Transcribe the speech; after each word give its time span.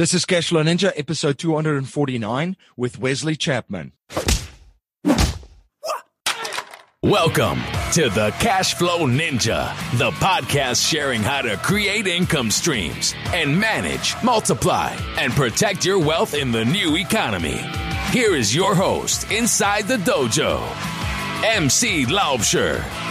This 0.00 0.14
is 0.14 0.24
Cashflow 0.24 0.64
Ninja, 0.64 0.92
episode 0.96 1.36
249 1.36 2.56
with 2.74 2.98
Wesley 2.98 3.36
Chapman. 3.36 3.92
Welcome 7.02 7.60
to 7.92 8.08
the 8.08 8.32
Cashflow 8.38 9.00
Ninja, 9.00 9.76
the 9.98 10.10
podcast 10.12 10.88
sharing 10.88 11.20
how 11.20 11.42
to 11.42 11.58
create 11.58 12.06
income 12.06 12.50
streams 12.50 13.14
and 13.34 13.60
manage, 13.60 14.14
multiply, 14.24 14.96
and 15.18 15.34
protect 15.34 15.84
your 15.84 15.98
wealth 15.98 16.32
in 16.32 16.50
the 16.50 16.64
new 16.64 16.96
economy. 16.96 17.60
Here 18.10 18.34
is 18.34 18.56
your 18.56 18.74
host 18.74 19.30
inside 19.30 19.86
the 19.86 19.98
dojo, 19.98 20.62
MC 21.44 22.06
Laubscher. 22.06 23.09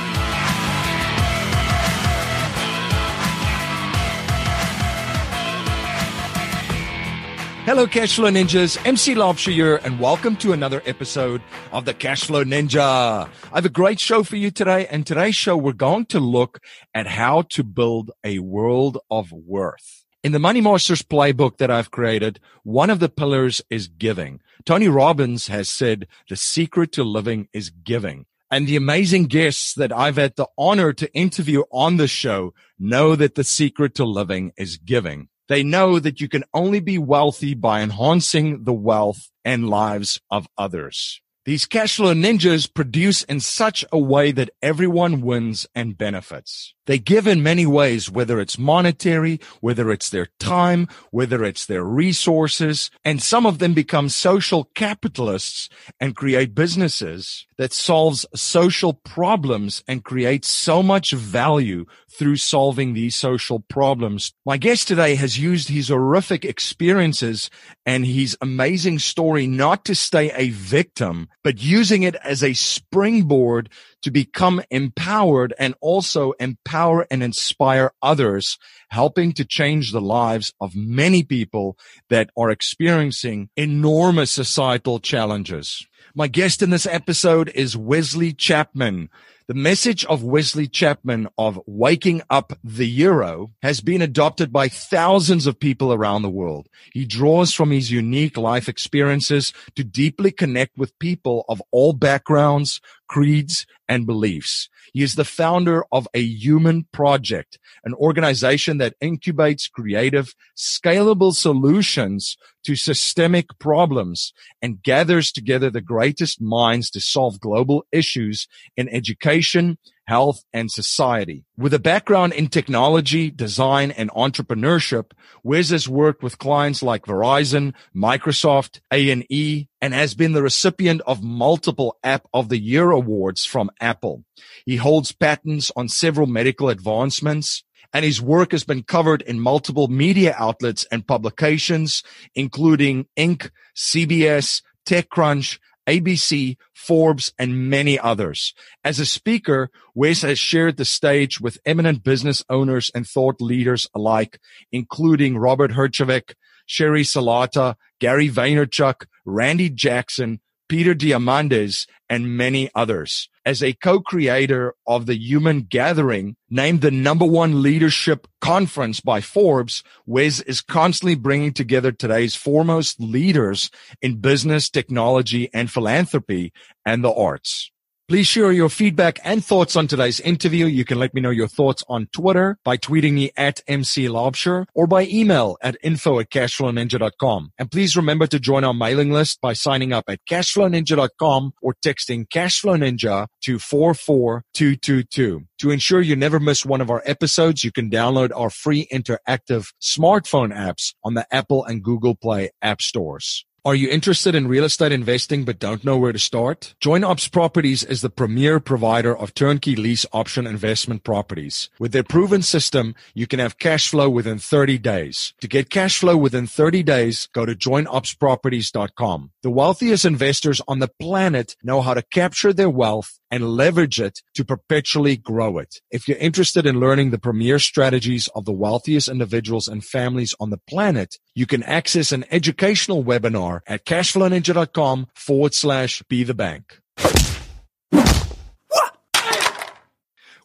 Hello, 7.70 7.86
Cashflow 7.86 8.32
Ninjas. 8.32 8.84
MC 8.84 9.14
Laubscher 9.14 9.54
here, 9.54 9.76
and 9.84 10.00
welcome 10.00 10.36
to 10.38 10.54
another 10.54 10.82
episode 10.88 11.40
of 11.72 11.86
the 11.86 11.94
Cashflow 11.94 12.44
Ninja. 12.44 13.30
I 13.30 13.56
have 13.56 13.64
a 13.64 13.70
great 13.70 14.00
show 14.00 14.24
for 14.24 14.38
you 14.38 14.50
today, 14.50 14.88
and 14.88 15.06
today's 15.06 15.36
show, 15.36 15.56
we're 15.56 15.74
going 15.74 16.08
to 16.08 16.20
look 16.20 16.62
at 16.96 17.06
how 17.06 17.44
to 17.50 17.64
build 17.64 18.10
a 18.24 18.40
world 18.40 18.98
of 19.12 19.32
worth. 19.32 20.04
In 20.24 20.32
the 20.32 20.40
Money 20.40 20.62
Masters 20.62 21.04
playbook 21.04 21.58
that 21.58 21.70
I've 21.70 21.92
created, 21.92 22.40
one 22.64 22.90
of 22.90 23.00
the 23.00 23.08
pillars 23.08 23.62
is 23.70 23.88
giving. 23.88 24.42
Tony 24.66 24.88
Robbins 24.88 25.46
has 25.46 25.70
said 25.70 26.08
the 26.28 26.38
secret 26.38 26.92
to 26.94 27.04
living 27.04 27.50
is 27.54 27.70
giving. 27.70 28.26
And 28.50 28.68
the 28.68 28.78
amazing 28.78 29.26
guests 29.26 29.76
that 29.76 29.96
I've 29.96 30.16
had 30.16 30.38
the 30.38 30.48
honor 30.58 30.92
to 30.94 31.14
interview 31.14 31.62
on 31.72 31.98
the 31.98 32.08
show 32.08 32.56
know 32.80 33.16
that 33.16 33.36
the 33.36 33.44
secret 33.44 33.94
to 33.94 34.06
living 34.06 34.54
is 34.58 34.78
giving. 34.78 35.30
They 35.50 35.64
know 35.64 36.00
that 36.00 36.22
you 36.22 36.30
can 36.30 36.44
only 36.54 36.80
be 36.80 37.00
wealthy 37.00 37.56
by 37.56 37.82
enhancing 37.82 38.64
the 38.64 38.74
wealth 38.74 39.30
and 39.44 39.68
lives 39.68 40.22
of 40.30 40.48
others. 40.58 41.22
These 41.44 41.66
cash 41.66 41.96
flow 41.96 42.14
ninjas 42.14 42.72
produce 42.72 43.24
in 43.24 43.40
such 43.40 43.84
a 43.92 43.98
way 43.98 44.32
that 44.32 44.52
everyone 44.62 45.22
wins 45.22 45.66
and 45.74 45.98
benefits. 45.98 46.76
They 46.90 46.98
give 46.98 47.28
in 47.28 47.44
many 47.44 47.68
ways, 47.68 48.10
whether 48.10 48.40
it's 48.40 48.58
monetary, 48.58 49.40
whether 49.62 49.92
it's 49.92 50.10
their 50.10 50.30
time, 50.40 50.88
whether 51.12 51.44
it's 51.44 51.68
their 51.68 51.84
resources, 51.84 52.90
and 53.06 53.22
some 53.22 53.46
of 53.46 53.60
them 53.60 53.76
become 53.76 54.10
social 54.10 54.64
capitalists 54.74 55.70
and 56.00 56.16
create 56.16 56.56
businesses 56.56 57.46
that 57.60 57.74
solves 57.74 58.26
social 58.34 58.94
problems 58.94 59.84
and 59.88 60.04
creates 60.04 60.50
so 60.50 60.82
much 60.82 61.12
value 61.12 61.86
through 62.10 62.38
solving 62.38 62.94
these 62.94 63.16
social 63.16 63.60
problems. 63.60 64.34
My 64.44 64.58
guest 64.58 64.88
today 64.88 65.14
has 65.14 65.38
used 65.38 65.70
his 65.70 65.90
horrific 65.90 66.44
experiences 66.44 67.52
and 67.86 68.04
his 68.04 68.36
amazing 68.42 68.98
story 68.98 69.46
not 69.46 69.86
to 69.86 69.94
stay 69.94 70.32
a 70.32 70.50
victim, 70.50 71.30
but 71.44 71.62
using 71.62 72.02
it 72.02 72.16
as 72.24 72.44
a 72.44 72.54
springboard 72.54 73.70
to 74.02 74.12
become 74.12 74.62
empowered 74.70 75.54
and 75.60 75.76
also 75.82 76.32
empower 76.34 77.06
and 77.12 77.22
inspire 77.22 77.92
others, 78.02 78.58
helping 78.90 79.34
to 79.34 79.46
change 79.46 79.92
the 79.92 80.02
lives 80.02 80.54
of 80.60 80.76
many 80.76 81.24
people 81.24 81.78
that 82.10 82.30
are 82.38 82.50
experiencing 82.50 83.50
enormous 83.56 84.32
societal 84.32 85.00
challenges. 85.00 85.86
My 86.16 86.28
guest 86.28 86.62
in 86.62 86.70
this 86.70 86.88
episode 86.88 87.50
is 87.50 87.78
Wesley 87.78 88.34
Chapman. 88.34 89.10
The 89.48 89.56
message 89.56 90.06
of 90.06 90.24
Wesley 90.24 90.68
Chapman 90.68 91.28
of 91.36 91.60
waking 91.66 92.22
up 92.30 92.54
the 92.64 92.88
euro 92.88 93.52
has 93.64 93.82
been 93.82 94.02
adopted 94.02 94.54
by 94.54 94.68
thousands 94.70 95.48
of 95.48 95.60
people 95.60 95.92
around 95.92 96.22
the 96.22 96.30
world. 96.30 96.68
He 96.94 97.04
draws 97.04 97.52
from 97.52 97.72
his 97.72 97.90
unique 97.90 98.38
life 98.38 98.70
experiences 98.70 99.52
to 99.76 99.84
deeply 99.84 100.32
connect 100.32 100.78
with 100.78 100.98
people 101.00 101.46
of 101.50 101.64
all 101.72 101.94
backgrounds, 101.94 102.80
creeds, 103.10 103.66
and 103.90 104.06
beliefs. 104.06 104.70
He 104.94 105.04
is 105.04 105.16
the 105.16 105.26
founder 105.26 105.84
of 105.92 106.08
a 106.14 106.22
human 106.22 106.86
project, 106.94 107.60
an 107.84 107.94
organization 107.96 108.78
that 108.78 108.96
incubates 109.02 109.70
creative, 109.70 110.34
scalable 110.56 111.34
solutions 111.34 112.38
to 112.64 112.76
systemic 112.76 113.48
problems 113.60 114.32
and 114.62 114.82
gathers 114.84 115.32
together 115.32 115.70
the 115.70 115.82
greatest 115.82 116.40
minds 116.40 116.90
to 116.92 117.02
solve 117.02 117.40
global 117.40 117.86
issues 117.92 118.48
in 118.78 118.88
education, 118.90 119.78
health, 120.10 120.44
and 120.52 120.72
society. 120.72 121.46
With 121.56 121.72
a 121.72 121.80
background 121.80 122.34
in 122.34 122.48
technology, 122.48 123.30
design, 123.30 123.92
and 123.92 124.10
entrepreneurship, 124.10 125.12
Wes 125.44 125.70
has 125.70 125.88
worked 125.88 126.24
with 126.24 126.40
clients 126.40 126.82
like 126.82 127.06
Verizon, 127.06 127.74
Microsoft, 127.96 128.80
A&E, 128.92 129.68
and 129.80 129.94
has 129.94 130.16
been 130.16 130.34
the 130.34 130.42
recipient 130.42 131.02
of 131.06 131.22
multiple 131.22 131.96
App 132.04 132.26
of 132.34 132.50
the 132.50 132.58
Year 132.58 132.90
awards 132.90 133.46
from 133.46 133.70
Apple. 133.80 134.26
He 134.66 134.78
holds 134.78 135.12
patents 135.12 135.72
on 135.76 135.88
several 135.88 136.26
medical 136.26 136.70
advancements, 136.70 137.64
and 137.94 138.04
his 138.04 138.20
work 138.20 138.52
has 138.52 138.64
been 138.64 138.82
covered 138.82 139.22
in 139.22 139.40
multiple 139.40 139.90
media 139.90 140.34
outlets 140.40 140.88
and 140.92 141.06
publications, 141.06 142.02
including 142.34 143.06
Inc., 143.16 143.52
CBS, 143.78 144.64
TechCrunch, 144.88 145.60
ABC, 145.90 146.56
Forbes, 146.76 147.34
and 147.40 147.68
many 147.70 147.98
others. 147.98 148.54
As 148.84 149.00
a 149.00 149.08
speaker, 149.08 149.72
Wes 149.96 150.22
has 150.22 150.38
shared 150.38 150.78
the 150.78 150.86
stage 150.86 151.42
with 151.42 151.58
eminent 151.66 152.04
business 152.04 152.44
owners 152.48 152.92
and 152.94 153.08
thought 153.08 153.42
leaders 153.42 153.90
alike, 153.96 154.40
including 154.72 155.36
Robert 155.36 155.72
Herjavec, 155.72 156.36
Sheri 156.70 157.02
Salata, 157.02 157.74
Gary 158.00 158.30
Vaynerchuk, 158.30 159.08
Randy 159.26 159.72
Jackson, 159.72 160.42
Peter 160.70 160.96
Diamandis, 160.96 161.88
and 162.10 162.38
many 162.38 162.70
others. 162.74 163.28
As 163.46 163.62
a 163.62 163.74
co-creator 163.74 164.76
of 164.88 165.08
the 165.08 165.18
Human 165.18 165.62
Gathering, 165.62 166.36
named 166.50 166.82
the 166.82 166.92
number 166.92 167.26
one 167.26 167.62
leadership 167.62 168.28
conference 168.40 169.00
by 169.00 169.22
Forbes, 169.22 169.84
Wes 170.06 170.40
is 170.42 170.62
constantly 170.62 171.16
bringing 171.16 171.54
together 171.54 171.92
today's 171.92 172.36
foremost 172.36 173.00
leaders 173.00 173.70
in 174.02 174.22
business, 174.22 174.70
technology, 174.70 175.50
and 175.54 175.70
philanthropy 175.70 176.54
and 176.86 177.04
the 177.04 177.12
arts. 177.12 177.72
Please 178.10 178.26
share 178.26 178.52
your 178.52 178.70
feedback 178.70 179.20
and 179.24 179.46
thoughts 179.46 179.76
on 179.76 179.86
today's 179.86 180.20
interview. 180.20 180.66
You 180.66 180.84
can 180.84 180.98
let 180.98 181.14
me 181.14 181.22
know 181.22 181.30
your 181.30 181.48
thoughts 181.48 181.84
on 181.88 182.08
Twitter 182.12 182.58
by 182.64 182.76
tweeting 182.76 183.14
me 183.14 183.30
at 183.38 183.62
MC 183.68 184.08
Laubscher 184.08 184.66
or 184.74 184.88
by 184.88 185.06
email 185.06 185.58
at 185.62 185.78
info 185.84 186.20
at 186.20 186.32
cashflowninja.com. 186.32 187.52
And 187.60 187.70
please 187.70 187.96
remember 187.96 188.26
to 188.26 188.40
join 188.40 188.64
our 188.64 188.74
mailing 188.74 189.12
list 189.12 189.40
by 189.42 189.54
signing 189.54 189.94
up 189.94 190.06
at 190.08 190.22
cashflowninja.com 190.28 191.52
or 191.62 191.76
texting 191.86 192.26
cashflowninja 192.28 193.28
to 193.44 193.60
44222. 193.60 195.44
To 195.60 195.70
ensure 195.70 196.02
you 196.02 196.16
never 196.16 196.40
miss 196.40 196.66
one 196.66 196.82
of 196.82 196.90
our 196.90 197.04
episodes, 197.06 197.64
you 197.64 197.72
can 197.72 197.92
download 197.92 198.32
our 198.36 198.50
free 198.50 198.88
interactive 198.92 199.72
smartphone 199.80 200.52
apps 200.52 200.96
on 201.04 201.14
the 201.14 201.28
Apple 201.32 201.64
and 201.64 201.84
Google 201.84 202.16
Play 202.16 202.50
app 202.64 202.82
stores. 202.82 203.46
Are 203.66 203.76
you 203.76 203.90
interested 203.90 204.36
in 204.36 204.48
real 204.48 204.64
estate 204.64 204.94
investing 204.94 205.44
but 205.44 205.60
don't 205.60 205.84
know 205.84 205.98
where 205.98 206.14
to 206.14 206.20
start? 206.20 206.76
Join 206.80 207.04
Ops 207.04 207.28
Properties 207.28 207.84
is 207.84 208.00
the 208.02 208.10
premier 208.10 208.62
provider 208.62 209.16
of 209.16 209.34
turnkey 209.34 209.76
lease 209.76 210.06
option 210.14 210.48
investment 210.48 211.04
properties. 211.04 211.70
With 211.78 211.92
their 211.92 212.04
proven 212.04 212.42
system, 212.42 212.96
you 213.14 213.28
can 213.28 213.40
have 213.40 213.60
cash 213.60 213.90
flow 213.90 214.10
within 214.10 214.40
30 214.40 214.78
days. 214.78 215.34
To 215.42 215.48
get 215.50 215.70
cash 215.70 215.98
flow 215.98 216.16
within 216.16 216.48
30 216.48 216.84
days, 216.84 217.28
go 217.34 217.46
to 217.46 217.54
joinopsproperties.com. 217.54 219.32
The 219.44 219.52
wealthiest 219.52 220.06
investors 220.06 220.62
on 220.66 220.80
the 220.80 220.92
planet 220.98 221.58
know 221.62 221.82
how 221.82 221.94
to 221.94 222.02
capture 222.02 222.54
their 222.54 222.70
wealth 222.70 223.20
and 223.32 223.50
leverage 223.50 224.00
it 224.00 224.22
to 224.36 224.44
perpetually 224.44 225.16
grow 225.16 225.58
it. 225.58 225.82
If 225.92 226.08
you're 226.08 226.18
interested 226.18 226.66
in 226.66 226.80
learning 226.80 227.12
the 227.12 227.20
premier 227.20 227.60
strategies 227.60 228.28
of 228.30 228.46
the 228.46 228.54
wealthiest 228.54 229.08
individuals 229.08 229.68
and 229.68 229.84
families 229.84 230.34
on 230.40 230.50
the 230.50 230.58
planet, 230.58 231.18
you 231.40 231.46
can 231.46 231.64
access 231.64 232.12
an 232.12 232.26
educational 232.32 233.02
webinar 233.02 233.62
at 233.66 233.86
cashflowninja.com 233.86 235.08
forward 235.16 235.54
slash 235.54 236.04
be 236.10 236.26
the 236.26 236.34
bank. 236.34 236.82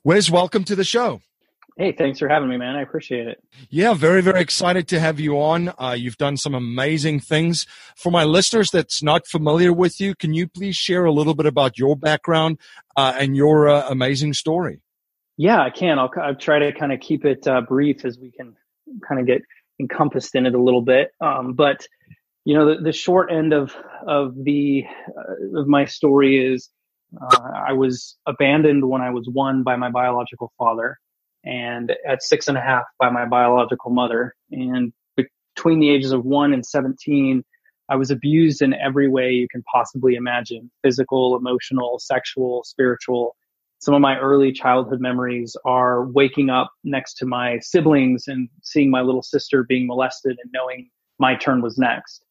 Wes, 0.04 0.30
welcome 0.30 0.62
to 0.62 0.76
the 0.76 0.84
show. 0.84 1.20
Hey, 1.76 1.90
thanks 1.90 2.20
for 2.20 2.28
having 2.28 2.48
me, 2.48 2.56
man. 2.58 2.76
I 2.76 2.82
appreciate 2.82 3.26
it. 3.26 3.42
Yeah, 3.70 3.94
very, 3.94 4.22
very 4.22 4.40
excited 4.40 4.86
to 4.88 5.00
have 5.00 5.18
you 5.18 5.40
on. 5.40 5.72
Uh, 5.80 5.96
you've 5.98 6.18
done 6.18 6.36
some 6.36 6.54
amazing 6.54 7.18
things. 7.18 7.66
For 7.96 8.12
my 8.12 8.22
listeners 8.22 8.70
that's 8.70 9.02
not 9.02 9.26
familiar 9.26 9.72
with 9.72 10.00
you, 10.00 10.14
can 10.14 10.32
you 10.32 10.46
please 10.46 10.76
share 10.76 11.04
a 11.06 11.10
little 11.10 11.34
bit 11.34 11.46
about 11.46 11.76
your 11.76 11.96
background 11.96 12.60
uh, 12.96 13.16
and 13.18 13.36
your 13.36 13.68
uh, 13.68 13.88
amazing 13.90 14.34
story? 14.34 14.80
Yeah, 15.36 15.60
I 15.60 15.70
can. 15.70 15.98
I'll, 15.98 16.12
I'll 16.22 16.36
try 16.36 16.60
to 16.60 16.72
kind 16.72 16.92
of 16.92 17.00
keep 17.00 17.24
it 17.24 17.48
uh, 17.48 17.62
brief 17.62 18.04
as 18.04 18.16
we 18.16 18.30
can 18.30 18.54
kind 19.08 19.20
of 19.20 19.26
get 19.26 19.42
encompassed 19.80 20.34
in 20.34 20.46
it 20.46 20.54
a 20.54 20.62
little 20.62 20.82
bit. 20.82 21.10
Um, 21.20 21.54
but 21.54 21.86
you 22.44 22.54
know, 22.54 22.74
the, 22.74 22.82
the, 22.82 22.92
short 22.92 23.32
end 23.32 23.52
of 23.52 23.74
of 24.06 24.34
the 24.36 24.84
uh, 25.08 25.60
of 25.60 25.66
my 25.66 25.86
story 25.86 26.54
is 26.54 26.68
uh, 27.20 27.50
I 27.68 27.72
was 27.72 28.16
abandoned 28.26 28.86
when 28.86 29.00
I 29.00 29.10
was 29.10 29.28
one 29.32 29.62
by 29.62 29.76
my 29.76 29.90
biological 29.90 30.52
father 30.58 30.98
and 31.44 31.92
at 32.08 32.22
six 32.22 32.48
and 32.48 32.56
a 32.56 32.60
half 32.60 32.84
by 32.98 33.10
my 33.10 33.26
biological 33.26 33.90
mother. 33.90 34.34
And 34.50 34.92
between 35.16 35.80
the 35.80 35.90
ages 35.90 36.12
of 36.12 36.24
one 36.24 36.52
and 36.52 36.64
17, 36.64 37.44
I 37.88 37.96
was 37.96 38.10
abused 38.10 38.62
in 38.62 38.74
every 38.74 39.08
way 39.08 39.32
you 39.32 39.46
can 39.48 39.62
possibly 39.62 40.14
imagine 40.14 40.70
physical, 40.82 41.36
emotional, 41.36 41.98
sexual, 41.98 42.64
spiritual. 42.64 43.36
Some 43.84 43.92
of 43.92 44.00
my 44.00 44.18
early 44.18 44.50
childhood 44.50 45.02
memories 45.02 45.54
are 45.66 46.06
waking 46.06 46.48
up 46.48 46.72
next 46.84 47.18
to 47.18 47.26
my 47.26 47.58
siblings 47.58 48.28
and 48.28 48.48
seeing 48.62 48.90
my 48.90 49.02
little 49.02 49.22
sister 49.22 49.62
being 49.62 49.86
molested 49.86 50.38
and 50.42 50.50
knowing 50.54 50.88
my 51.18 51.34
turn 51.34 51.60
was 51.60 51.76
next. 51.76 52.24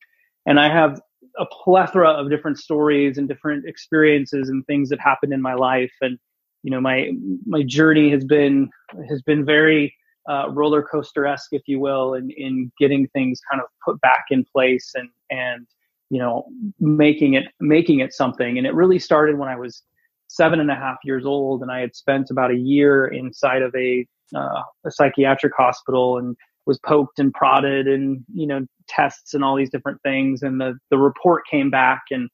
And 0.47 0.59
I 0.59 0.73
have 0.73 0.99
a 1.37 1.45
plethora 1.45 2.09
of 2.09 2.31
different 2.31 2.57
stories 2.57 3.19
and 3.19 3.27
different 3.27 3.67
experiences 3.67 4.49
and 4.49 4.65
things 4.65 4.89
that 4.89 4.99
happened 4.99 5.31
in 5.31 5.43
my 5.43 5.53
life. 5.53 5.93
And, 6.01 6.17
you 6.63 6.71
know, 6.71 6.81
my, 6.81 7.11
my 7.45 7.61
journey 7.61 8.09
has 8.09 8.25
been, 8.25 8.71
has 9.07 9.21
been 9.21 9.45
very, 9.45 9.95
uh, 10.27 10.49
roller 10.49 10.81
coaster 10.81 11.27
esque, 11.27 11.53
if 11.53 11.61
you 11.67 11.79
will, 11.79 12.15
in, 12.15 12.31
in 12.31 12.71
getting 12.79 13.07
things 13.09 13.39
kind 13.51 13.61
of 13.61 13.67
put 13.85 14.01
back 14.01 14.25
in 14.31 14.43
place 14.43 14.91
and, 14.95 15.09
and, 15.29 15.67
you 16.09 16.17
know, 16.17 16.47
making 16.79 17.35
it, 17.35 17.43
making 17.59 17.99
it 17.99 18.11
something. 18.11 18.57
And 18.57 18.65
it 18.65 18.73
really 18.73 18.97
started 18.97 19.37
when 19.37 19.49
I 19.49 19.55
was 19.55 19.83
seven 20.33 20.59
and 20.59 20.71
a 20.71 20.75
half 20.75 20.97
years 21.03 21.25
old 21.27 21.61
and 21.61 21.71
I 21.71 21.79
had 21.79 21.95
spent 21.95 22.31
about 22.31 22.49
a 22.49 22.57
year 22.57 23.05
inside 23.05 23.61
of 23.61 23.73
a, 23.75 24.03
uh, 24.35 24.63
a 24.83 24.89
psychiatric 24.89 25.53
hospital 25.55 26.17
and 26.17 26.35
was 26.65 26.79
poked 26.79 27.19
and 27.19 27.31
prodded 27.31 27.87
and, 27.87 28.25
you 28.33 28.47
know, 28.47 28.65
tests 28.87 29.35
and 29.35 29.43
all 29.43 29.55
these 29.55 29.69
different 29.69 30.01
things. 30.01 30.41
And 30.41 30.59
the, 30.59 30.73
the 30.89 30.97
report 30.97 31.43
came 31.45 31.69
back 31.69 32.01
and, 32.09 32.29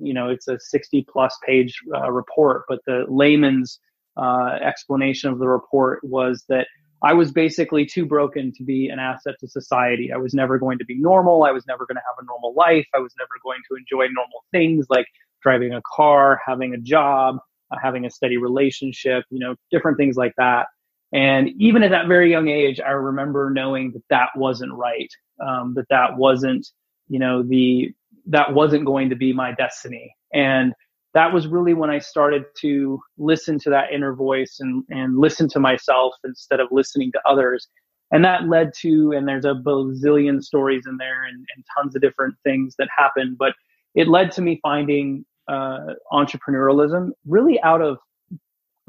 you 0.00 0.12
know, 0.12 0.28
it's 0.28 0.48
a 0.48 0.58
60 0.58 1.06
plus 1.08 1.38
page 1.46 1.78
uh, 1.94 2.10
report, 2.10 2.64
but 2.68 2.80
the 2.84 3.04
layman's 3.08 3.78
uh, 4.16 4.58
explanation 4.60 5.30
of 5.30 5.38
the 5.38 5.46
report 5.46 6.00
was 6.02 6.44
that 6.48 6.66
I 7.02 7.12
was 7.12 7.30
basically 7.30 7.86
too 7.86 8.06
broken 8.06 8.52
to 8.56 8.64
be 8.64 8.88
an 8.88 8.98
asset 8.98 9.34
to 9.40 9.48
society. 9.48 10.10
I 10.12 10.16
was 10.16 10.34
never 10.34 10.58
going 10.58 10.78
to 10.78 10.84
be 10.84 10.96
normal. 10.98 11.44
I 11.44 11.52
was 11.52 11.66
never 11.66 11.86
going 11.86 11.96
to 11.96 12.02
have 12.02 12.22
a 12.22 12.26
normal 12.26 12.54
life. 12.54 12.86
I 12.94 12.98
was 12.98 13.12
never 13.18 13.30
going 13.42 13.60
to 13.70 13.76
enjoy 13.76 14.10
normal 14.12 14.44
things 14.50 14.86
like 14.88 15.06
driving 15.42 15.74
a 15.74 15.82
car, 15.94 16.40
having 16.44 16.74
a 16.74 16.78
job, 16.78 17.36
uh, 17.70 17.76
having 17.82 18.06
a 18.06 18.10
steady 18.10 18.36
relationship, 18.36 19.24
you 19.30 19.38
know, 19.38 19.54
different 19.70 19.98
things 19.98 20.16
like 20.16 20.32
that. 20.38 20.66
And 21.12 21.50
even 21.58 21.82
at 21.82 21.90
that 21.90 22.08
very 22.08 22.30
young 22.30 22.48
age, 22.48 22.80
I 22.80 22.90
remember 22.90 23.50
knowing 23.50 23.92
that 23.92 24.02
that 24.10 24.30
wasn't 24.34 24.72
right, 24.72 25.10
um, 25.40 25.74
that 25.74 25.86
that 25.90 26.16
wasn't, 26.16 26.66
you 27.08 27.18
know, 27.18 27.42
the, 27.42 27.92
that 28.26 28.54
wasn't 28.54 28.86
going 28.86 29.10
to 29.10 29.16
be 29.16 29.32
my 29.32 29.52
destiny. 29.52 30.16
And 30.32 30.72
that 31.16 31.32
was 31.32 31.46
really 31.46 31.72
when 31.72 31.88
I 31.88 31.98
started 31.98 32.44
to 32.60 33.00
listen 33.16 33.58
to 33.60 33.70
that 33.70 33.90
inner 33.90 34.14
voice 34.14 34.58
and, 34.60 34.84
and 34.90 35.16
listen 35.16 35.48
to 35.48 35.58
myself 35.58 36.12
instead 36.24 36.60
of 36.60 36.68
listening 36.70 37.10
to 37.12 37.20
others. 37.26 37.68
And 38.10 38.22
that 38.26 38.48
led 38.48 38.72
to, 38.82 39.12
and 39.12 39.26
there's 39.26 39.46
a 39.46 39.54
bazillion 39.54 40.42
stories 40.42 40.84
in 40.86 40.98
there 40.98 41.24
and, 41.24 41.38
and 41.56 41.64
tons 41.74 41.96
of 41.96 42.02
different 42.02 42.34
things 42.44 42.74
that 42.78 42.88
happened, 42.94 43.38
but 43.38 43.54
it 43.94 44.08
led 44.08 44.30
to 44.32 44.42
me 44.42 44.60
finding 44.62 45.24
uh, 45.48 45.94
entrepreneurialism 46.12 47.12
really 47.26 47.58
out 47.62 47.80
of 47.80 47.96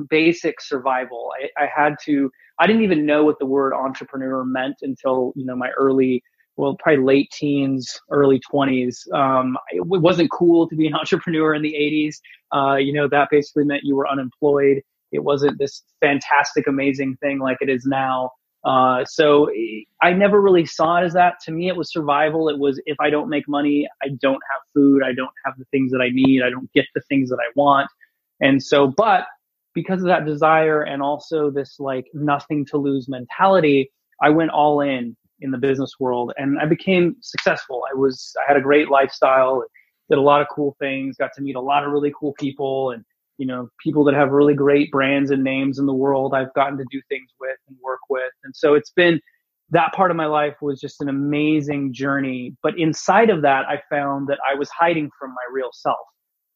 basic 0.10 0.60
survival. 0.60 1.32
I, 1.42 1.64
I 1.64 1.70
had 1.74 1.96
to, 2.08 2.30
I 2.60 2.68
didn't 2.68 2.84
even 2.84 3.06
know 3.06 3.24
what 3.24 3.40
the 3.40 3.46
word 3.46 3.74
entrepreneur 3.74 4.44
meant 4.44 4.80
until, 4.82 5.32
you 5.38 5.46
know, 5.46 5.56
my 5.56 5.70
early, 5.78 6.22
well, 6.58 6.76
probably 6.80 7.04
late 7.04 7.32
teens, 7.32 8.00
early 8.12 8.42
20s. 8.52 9.12
Um, 9.14 9.58
it 9.70 9.86
wasn't 9.86 10.32
cool 10.32 10.68
to 10.68 10.76
be 10.76 10.88
an 10.88 10.96
entrepreneur 11.00 11.54
in 11.54 11.62
the 11.62 11.74
80s. 11.74 12.16
Uh, 12.56 12.76
you 12.76 12.92
know, 12.92 13.08
that 13.10 13.30
basically 13.32 13.64
meant 13.64 13.84
you 13.84 13.96
were 13.96 14.08
unemployed. 14.08 14.82
It 15.12 15.24
wasn't 15.24 15.58
this 15.60 15.84
fantastic, 16.02 16.68
amazing 16.68 17.18
thing 17.22 17.40
like 17.40 17.58
it 17.62 17.70
is 17.70 17.86
now. 17.86 18.32
Uh, 18.66 19.06
so 19.06 19.50
I 20.02 20.12
never 20.12 20.42
really 20.42 20.66
saw 20.66 20.98
it 20.98 21.06
as 21.06 21.14
that. 21.14 21.36
To 21.46 21.52
me, 21.52 21.70
it 21.70 21.78
was 21.78 21.92
survival. 21.92 22.50
It 22.50 22.58
was 22.58 22.82
if 22.86 22.98
I 23.00 23.10
don't 23.10 23.30
make 23.30 23.48
money, 23.48 23.88
I 24.04 24.10
don't 24.20 24.42
have 24.52 24.62
food. 24.74 25.04
I 25.04 25.14
don't 25.14 25.32
have 25.46 25.54
the 25.58 25.66
things 25.72 25.92
that 25.92 26.02
I 26.02 26.10
need. 26.12 26.42
I 26.44 26.50
don't 26.50 26.70
get 26.74 26.86
the 26.94 27.02
things 27.08 27.30
that 27.30 27.38
I 27.38 27.50
want. 27.56 27.88
And 28.42 28.62
so, 28.62 28.88
but 28.88 29.26
because 29.74 30.02
of 30.02 30.08
that 30.08 30.26
desire 30.26 30.82
and 30.82 31.02
also 31.02 31.50
this 31.50 31.76
like 31.80 32.08
nothing 32.14 32.66
to 32.66 32.78
lose 32.78 33.08
mentality, 33.08 33.92
I 34.22 34.32
went 34.32 34.52
all 34.52 34.82
in 34.82 35.16
in 35.40 35.52
the 35.52 35.58
business 35.58 35.94
world 36.00 36.34
and 36.38 36.60
I 36.60 36.66
became 36.66 37.16
successful. 37.22 37.84
I 37.92 37.96
was, 37.96 38.34
I 38.40 38.44
had 38.48 38.58
a 38.58 38.62
great 38.62 38.90
lifestyle, 38.90 39.64
did 40.10 40.18
a 40.18 40.22
lot 40.22 40.42
of 40.42 40.48
cool 40.54 40.76
things, 40.80 41.18
got 41.18 41.32
to 41.36 41.42
meet 41.42 41.56
a 41.56 41.62
lot 41.62 41.84
of 41.84 41.92
really 41.92 42.14
cool 42.20 42.34
people 42.40 42.92
and, 42.92 43.04
you 43.38 43.46
know, 43.46 43.70
people 43.84 44.04
that 44.06 44.16
have 44.16 44.32
really 44.32 44.54
great 44.56 44.92
brands 44.92 45.30
and 45.32 45.44
names 45.44 45.78
in 45.80 45.86
the 45.86 45.94
world 45.94 46.34
I've 46.34 46.54
gotten 46.54 46.78
to 46.78 46.86
do 46.90 47.02
things 47.10 47.30
with 47.40 47.58
and 47.68 47.78
work 47.84 48.00
with. 48.10 48.32
And 48.44 48.56
so 48.56 48.74
it's 48.74 48.92
been, 48.92 49.22
that 49.70 49.92
part 49.94 50.12
of 50.12 50.18
my 50.18 50.28
life 50.28 50.56
was 50.62 50.80
just 50.80 51.02
an 51.02 51.10
amazing 51.10 51.94
journey. 51.94 52.56
But 52.64 52.80
inside 52.80 53.30
of 53.30 53.42
that, 53.42 53.66
I 53.68 53.82
found 53.90 54.28
that 54.28 54.40
I 54.50 54.56
was 54.56 54.70
hiding 54.70 55.10
from 55.20 55.32
my 55.32 55.36
real 55.52 55.72
self. 55.74 55.98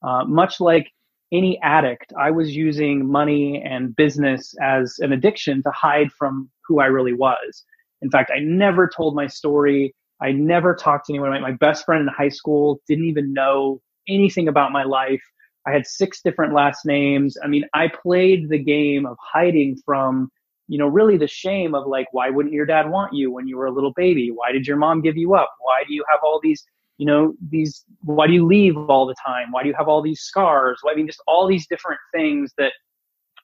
Uh, 0.02 0.24
much 0.24 0.60
like 0.60 0.92
any 1.32 1.60
addict, 1.62 2.14
I 2.20 2.32
was 2.32 2.56
using 2.56 3.10
money 3.10 3.62
and 3.64 3.96
business 3.96 4.54
as 4.62 4.96
an 5.00 5.12
addiction 5.12 5.62
to 5.64 5.72
hide 5.72 6.12
from 6.12 6.50
who 6.66 6.80
I 6.80 6.86
really 6.86 7.14
was. 7.14 7.64
In 8.02 8.10
fact, 8.10 8.32
I 8.36 8.40
never 8.40 8.88
told 8.88 9.16
my 9.16 9.28
story. 9.28 9.94
I 10.22 10.32
never 10.32 10.76
talked 10.76 11.08
to 11.08 11.14
anyone. 11.14 11.40
My 11.42 11.52
best 11.52 11.86
friend 11.86 12.02
in 12.02 12.08
high 12.08 12.30
school 12.30 12.80
didn't 12.88 13.06
even 13.06 13.34
know 13.34 13.82
anything 14.08 14.48
about 14.48 14.72
my 14.72 14.84
life. 14.84 15.22
I 15.68 15.72
had 15.72 15.86
six 15.86 16.22
different 16.22 16.54
last 16.54 16.86
names. 16.86 17.38
I 17.44 17.48
mean, 17.48 17.66
I 17.74 17.88
played 17.88 18.50
the 18.50 18.58
game 18.58 19.06
of 19.06 19.18
hiding 19.22 19.78
from, 19.86 20.30
you 20.68 20.78
know, 20.78 20.88
really 20.88 21.18
the 21.18 21.28
shame 21.28 21.76
of 21.76 21.86
like, 21.86 22.08
why 22.12 22.30
wouldn't 22.30 22.54
your 22.54 22.66
dad 22.66 22.90
want 22.90 23.14
you 23.14 23.32
when 23.32 23.48
you 23.48 23.58
were 23.58 23.68
a 23.68 23.72
little 23.72 23.94
baby? 23.94 24.32
Why 24.32 24.52
did 24.52 24.66
your 24.66 24.78
mom 24.78 25.02
give 25.02 25.18
you 25.18 25.36
up? 25.36 25.50
Why 25.60 25.84
do 25.88 25.94
you 25.94 26.04
have 26.10 26.20
all 26.24 26.40
these 26.42 26.64
you 27.02 27.08
know, 27.08 27.34
these, 27.50 27.84
why 28.02 28.28
do 28.28 28.34
you 28.34 28.46
leave 28.46 28.78
all 28.78 29.08
the 29.08 29.16
time? 29.26 29.52
Why 29.52 29.64
do 29.64 29.70
you 29.70 29.76
have 29.76 29.88
all 29.88 30.04
these 30.04 30.22
scars? 30.22 30.80
I 30.88 30.94
mean, 30.94 31.08
just 31.08 31.20
all 31.26 31.48
these 31.48 31.66
different 31.66 32.00
things 32.14 32.54
that 32.60 32.74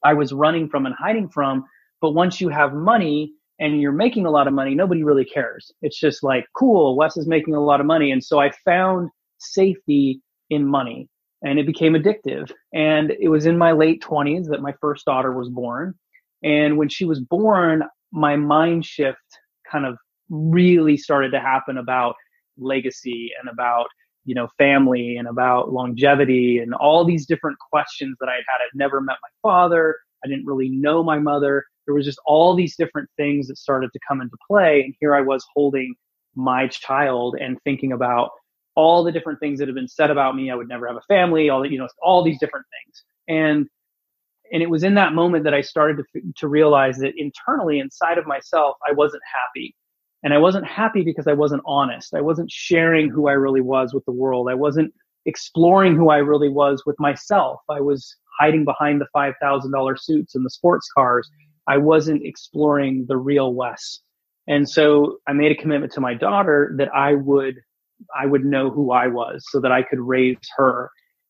I 0.03 0.13
was 0.13 0.31
running 0.31 0.69
from 0.69 0.85
and 0.85 0.93
hiding 0.93 1.27
from. 1.27 1.65
But 1.99 2.11
once 2.11 2.39
you 2.39 2.49
have 2.49 2.75
money 2.75 3.33
and 3.59 3.81
you're 3.81 3.91
making 3.91 4.25
a 4.25 4.31
lot 4.31 4.47
of 4.47 4.53
money, 4.53 4.75
nobody 4.75 5.03
really 5.03 5.25
cares. 5.25 5.71
It's 5.81 5.99
just 5.99 6.23
like, 6.23 6.45
cool, 6.53 6.95
Wes 6.95 7.17
is 7.17 7.27
making 7.27 7.55
a 7.55 7.63
lot 7.63 7.79
of 7.79 7.85
money. 7.85 8.11
And 8.11 8.23
so 8.23 8.39
I 8.39 8.51
found 8.65 9.09
safety 9.39 10.21
in 10.49 10.65
money 10.65 11.09
and 11.43 11.59
it 11.59 11.65
became 11.65 11.93
addictive. 11.93 12.51
And 12.73 13.11
it 13.19 13.29
was 13.29 13.45
in 13.45 13.57
my 13.57 13.71
late 13.71 14.01
20s 14.01 14.47
that 14.49 14.61
my 14.61 14.73
first 14.79 15.05
daughter 15.05 15.31
was 15.31 15.49
born. 15.49 15.95
And 16.43 16.77
when 16.77 16.89
she 16.89 17.05
was 17.05 17.19
born, 17.19 17.83
my 18.11 18.35
mind 18.35 18.85
shift 18.85 19.17
kind 19.69 19.85
of 19.85 19.97
really 20.29 20.97
started 20.97 21.31
to 21.31 21.39
happen 21.39 21.77
about 21.77 22.15
legacy 22.57 23.31
and 23.39 23.49
about 23.49 23.87
you 24.25 24.35
know 24.35 24.47
family 24.57 25.15
and 25.17 25.27
about 25.27 25.71
longevity 25.71 26.59
and 26.59 26.73
all 26.73 27.05
these 27.05 27.25
different 27.25 27.57
questions 27.71 28.17
that 28.19 28.27
i 28.27 28.33
had 28.33 28.43
had 28.47 28.65
i'd 28.65 28.75
never 28.77 28.99
met 28.99 29.15
my 29.21 29.29
father 29.49 29.95
i 30.25 30.27
didn't 30.27 30.45
really 30.45 30.69
know 30.69 31.03
my 31.03 31.19
mother 31.19 31.63
there 31.87 31.95
was 31.95 32.05
just 32.05 32.19
all 32.25 32.55
these 32.55 32.75
different 32.75 33.09
things 33.17 33.47
that 33.47 33.57
started 33.57 33.91
to 33.93 33.99
come 34.07 34.21
into 34.21 34.37
play 34.47 34.83
and 34.83 34.93
here 34.99 35.15
i 35.15 35.21
was 35.21 35.43
holding 35.55 35.95
my 36.35 36.67
child 36.67 37.35
and 37.39 37.57
thinking 37.63 37.93
about 37.93 38.29
all 38.75 39.03
the 39.03 39.11
different 39.11 39.39
things 39.39 39.57
that 39.57 39.67
have 39.67 39.75
been 39.75 39.87
said 39.87 40.11
about 40.11 40.35
me 40.35 40.51
i 40.51 40.55
would 40.55 40.67
never 40.67 40.87
have 40.87 40.97
a 40.97 41.01
family 41.07 41.49
all 41.49 41.63
the, 41.63 41.71
you 41.71 41.79
know 41.79 41.87
all 42.03 42.23
these 42.23 42.39
different 42.39 42.65
things 42.71 43.03
and 43.27 43.67
and 44.51 44.61
it 44.61 44.69
was 44.69 44.83
in 44.83 44.93
that 44.93 45.13
moment 45.13 45.43
that 45.43 45.53
i 45.55 45.61
started 45.61 45.97
to 46.13 46.21
to 46.35 46.47
realize 46.47 46.97
that 46.97 47.13
internally 47.17 47.79
inside 47.79 48.19
of 48.19 48.27
myself 48.27 48.75
i 48.87 48.91
wasn't 48.91 49.23
happy 49.33 49.73
and 50.23 50.33
I 50.33 50.39
wasn't 50.39 50.65
happy 50.65 51.03
because 51.03 51.27
I 51.27 51.33
wasn't 51.33 51.61
honest. 51.65 52.13
I 52.13 52.21
wasn't 52.21 52.51
sharing 52.51 53.09
who 53.09 53.27
I 53.27 53.33
really 53.33 53.61
was 53.61 53.93
with 53.93 54.03
the 54.05 54.11
world. 54.11 54.49
I 54.49 54.55
wasn't 54.55 54.93
exploring 55.25 55.95
who 55.95 56.09
I 56.09 56.17
really 56.17 56.49
was 56.49 56.83
with 56.85 56.99
myself. 56.99 57.59
I 57.69 57.81
was 57.81 58.15
hiding 58.39 58.65
behind 58.65 59.01
the 59.01 59.07
$5,000 59.15 59.99
suits 59.99 60.35
and 60.35 60.45
the 60.45 60.49
sports 60.49 60.89
cars. 60.95 61.29
I 61.67 61.77
wasn't 61.77 62.25
exploring 62.25 63.05
the 63.07 63.17
real 63.17 63.53
Wes. 63.53 63.99
And 64.47 64.69
so 64.69 65.17
I 65.27 65.33
made 65.33 65.51
a 65.51 65.61
commitment 65.61 65.93
to 65.93 66.01
my 66.01 66.13
daughter 66.13 66.73
that 66.77 66.89
I 66.95 67.15
would, 67.15 67.55
I 68.17 68.25
would 68.25 68.45
know 68.45 68.69
who 68.69 68.91
I 68.91 69.07
was 69.07 69.45
so 69.49 69.59
that 69.61 69.71
I 69.71 69.83
could 69.83 69.99
raise 69.99 70.37
her. 70.55 70.89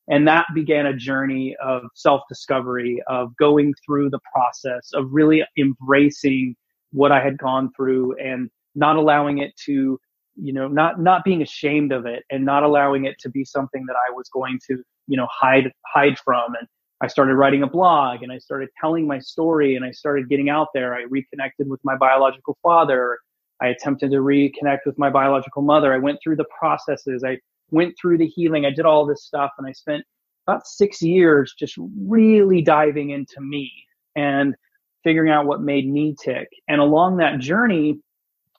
And 0.10 0.28
that 0.28 0.46
began 0.54 0.86
a 0.86 0.96
journey 0.96 1.56
of 1.64 1.84
self 1.96 2.22
discovery, 2.30 3.02
of 3.08 3.36
going 3.38 3.74
through 3.86 4.10
the 4.10 4.20
process, 4.34 4.92
of 4.94 5.06
really 5.12 5.44
embracing 5.58 6.56
what 6.92 7.12
I 7.12 7.22
had 7.22 7.38
gone 7.38 7.72
through 7.76 8.16
and 8.18 8.50
not 8.76 8.96
allowing 8.96 9.40
it 9.40 9.54
to 9.66 10.00
you 10.36 10.54
know 10.54 10.68
not 10.68 11.02
not 11.02 11.24
being 11.24 11.42
ashamed 11.42 11.92
of 11.92 12.06
it 12.06 12.24
and 12.30 12.46
not 12.46 12.64
allowing 12.64 13.06
it 13.06 13.16
to 13.20 13.30
be 13.30 13.44
something 13.44 13.86
that 13.88 13.96
i 14.08 14.12
was 14.14 14.30
going 14.30 14.60
to 14.68 14.78
you 15.08 15.18
know 15.18 15.28
hide 15.32 15.72
hide 15.86 16.18
from 16.20 16.54
and 16.60 16.68
i 17.02 17.08
started 17.08 17.36
writing 17.36 17.64
a 17.64 17.68
blog 17.68 18.24
and 18.24 18.32
i 18.32 18.38
started 18.38 18.70
telling 18.80 19.08
my 19.08 19.20
story 19.20 19.76
and 19.76 19.86
i 19.86 19.92
started 19.92 20.30
getting 20.30 20.50
out 20.50 20.70
there. 20.74 20.96
I 20.96 21.04
reconnected 21.10 21.68
with 21.70 21.80
my 21.84 21.96
biological 21.96 22.58
father. 22.62 23.20
I 23.62 23.68
attempted 23.68 24.12
to 24.12 24.18
reconnect 24.18 24.80
with 24.86 25.00
my 25.00 25.10
biological 25.10 25.64
mother. 25.64 25.92
I 25.94 25.98
went 25.98 26.20
through 26.24 26.36
the 26.36 26.46
processes. 26.60 27.24
I 27.26 27.40
went 27.72 27.96
through 28.00 28.20
the 28.20 28.28
healing. 28.28 28.66
I 28.66 28.70
did 28.70 28.86
all 28.86 29.06
this 29.06 29.24
stuff 29.24 29.52
and 29.58 29.68
i 29.68 29.72
spent 29.72 30.04
about 30.48 30.66
six 30.68 31.02
years 31.02 31.54
just 31.60 31.76
really 31.78 32.62
diving 32.62 33.10
into 33.10 33.42
me 33.42 33.72
and 34.16 34.56
figuring 35.04 35.32
out 35.32 35.46
what 35.46 35.62
made 35.62 35.90
me 35.92 36.16
tick. 36.22 36.48
And 36.68 36.80
along 36.80 37.18
that 37.18 37.40
journey 37.40 38.00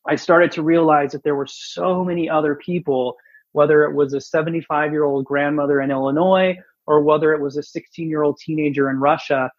I 0.09 0.17
started 0.17 0.53
to 0.53 0.63
realize 0.63 1.13
that 1.13 1.23
there 1.23 1.35
were 1.35 1.47
so 1.47 2.03
many 2.03 2.31
other 2.31 2.55
people, 2.55 3.17
whether 3.53 3.85
it 3.85 3.95
was 3.95 4.15
a 4.15 4.21
75 4.21 4.93
year 4.93 5.05
old 5.05 5.27
grandmother 5.27 5.81
in 5.81 5.91
Illinois 5.91 6.57
or 6.89 7.03
whether 7.03 7.35
it 7.35 7.41
was 7.41 7.59
a 7.59 7.63
16 7.63 8.09
year 8.09 8.23
old 8.23 8.39
teenager 8.39 8.89
in 8.89 8.99
Russia, 8.99 9.51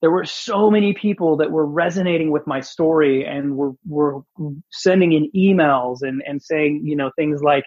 there 0.00 0.10
were 0.10 0.24
so 0.24 0.70
many 0.70 0.94
people 0.94 1.36
that 1.36 1.50
were 1.50 1.66
resonating 1.66 2.30
with 2.30 2.46
my 2.46 2.60
story 2.60 3.24
and 3.24 3.56
were, 3.56 3.72
were 3.86 4.22
sending 4.70 5.12
in 5.12 5.30
emails 5.36 5.98
and, 6.00 6.22
and 6.26 6.42
saying, 6.42 6.80
you 6.82 6.96
know, 6.96 7.10
things 7.16 7.42
like, 7.42 7.64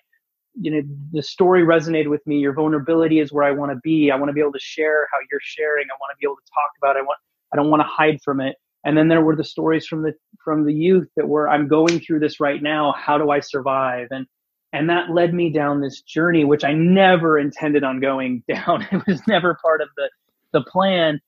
you 0.59 0.71
know, 0.71 0.81
the 1.11 1.21
story 1.21 1.61
resonated 1.61 2.09
with 2.09 2.25
me. 2.25 2.39
Your 2.39 2.53
vulnerability 2.53 3.19
is 3.19 3.31
where 3.31 3.43
I 3.43 3.51
want 3.51 3.71
to 3.71 3.79
be. 3.83 4.09
I 4.09 4.15
want 4.15 4.29
to 4.29 4.33
be 4.33 4.41
able 4.41 4.53
to 4.53 4.59
share 4.59 5.07
how 5.13 5.19
you're 5.29 5.39
sharing. 5.43 5.85
I 5.85 5.95
want 6.01 6.11
to 6.11 6.17
be 6.19 6.25
able 6.25 6.37
to 6.37 6.51
talk 6.51 6.71
about 6.81 6.95
it. 6.95 6.99
I 6.99 7.03
want, 7.03 7.19
I 7.53 7.55
don't 7.55 7.69
want 7.69 7.81
to 7.81 7.87
hide 7.87 8.19
from 8.23 8.41
it. 8.41 8.55
And 8.83 8.97
then 8.97 9.09
there 9.09 9.21
were 9.21 9.35
the 9.35 9.43
stories 9.43 9.85
from 9.85 10.01
the, 10.01 10.13
from 10.43 10.65
the 10.65 10.73
youth 10.73 11.07
that 11.17 11.27
were, 11.27 11.47
I'm 11.47 11.67
going 11.67 11.99
through 11.99 12.19
this 12.19 12.39
right 12.39 12.61
now. 12.61 12.95
How 12.97 13.19
do 13.19 13.29
I 13.29 13.41
survive? 13.41 14.07
And, 14.09 14.25
and 14.73 14.89
that 14.89 15.09
led 15.09 15.33
me 15.33 15.49
down 15.49 15.81
this 15.81 16.01
journey, 16.01 16.43
which 16.43 16.63
I 16.63 16.73
never 16.73 17.39
intended 17.39 17.83
on 17.83 17.99
going 17.99 18.43
down. 18.53 18.87
It 18.91 19.05
was 19.07 19.25
never 19.27 19.57
part 19.61 19.81
of 19.81 19.89
the, 19.95 20.09
the 20.53 20.61
plan 20.61 21.19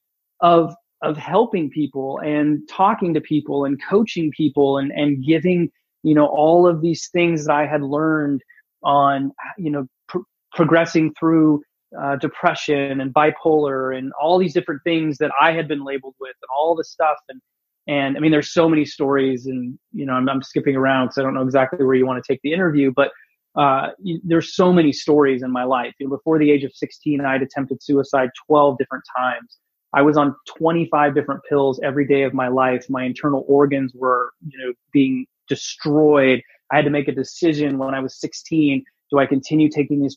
of, 0.41 0.73
of 1.01 1.17
helping 1.17 1.69
people 1.69 2.19
and 2.19 2.67
talking 2.69 3.13
to 3.13 3.21
people 3.21 3.65
and 3.65 3.79
coaching 3.89 4.31
people 4.35 4.77
and, 4.77 4.91
and 4.91 5.23
giving, 5.25 5.71
you 6.03 6.13
know, 6.13 6.25
all 6.25 6.67
of 6.67 6.81
these 6.81 7.09
things 7.11 7.45
that 7.45 7.53
I 7.53 7.65
had 7.65 7.81
learned 7.81 8.41
on, 8.83 9.31
you 9.57 9.71
know, 9.71 9.87
pr- 10.07 10.19
progressing 10.53 11.13
through 11.17 11.61
uh, 11.99 12.17
depression 12.17 13.01
and 13.01 13.13
bipolar 13.13 13.97
and 13.97 14.11
all 14.21 14.37
these 14.37 14.53
different 14.53 14.81
things 14.83 15.17
that 15.17 15.31
I 15.41 15.53
had 15.53 15.67
been 15.67 15.83
labeled 15.83 16.15
with 16.19 16.35
and 16.41 16.49
all 16.55 16.75
the 16.75 16.83
stuff. 16.83 17.17
And, 17.29 17.41
and 17.87 18.17
I 18.17 18.19
mean, 18.19 18.31
there's 18.31 18.51
so 18.51 18.69
many 18.69 18.85
stories 18.85 19.47
and, 19.47 19.79
you 19.93 20.05
know, 20.05 20.13
I'm, 20.13 20.29
I'm 20.29 20.43
skipping 20.43 20.75
around 20.75 21.07
because 21.07 21.17
I 21.17 21.23
don't 21.23 21.33
know 21.33 21.41
exactly 21.41 21.83
where 21.85 21.95
you 21.95 22.05
want 22.05 22.23
to 22.23 22.33
take 22.33 22.41
the 22.43 22.53
interview, 22.53 22.91
but 22.95 23.11
uh, 23.59 23.89
there's 24.23 24.55
so 24.55 24.71
many 24.71 24.93
stories 24.93 25.43
in 25.43 25.51
my 25.51 25.65
life. 25.65 25.93
You 25.99 26.07
know, 26.07 26.15
before 26.15 26.39
the 26.39 26.49
age 26.49 26.63
of 26.63 26.73
16, 26.73 27.19
I 27.19 27.33
had 27.33 27.41
attempted 27.41 27.83
suicide 27.83 28.29
12 28.47 28.77
different 28.77 29.03
times. 29.17 29.57
I 29.93 30.01
was 30.01 30.15
on 30.15 30.33
25 30.47 31.13
different 31.13 31.41
pills 31.49 31.77
every 31.83 32.07
day 32.07 32.23
of 32.23 32.33
my 32.33 32.47
life. 32.47 32.85
My 32.89 33.03
internal 33.03 33.43
organs 33.49 33.91
were, 33.93 34.31
you 34.47 34.57
know, 34.57 34.73
being 34.93 35.25
destroyed. 35.49 36.41
I 36.71 36.77
had 36.77 36.85
to 36.85 36.91
make 36.91 37.09
a 37.09 37.11
decision 37.11 37.77
when 37.77 37.93
I 37.93 37.99
was 37.99 38.17
16. 38.21 38.81
Do 39.11 39.19
I 39.19 39.25
continue 39.25 39.67
taking 39.67 40.01
these 40.01 40.15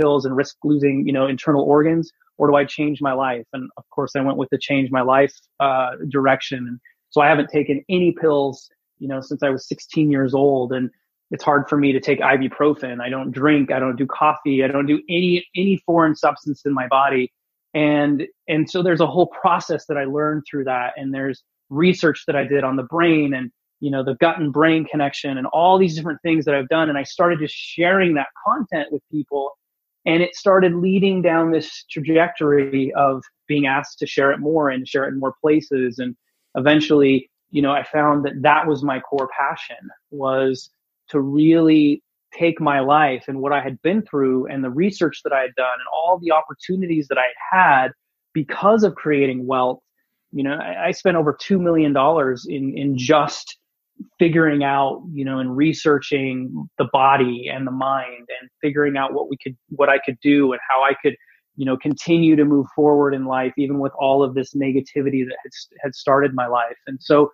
pills 0.00 0.24
and 0.24 0.34
risk 0.34 0.56
losing, 0.64 1.06
you 1.06 1.12
know, 1.12 1.26
internal 1.26 1.64
organs, 1.64 2.10
or 2.38 2.48
do 2.48 2.54
I 2.54 2.64
change 2.64 3.02
my 3.02 3.12
life? 3.12 3.44
And 3.52 3.68
of 3.76 3.84
course, 3.90 4.16
I 4.16 4.22
went 4.22 4.38
with 4.38 4.48
the 4.48 4.58
change 4.58 4.90
my 4.90 5.02
life 5.02 5.34
uh, 5.60 5.90
direction. 6.08 6.80
So 7.10 7.20
I 7.20 7.28
haven't 7.28 7.50
taken 7.50 7.84
any 7.90 8.12
pills, 8.18 8.70
you 8.98 9.08
know, 9.08 9.20
since 9.20 9.42
I 9.42 9.50
was 9.50 9.68
16 9.68 10.10
years 10.10 10.32
old. 10.32 10.72
And 10.72 10.88
it's 11.30 11.44
hard 11.44 11.68
for 11.68 11.76
me 11.76 11.92
to 11.92 12.00
take 12.00 12.20
ibuprofen. 12.20 13.00
I 13.00 13.08
don't 13.08 13.30
drink. 13.30 13.70
I 13.70 13.78
don't 13.78 13.96
do 13.96 14.06
coffee. 14.06 14.64
I 14.64 14.68
don't 14.68 14.86
do 14.86 15.00
any 15.08 15.46
any 15.56 15.82
foreign 15.84 16.16
substance 16.16 16.62
in 16.64 16.72
my 16.72 16.88
body. 16.88 17.32
And 17.74 18.26
and 18.48 18.68
so 18.70 18.82
there's 18.82 19.00
a 19.00 19.06
whole 19.06 19.26
process 19.26 19.86
that 19.86 19.96
I 19.96 20.04
learned 20.04 20.44
through 20.50 20.64
that. 20.64 20.94
And 20.96 21.12
there's 21.12 21.42
research 21.70 22.24
that 22.26 22.36
I 22.36 22.44
did 22.44 22.64
on 22.64 22.76
the 22.76 22.82
brain 22.84 23.34
and 23.34 23.50
you 23.80 23.90
know 23.90 24.02
the 24.02 24.14
gut 24.14 24.38
and 24.38 24.52
brain 24.52 24.84
connection 24.84 25.36
and 25.36 25.46
all 25.48 25.78
these 25.78 25.94
different 25.94 26.20
things 26.22 26.44
that 26.46 26.54
I've 26.54 26.68
done. 26.68 26.88
And 26.88 26.98
I 26.98 27.02
started 27.02 27.40
just 27.40 27.54
sharing 27.54 28.14
that 28.14 28.28
content 28.46 28.88
with 28.90 29.02
people 29.12 29.52
and 30.06 30.22
it 30.22 30.34
started 30.34 30.74
leading 30.74 31.20
down 31.20 31.50
this 31.50 31.84
trajectory 31.90 32.92
of 32.94 33.22
being 33.46 33.66
asked 33.66 33.98
to 33.98 34.06
share 34.06 34.32
it 34.32 34.38
more 34.38 34.70
and 34.70 34.88
share 34.88 35.04
it 35.04 35.08
in 35.08 35.20
more 35.20 35.34
places. 35.42 35.98
And 35.98 36.16
eventually, 36.54 37.30
you 37.50 37.60
know, 37.60 37.72
I 37.72 37.82
found 37.82 38.24
that 38.24 38.40
that 38.40 38.66
was 38.66 38.82
my 38.82 39.00
core 39.00 39.28
passion 39.38 39.76
was 40.10 40.70
to 41.10 41.20
really 41.20 42.02
take 42.36 42.60
my 42.60 42.80
life 42.80 43.24
and 43.28 43.40
what 43.40 43.52
I 43.52 43.60
had 43.60 43.80
been 43.82 44.02
through 44.02 44.46
and 44.46 44.62
the 44.62 44.70
research 44.70 45.22
that 45.24 45.32
I 45.32 45.40
had 45.40 45.54
done 45.56 45.66
and 45.72 45.88
all 45.92 46.18
the 46.18 46.32
opportunities 46.32 47.08
that 47.08 47.18
I 47.18 47.28
had 47.50 47.88
because 48.34 48.84
of 48.84 48.94
creating 48.94 49.46
wealth. 49.46 49.80
You 50.32 50.42
know, 50.42 50.54
I, 50.54 50.88
I 50.88 50.90
spent 50.90 51.16
over 51.16 51.36
$2 51.40 51.58
million 51.58 51.96
in, 52.48 52.76
in 52.76 52.98
just 52.98 53.58
figuring 54.18 54.62
out, 54.62 55.02
you 55.12 55.24
know, 55.24 55.38
and 55.38 55.56
researching 55.56 56.68
the 56.76 56.88
body 56.92 57.48
and 57.52 57.66
the 57.66 57.72
mind 57.72 58.28
and 58.40 58.50
figuring 58.60 58.96
out 58.96 59.14
what 59.14 59.30
we 59.30 59.36
could, 59.42 59.56
what 59.70 59.88
I 59.88 59.98
could 59.98 60.18
do 60.22 60.52
and 60.52 60.60
how 60.68 60.82
I 60.82 60.94
could, 61.02 61.16
you 61.56 61.64
know, 61.64 61.76
continue 61.76 62.36
to 62.36 62.44
move 62.44 62.66
forward 62.76 63.14
in 63.14 63.24
life, 63.24 63.52
even 63.56 63.78
with 63.78 63.92
all 63.98 64.22
of 64.22 64.34
this 64.34 64.54
negativity 64.54 65.24
that 65.26 65.36
had, 65.42 65.50
had 65.82 65.94
started 65.94 66.34
my 66.34 66.46
life. 66.46 66.76
And 66.86 67.02
so 67.02 67.32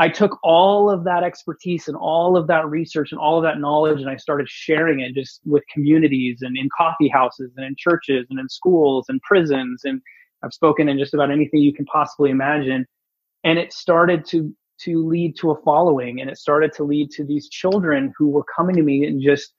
I 0.00 0.08
took 0.08 0.38
all 0.44 0.88
of 0.90 1.04
that 1.04 1.24
expertise 1.24 1.88
and 1.88 1.96
all 1.96 2.36
of 2.36 2.46
that 2.46 2.68
research 2.68 3.10
and 3.10 3.20
all 3.20 3.36
of 3.36 3.42
that 3.42 3.58
knowledge 3.58 4.00
and 4.00 4.08
I 4.08 4.16
started 4.16 4.48
sharing 4.48 5.00
it 5.00 5.14
just 5.14 5.40
with 5.44 5.64
communities 5.72 6.38
and 6.42 6.56
in 6.56 6.68
coffee 6.76 7.08
houses 7.08 7.52
and 7.56 7.66
in 7.66 7.74
churches 7.76 8.26
and 8.30 8.38
in 8.38 8.48
schools 8.48 9.06
and 9.08 9.20
prisons. 9.22 9.82
And 9.84 10.00
I've 10.44 10.52
spoken 10.52 10.88
in 10.88 10.98
just 10.98 11.14
about 11.14 11.32
anything 11.32 11.60
you 11.60 11.74
can 11.74 11.84
possibly 11.86 12.30
imagine. 12.30 12.86
And 13.42 13.58
it 13.58 13.72
started 13.72 14.24
to 14.26 14.54
to 14.82 15.04
lead 15.04 15.36
to 15.36 15.50
a 15.50 15.60
following 15.62 16.20
and 16.20 16.30
it 16.30 16.38
started 16.38 16.72
to 16.72 16.84
lead 16.84 17.10
to 17.10 17.24
these 17.24 17.48
children 17.48 18.12
who 18.16 18.28
were 18.28 18.44
coming 18.56 18.76
to 18.76 18.82
me 18.82 19.04
and 19.04 19.20
just 19.20 19.52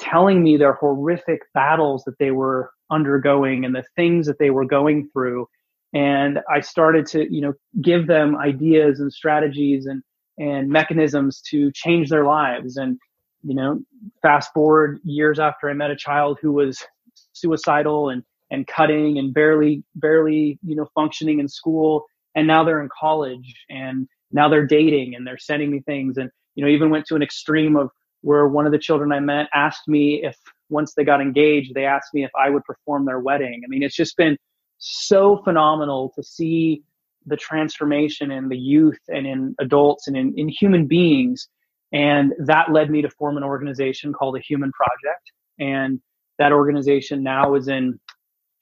telling 0.00 0.42
me 0.42 0.56
their 0.56 0.72
horrific 0.72 1.40
battles 1.54 2.02
that 2.04 2.18
they 2.18 2.32
were 2.32 2.72
undergoing 2.90 3.64
and 3.64 3.74
the 3.74 3.84
things 3.94 4.26
that 4.26 4.40
they 4.40 4.50
were 4.50 4.64
going 4.64 5.08
through 5.12 5.46
and 5.92 6.38
i 6.50 6.60
started 6.60 7.06
to 7.06 7.32
you 7.32 7.40
know 7.40 7.52
give 7.82 8.06
them 8.06 8.36
ideas 8.36 9.00
and 9.00 9.12
strategies 9.12 9.86
and 9.86 10.02
and 10.38 10.68
mechanisms 10.70 11.40
to 11.42 11.70
change 11.72 12.08
their 12.08 12.24
lives. 12.24 12.76
And 12.76 12.98
you 13.42 13.54
know 13.54 13.80
fast 14.22 14.52
forward 14.52 15.00
years 15.02 15.38
after 15.38 15.70
i 15.70 15.72
met 15.72 15.90
a 15.90 15.96
child 15.96 16.38
who 16.42 16.52
was 16.52 16.84
suicidal 17.32 18.10
and 18.10 18.22
and 18.50 18.66
cutting 18.66 19.18
and 19.18 19.32
barely 19.32 19.82
barely 19.94 20.58
you 20.62 20.76
know 20.76 20.86
functioning 20.94 21.38
in 21.40 21.48
school. 21.48 22.04
And 22.34 22.46
now 22.46 22.64
they're 22.64 22.82
in 22.82 22.88
college 22.98 23.54
and 23.70 24.06
now 24.30 24.48
they're 24.48 24.66
dating 24.66 25.14
and 25.16 25.26
they're 25.26 25.38
sending 25.38 25.70
me 25.70 25.80
things. 25.80 26.18
And 26.18 26.30
you 26.54 26.64
know 26.64 26.70
even 26.70 26.90
went 26.90 27.06
to 27.06 27.16
an 27.16 27.22
extreme 27.22 27.76
of 27.76 27.90
where 28.22 28.46
one 28.46 28.66
of 28.66 28.72
the 28.72 28.78
children 28.78 29.12
i 29.12 29.20
met 29.20 29.48
asked 29.54 29.88
me 29.88 30.22
if 30.22 30.36
once 30.68 30.92
they 30.94 31.04
got 31.04 31.22
engaged 31.22 31.72
they 31.74 31.86
asked 31.86 32.12
me 32.12 32.22
if 32.22 32.30
i 32.38 32.50
would 32.50 32.64
perform 32.64 33.06
their 33.06 33.20
wedding. 33.20 33.62
I 33.64 33.68
mean 33.68 33.82
it's 33.82 33.96
just 33.96 34.16
been 34.16 34.36
so 34.80 35.42
phenomenal 35.44 36.12
to 36.16 36.22
see 36.22 36.82
the 37.26 37.36
transformation 37.36 38.30
in 38.30 38.48
the 38.48 38.56
youth 38.56 38.98
and 39.08 39.26
in 39.26 39.54
adults 39.60 40.08
and 40.08 40.16
in, 40.16 40.34
in 40.36 40.48
human 40.48 40.86
beings. 40.86 41.48
And 41.92 42.32
that 42.38 42.72
led 42.72 42.90
me 42.90 43.02
to 43.02 43.10
form 43.10 43.36
an 43.36 43.44
organization 43.44 44.12
called 44.12 44.34
the 44.34 44.40
human 44.40 44.72
project. 44.72 45.32
And 45.58 46.00
that 46.38 46.52
organization 46.52 47.22
now 47.22 47.54
is 47.54 47.68
in 47.68 48.00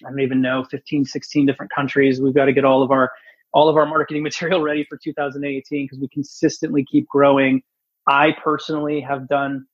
i 0.07 0.11
don't 0.11 0.21
even 0.21 0.41
know 0.41 0.65
15 0.65 1.05
16 1.05 1.47
different 1.47 1.73
countries. 1.73 2.21
We've 2.21 2.35
got 2.35 2.47
to 2.47 2.53
get 2.53 2.65
all 2.65 2.83
of 2.83 2.91
our 2.91 3.11
all 3.53 3.69
of 3.69 3.77
our 3.77 3.87
marketing 3.87 4.23
material 4.31 4.63
ready 4.63 4.85
for 4.89 4.99
2018 5.03 5.85
because 5.87 5.99
we 5.99 6.09
consistently 6.09 6.85
keep 6.91 7.07
growing. 7.09 7.63
I 8.07 8.35
personally 8.43 9.01
have 9.01 9.29
done 9.29 9.67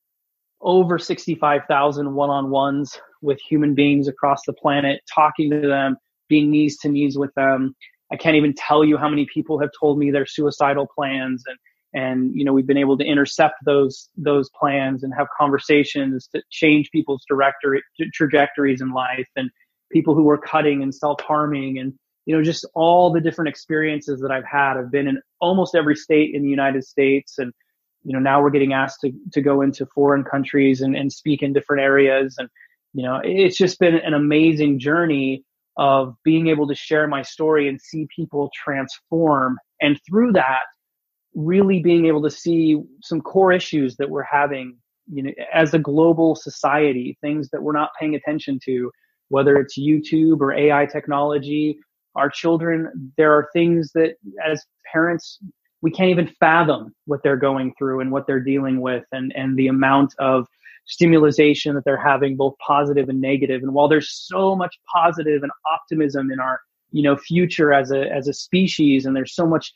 over 0.61 0.97
65,000 0.97 2.13
one-on-ones 2.13 2.99
with 3.21 3.39
human 3.39 3.75
beings 3.75 4.07
across 4.07 4.41
the 4.45 4.53
planet, 4.53 5.01
talking 5.13 5.49
to 5.51 5.67
them, 5.67 5.97
being 6.27 6.49
knees 6.51 6.77
to 6.79 6.89
knees 6.89 7.17
with 7.17 7.33
them. 7.35 7.75
I 8.11 8.17
can't 8.17 8.35
even 8.35 8.53
tell 8.53 8.83
you 8.83 8.97
how 8.97 9.09
many 9.09 9.27
people 9.33 9.59
have 9.59 9.71
told 9.79 9.97
me 9.97 10.11
their 10.11 10.25
suicidal 10.25 10.87
plans 10.93 11.43
and 11.47 11.57
and 11.93 12.35
you 12.35 12.43
know 12.43 12.53
we've 12.53 12.67
been 12.67 12.77
able 12.77 12.97
to 12.97 13.05
intercept 13.05 13.55
those 13.65 14.09
those 14.17 14.49
plans 14.59 15.03
and 15.03 15.13
have 15.17 15.27
conversations 15.37 16.27
to 16.33 16.41
change 16.51 16.91
people's 16.91 17.23
directory 17.27 17.81
trajectories 18.13 18.81
in 18.81 18.91
life 18.91 19.29
and 19.35 19.49
people 19.91 20.13
who 20.13 20.23
were 20.23 20.37
cutting 20.37 20.83
and 20.83 20.93
self-harming 20.93 21.79
and 21.79 21.93
you 22.25 22.35
know, 22.35 22.43
just 22.43 22.65
all 22.73 23.13
the 23.13 23.21
different 23.21 23.49
experiences 23.49 24.19
that 24.21 24.31
I've 24.31 24.45
had. 24.45 24.77
I've 24.77 24.91
been 24.91 25.07
in 25.07 25.21
almost 25.39 25.75
every 25.75 25.95
state 25.95 26.33
in 26.33 26.41
the 26.41 26.49
United 26.49 26.83
States 26.83 27.37
and, 27.37 27.53
you 28.03 28.13
know, 28.13 28.19
now 28.19 28.41
we're 28.41 28.49
getting 28.49 28.73
asked 28.73 29.01
to, 29.01 29.11
to 29.33 29.41
go 29.41 29.61
into 29.61 29.85
foreign 29.85 30.23
countries 30.23 30.81
and, 30.81 30.95
and 30.95 31.11
speak 31.11 31.43
in 31.43 31.53
different 31.53 31.83
areas. 31.83 32.35
And, 32.37 32.49
you 32.93 33.03
know, 33.03 33.21
it's 33.23 33.57
just 33.57 33.79
been 33.79 33.95
an 33.95 34.13
amazing 34.13 34.79
journey 34.79 35.43
of 35.77 36.15
being 36.23 36.47
able 36.47 36.67
to 36.67 36.75
share 36.75 37.07
my 37.07 37.21
story 37.21 37.67
and 37.67 37.81
see 37.81 38.07
people 38.15 38.49
transform. 38.53 39.57
And 39.81 39.99
through 40.07 40.33
that, 40.33 40.61
really 41.33 41.81
being 41.81 42.05
able 42.05 42.23
to 42.23 42.29
see 42.29 42.81
some 43.01 43.21
core 43.21 43.51
issues 43.51 43.97
that 43.97 44.09
we're 44.09 44.23
having, 44.23 44.77
you 45.11 45.23
know, 45.23 45.31
as 45.53 45.73
a 45.73 45.79
global 45.79 46.35
society, 46.35 47.17
things 47.21 47.49
that 47.51 47.61
we're 47.61 47.73
not 47.73 47.89
paying 47.99 48.15
attention 48.15 48.59
to, 48.65 48.89
whether 49.29 49.57
it's 49.57 49.77
YouTube 49.77 50.39
or 50.39 50.53
AI 50.53 50.85
technology 50.85 51.77
our 52.15 52.29
children, 52.29 53.11
there 53.17 53.33
are 53.33 53.49
things 53.53 53.91
that 53.93 54.15
as 54.45 54.63
parents, 54.91 55.39
we 55.81 55.91
can't 55.91 56.09
even 56.09 56.27
fathom 56.39 56.93
what 57.05 57.21
they're 57.23 57.37
going 57.37 57.73
through 57.77 57.99
and 57.99 58.11
what 58.11 58.25
they're 58.25 58.39
dealing 58.39 58.81
with 58.81 59.03
and, 59.11 59.33
and 59.35 59.57
the 59.57 59.67
amount 59.67 60.13
of 60.19 60.47
stimulation 60.85 61.75
that 61.75 61.83
they're 61.85 62.01
having, 62.01 62.35
both 62.35 62.55
positive 62.65 63.09
and 63.09 63.21
negative. 63.21 63.63
And 63.63 63.73
while 63.73 63.87
there's 63.87 64.09
so 64.09 64.55
much 64.55 64.75
positive 64.93 65.43
and 65.43 65.51
optimism 65.71 66.31
in 66.31 66.39
our, 66.39 66.59
you 66.91 67.03
know, 67.03 67.17
future 67.17 67.73
as 67.73 67.91
a, 67.91 68.11
as 68.11 68.27
a 68.27 68.33
species, 68.33 69.05
and 69.05 69.15
there's 69.15 69.33
so 69.33 69.47
much 69.47 69.73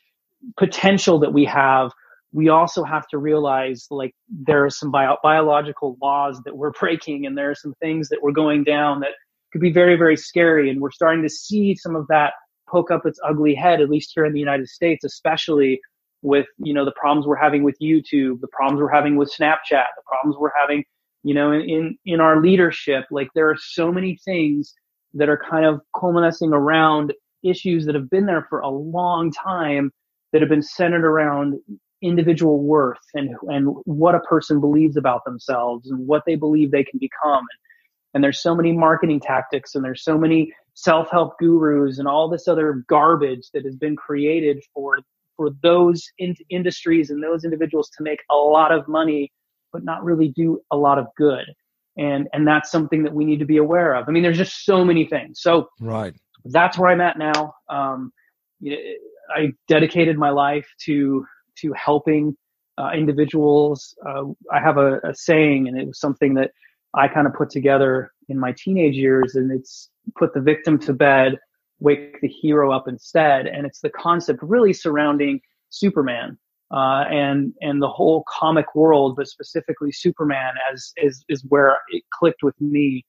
potential 0.56 1.18
that 1.20 1.32
we 1.32 1.44
have, 1.44 1.90
we 2.32 2.48
also 2.48 2.84
have 2.84 3.08
to 3.08 3.18
realize 3.18 3.86
like 3.90 4.14
there 4.28 4.64
are 4.64 4.70
some 4.70 4.90
bio- 4.90 5.18
biological 5.22 5.96
laws 6.00 6.40
that 6.44 6.56
we're 6.56 6.70
breaking 6.80 7.26
and 7.26 7.36
there 7.36 7.50
are 7.50 7.56
some 7.56 7.74
things 7.80 8.08
that 8.08 8.20
we're 8.22 8.32
going 8.32 8.64
down 8.64 9.00
that 9.00 9.10
could 9.52 9.60
be 9.60 9.72
very, 9.72 9.96
very 9.96 10.16
scary. 10.16 10.70
And 10.70 10.80
we're 10.80 10.92
starting 10.92 11.22
to 11.22 11.28
see 11.28 11.74
some 11.74 11.96
of 11.96 12.06
that 12.08 12.34
poke 12.68 12.90
up 12.92 13.04
its 13.04 13.18
ugly 13.28 13.54
head, 13.54 13.80
at 13.80 13.90
least 13.90 14.12
here 14.14 14.24
in 14.24 14.32
the 14.32 14.38
United 14.38 14.68
States, 14.68 15.04
especially 15.04 15.80
with, 16.22 16.46
you 16.58 16.72
know, 16.72 16.84
the 16.84 16.92
problems 16.92 17.26
we're 17.26 17.34
having 17.34 17.64
with 17.64 17.76
YouTube, 17.82 18.40
the 18.40 18.48
problems 18.52 18.80
we're 18.80 18.92
having 18.92 19.16
with 19.16 19.32
Snapchat, 19.32 19.58
the 19.96 20.02
problems 20.06 20.36
we're 20.38 20.52
having, 20.56 20.84
you 21.22 21.34
know, 21.34 21.52
in, 21.52 21.98
in 22.04 22.20
our 22.20 22.40
leadership. 22.40 23.04
Like 23.10 23.28
there 23.34 23.50
are 23.50 23.56
so 23.58 23.92
many 23.92 24.18
things 24.24 24.74
that 25.14 25.28
are 25.28 25.40
kind 25.50 25.64
of 25.64 25.80
culminating 25.98 26.52
around 26.52 27.12
issues 27.42 27.86
that 27.86 27.94
have 27.94 28.10
been 28.10 28.26
there 28.26 28.46
for 28.48 28.60
a 28.60 28.68
long 28.68 29.32
time 29.32 29.90
that 30.32 30.40
have 30.40 30.50
been 30.50 30.62
centered 30.62 31.04
around 31.04 31.54
individual 32.02 32.62
worth 32.62 32.98
and 33.14 33.34
and 33.48 33.68
what 33.84 34.14
a 34.14 34.20
person 34.20 34.60
believes 34.60 34.96
about 34.96 35.24
themselves 35.24 35.90
and 35.90 36.06
what 36.06 36.22
they 36.26 36.34
believe 36.34 36.70
they 36.70 36.84
can 36.84 36.98
become 36.98 37.40
and, 37.40 37.58
and 38.14 38.24
there's 38.24 38.42
so 38.42 38.54
many 38.54 38.72
marketing 38.72 39.20
tactics 39.20 39.74
and 39.74 39.84
there's 39.84 40.02
so 40.02 40.16
many 40.16 40.52
self-help 40.74 41.38
gurus 41.38 41.98
and 41.98 42.08
all 42.08 42.28
this 42.28 42.48
other 42.48 42.84
garbage 42.88 43.48
that 43.52 43.64
has 43.64 43.76
been 43.76 43.96
created 43.96 44.62
for 44.72 44.98
for 45.36 45.50
those 45.62 46.04
in- 46.18 46.36
industries 46.48 47.10
and 47.10 47.22
those 47.22 47.44
individuals 47.44 47.90
to 47.96 48.02
make 48.02 48.20
a 48.30 48.36
lot 48.36 48.72
of 48.72 48.88
money 48.88 49.30
but 49.72 49.84
not 49.84 50.04
really 50.04 50.28
do 50.28 50.60
a 50.70 50.76
lot 50.76 50.98
of 50.98 51.06
good 51.16 51.44
and 51.96 52.28
and 52.32 52.46
that's 52.46 52.70
something 52.70 53.02
that 53.02 53.12
we 53.12 53.24
need 53.24 53.38
to 53.38 53.44
be 53.44 53.56
aware 53.56 53.94
of 53.94 54.08
i 54.08 54.10
mean 54.10 54.22
there's 54.22 54.38
just 54.38 54.64
so 54.64 54.84
many 54.84 55.04
things 55.06 55.40
so 55.40 55.68
right 55.80 56.14
that's 56.46 56.78
where 56.78 56.90
i'm 56.90 57.00
at 57.00 57.18
now 57.18 57.54
um, 57.68 58.12
i 59.34 59.52
dedicated 59.68 60.16
my 60.16 60.30
life 60.30 60.66
to 60.80 61.24
to 61.56 61.72
helping 61.74 62.36
uh, 62.80 62.90
individuals. 62.92 63.94
Uh, 64.06 64.24
I 64.52 64.60
have 64.60 64.78
a, 64.78 64.98
a, 64.98 65.14
saying, 65.14 65.68
and 65.68 65.78
it 65.78 65.86
was 65.86 66.00
something 66.00 66.34
that 66.34 66.50
I 66.94 67.08
kind 67.08 67.26
of 67.26 67.34
put 67.34 67.50
together 67.50 68.12
in 68.28 68.38
my 68.38 68.54
teenage 68.56 68.94
years, 68.94 69.34
and 69.34 69.50
it's 69.52 69.90
put 70.18 70.32
the 70.34 70.40
victim 70.40 70.78
to 70.80 70.92
bed, 70.92 71.38
wake 71.78 72.20
the 72.20 72.28
hero 72.28 72.72
up 72.72 72.88
instead. 72.88 73.46
And 73.46 73.66
it's 73.66 73.80
the 73.80 73.90
concept 73.90 74.40
really 74.42 74.72
surrounding 74.72 75.40
Superman. 75.68 76.38
Uh, 76.70 77.04
and 77.10 77.52
and 77.60 77.82
the 77.82 77.88
whole 77.88 78.24
comic 78.28 78.74
world, 78.74 79.16
but 79.16 79.26
specifically 79.26 79.90
Superman, 79.90 80.54
as 80.72 80.92
is 80.96 81.24
is 81.28 81.44
where 81.48 81.76
it 81.90 82.02
clicked 82.12 82.42
with 82.42 82.58
me. 82.60 83.04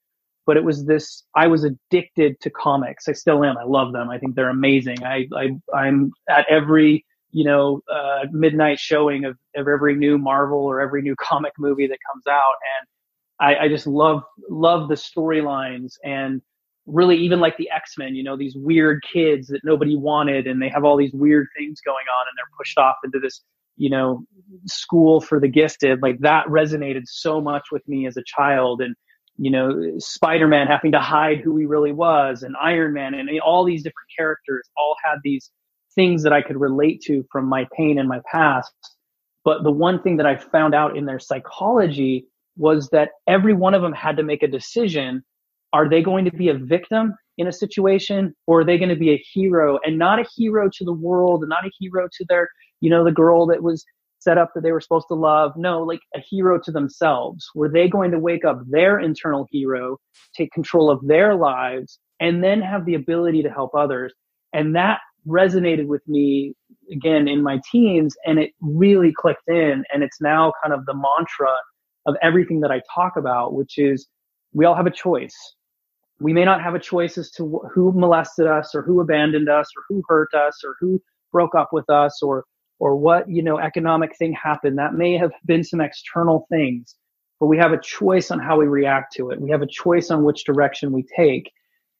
But 0.47 0.57
it 0.57 0.63
was 0.63 0.85
this: 0.85 1.23
I 1.35 1.47
was 1.47 1.63
addicted 1.63 2.39
to 2.41 2.49
comics. 2.49 3.07
I 3.07 3.13
still 3.13 3.43
am. 3.43 3.57
I 3.57 3.63
love 3.63 3.93
them. 3.93 4.09
I 4.09 4.17
think 4.17 4.35
they're 4.35 4.49
amazing. 4.49 5.03
I, 5.03 5.27
I 5.35 5.49
I'm 5.75 6.11
at 6.27 6.47
every 6.49 7.05
you 7.31 7.45
know, 7.45 7.81
uh, 7.91 8.25
midnight 8.31 8.79
showing 8.79 9.25
of, 9.25 9.37
of 9.55 9.67
every 9.67 9.95
new 9.95 10.17
Marvel 10.17 10.59
or 10.59 10.81
every 10.81 11.01
new 11.01 11.15
comic 11.19 11.53
movie 11.57 11.87
that 11.87 11.99
comes 12.11 12.27
out. 12.27 12.53
And 12.79 12.87
I, 13.39 13.65
I 13.65 13.67
just 13.69 13.87
love, 13.87 14.23
love 14.49 14.87
the 14.87 14.95
storylines 14.95 15.93
and 16.03 16.41
really 16.91 17.17
even 17.17 17.39
like 17.39 17.57
the 17.57 17.69
X-Men, 17.71 18.15
you 18.15 18.23
know, 18.23 18.37
these 18.37 18.55
weird 18.55 19.03
kids 19.11 19.47
that 19.47 19.61
nobody 19.63 19.95
wanted 19.95 20.47
and 20.47 20.61
they 20.61 20.69
have 20.69 20.83
all 20.83 20.97
these 20.97 21.13
weird 21.13 21.47
things 21.57 21.79
going 21.81 22.05
on 22.05 22.27
and 22.27 22.37
they're 22.37 22.57
pushed 22.57 22.77
off 22.77 22.95
into 23.03 23.19
this, 23.19 23.41
you 23.77 23.89
know, 23.89 24.23
school 24.67 25.21
for 25.21 25.39
the 25.39 25.47
gifted. 25.47 26.01
Like 26.01 26.19
that 26.19 26.45
resonated 26.47 27.03
so 27.05 27.41
much 27.41 27.67
with 27.71 27.87
me 27.87 28.05
as 28.07 28.17
a 28.17 28.23
child. 28.25 28.81
And, 28.81 28.95
you 29.37 29.49
know, 29.49 29.93
Spider-Man 29.97 30.67
having 30.67 30.91
to 30.91 30.99
hide 30.99 31.39
who 31.39 31.57
he 31.57 31.65
really 31.65 31.93
was 31.93 32.43
and 32.43 32.55
Iron 32.61 32.93
Man 32.93 33.13
and 33.13 33.29
all 33.39 33.63
these 33.63 33.83
different 33.83 34.09
characters 34.15 34.69
all 34.77 34.95
had 35.03 35.19
these 35.23 35.49
things 35.95 36.23
that 36.23 36.33
I 36.33 36.41
could 36.41 36.59
relate 36.59 37.01
to 37.07 37.25
from 37.31 37.45
my 37.45 37.67
pain 37.75 37.97
and 37.97 38.07
my 38.07 38.19
past. 38.31 38.71
But 39.43 39.63
the 39.63 39.71
one 39.71 40.01
thing 40.01 40.17
that 40.17 40.25
I 40.25 40.37
found 40.37 40.75
out 40.75 40.95
in 40.95 41.05
their 41.05 41.19
psychology 41.19 42.27
was 42.57 42.89
that 42.89 43.09
every 43.27 43.53
one 43.53 43.73
of 43.73 43.81
them 43.81 43.93
had 43.93 44.17
to 44.17 44.23
make 44.23 44.43
a 44.43 44.47
decision. 44.47 45.23
Are 45.73 45.89
they 45.89 46.01
going 46.01 46.25
to 46.25 46.31
be 46.31 46.49
a 46.49 46.57
victim 46.57 47.13
in 47.37 47.47
a 47.47 47.51
situation 47.51 48.35
or 48.47 48.61
are 48.61 48.65
they 48.65 48.77
going 48.77 48.89
to 48.89 48.95
be 48.95 49.11
a 49.11 49.23
hero 49.33 49.79
and 49.83 49.97
not 49.97 50.19
a 50.19 50.25
hero 50.35 50.69
to 50.71 50.85
the 50.85 50.93
world 50.93 51.41
and 51.41 51.49
not 51.49 51.65
a 51.65 51.71
hero 51.79 52.07
to 52.11 52.25
their, 52.27 52.49
you 52.81 52.89
know, 52.89 53.03
the 53.03 53.11
girl 53.11 53.45
that 53.47 53.63
was 53.63 53.83
set 54.19 54.37
up 54.37 54.51
that 54.53 54.61
they 54.61 54.71
were 54.71 54.81
supposed 54.81 55.07
to 55.07 55.15
love? 55.15 55.53
No, 55.55 55.81
like 55.81 56.01
a 56.15 56.19
hero 56.19 56.59
to 56.63 56.71
themselves. 56.71 57.49
Were 57.55 57.69
they 57.69 57.87
going 57.87 58.11
to 58.11 58.19
wake 58.19 58.45
up 58.45 58.61
their 58.69 58.99
internal 58.99 59.47
hero, 59.49 59.97
take 60.35 60.51
control 60.51 60.91
of 60.91 60.99
their 61.07 61.35
lives 61.35 61.99
and 62.19 62.43
then 62.43 62.61
have 62.61 62.85
the 62.85 62.95
ability 62.95 63.41
to 63.43 63.49
help 63.49 63.73
others? 63.73 64.13
And 64.53 64.75
that 64.75 64.99
resonated 65.27 65.87
with 65.87 66.01
me 66.07 66.53
again 66.91 67.27
in 67.27 67.43
my 67.43 67.61
teens 67.71 68.15
and 68.25 68.39
it 68.39 68.51
really 68.59 69.13
clicked 69.15 69.47
in 69.47 69.83
and 69.93 70.03
it's 70.03 70.19
now 70.19 70.51
kind 70.63 70.73
of 70.73 70.85
the 70.85 70.93
mantra 70.93 71.51
of 72.05 72.15
everything 72.21 72.61
that 72.61 72.71
I 72.71 72.81
talk 72.93 73.13
about, 73.17 73.53
which 73.53 73.77
is 73.77 74.07
we 74.53 74.65
all 74.65 74.75
have 74.75 74.87
a 74.87 74.91
choice. 74.91 75.35
We 76.21 76.33
may 76.33 76.45
not 76.45 76.61
have 76.61 76.75
a 76.75 76.79
choice 76.79 77.17
as 77.17 77.31
to 77.31 77.61
who 77.73 77.91
molested 77.93 78.47
us 78.47 78.75
or 78.75 78.83
who 78.83 79.01
abandoned 79.01 79.49
us 79.49 79.67
or 79.75 79.83
who 79.89 80.03
hurt 80.07 80.33
us 80.33 80.61
or 80.63 80.75
who 80.79 81.01
broke 81.31 81.55
up 81.55 81.69
with 81.71 81.89
us 81.89 82.21
or 82.21 82.45
or 82.79 82.95
what, 82.95 83.29
you 83.29 83.43
know, 83.43 83.59
economic 83.59 84.17
thing 84.17 84.33
happened. 84.33 84.79
That 84.79 84.95
may 84.95 85.15
have 85.15 85.31
been 85.45 85.63
some 85.63 85.81
external 85.81 86.47
things, 86.49 86.95
but 87.39 87.45
we 87.45 87.57
have 87.57 87.73
a 87.73 87.79
choice 87.79 88.31
on 88.31 88.39
how 88.39 88.57
we 88.59 88.65
react 88.65 89.13
to 89.17 89.29
it. 89.29 89.39
We 89.39 89.51
have 89.51 89.61
a 89.61 89.67
choice 89.67 90.09
on 90.09 90.23
which 90.23 90.45
direction 90.45 90.91
we 90.91 91.05
take. 91.15 91.51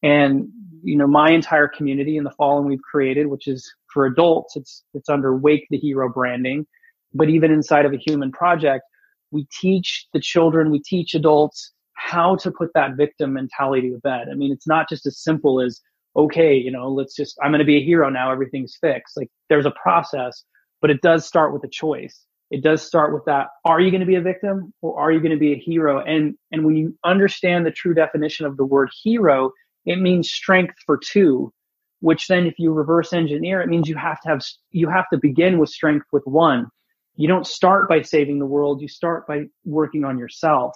And 0.04 0.50
you 0.84 0.98
know, 0.98 1.08
my 1.08 1.32
entire 1.32 1.68
community 1.68 2.18
and 2.18 2.26
the 2.26 2.32
following 2.32 2.68
we've 2.68 2.82
created, 2.82 3.28
which 3.28 3.48
is 3.48 3.72
for 3.94 4.06
adults, 4.06 4.56
it's, 4.56 4.84
it's 4.94 5.10
under 5.10 5.36
Wake 5.36 5.68
the 5.70 5.78
Hero 5.78 6.10
branding. 6.10 6.66
But 7.14 7.30
even 7.30 7.52
inside 7.52 7.86
of 7.86 7.94
a 7.94 7.98
human 7.98 8.32
project, 8.32 8.84
we 9.32 9.48
teach 9.62 10.08
the 10.14 10.20
children, 10.20 10.72
we 10.72 10.82
teach 10.82 11.14
adults 11.14 11.72
how 12.02 12.36
to 12.36 12.52
put 12.52 12.70
that 12.74 12.98
victim 12.98 13.34
mentality 13.34 13.92
to 13.92 14.00
bed. 14.00 14.28
I 14.32 14.36
mean, 14.36 14.52
it's 14.52 14.68
not 14.68 14.90
just 14.90 15.06
as 15.06 15.20
simple 15.20 15.62
as, 15.62 15.80
okay, 16.16 16.56
you 16.56 16.72
know, 16.72 16.90
let's 16.90 17.16
just, 17.16 17.38
I'm 17.42 17.52
going 17.52 17.60
to 17.60 17.66
be 17.66 17.78
a 17.78 17.84
hero 17.84 18.10
now. 18.10 18.32
Everything's 18.32 18.76
fixed. 18.82 19.16
Like 19.16 19.30
there's 19.50 19.68
a 19.68 19.74
process, 19.82 20.44
but 20.82 20.90
it 20.90 21.02
does 21.02 21.26
start 21.26 21.54
with 21.54 21.64
a 21.64 21.70
choice. 21.70 22.26
It 22.50 22.64
does 22.64 22.82
start 22.82 23.14
with 23.14 23.24
that. 23.26 23.48
Are 23.64 23.80
you 23.80 23.92
going 23.92 24.02
to 24.02 24.08
be 24.08 24.16
a 24.16 24.22
victim 24.22 24.74
or 24.82 25.00
are 25.00 25.12
you 25.12 25.20
going 25.20 25.32
to 25.32 25.38
be 25.38 25.54
a 25.54 25.58
hero? 25.58 26.04
And, 26.04 26.36
and 26.52 26.66
when 26.66 26.76
you 26.76 26.98
understand 27.06 27.66
the 27.66 27.72
true 27.72 27.94
definition 27.94 28.46
of 28.46 28.58
the 28.58 28.66
word 28.66 28.90
hero, 29.04 29.52
it 29.86 30.00
means 30.00 30.30
strength 30.30 30.76
for 30.86 30.98
two, 30.98 31.54
which 32.02 32.28
then 32.28 32.46
if 32.46 32.56
you 32.58 32.74
reverse 32.74 33.14
engineer, 33.14 33.62
it 33.62 33.70
means 33.70 33.88
you 33.88 33.96
have 33.96 34.20
to 34.22 34.28
have, 34.28 34.42
you 34.72 34.90
have 34.90 35.06
to 35.14 35.20
begin 35.20 35.60
with 35.60 35.70
strength 35.70 36.08
with 36.12 36.24
one. 36.26 36.68
You 37.16 37.28
don't 37.28 37.48
start 37.48 37.88
by 37.88 38.02
saving 38.02 38.40
the 38.40 38.46
world. 38.46 38.82
You 38.82 38.88
start 38.88 39.28
by 39.28 39.44
working 39.64 40.04
on 40.04 40.18
yourself. 40.18 40.76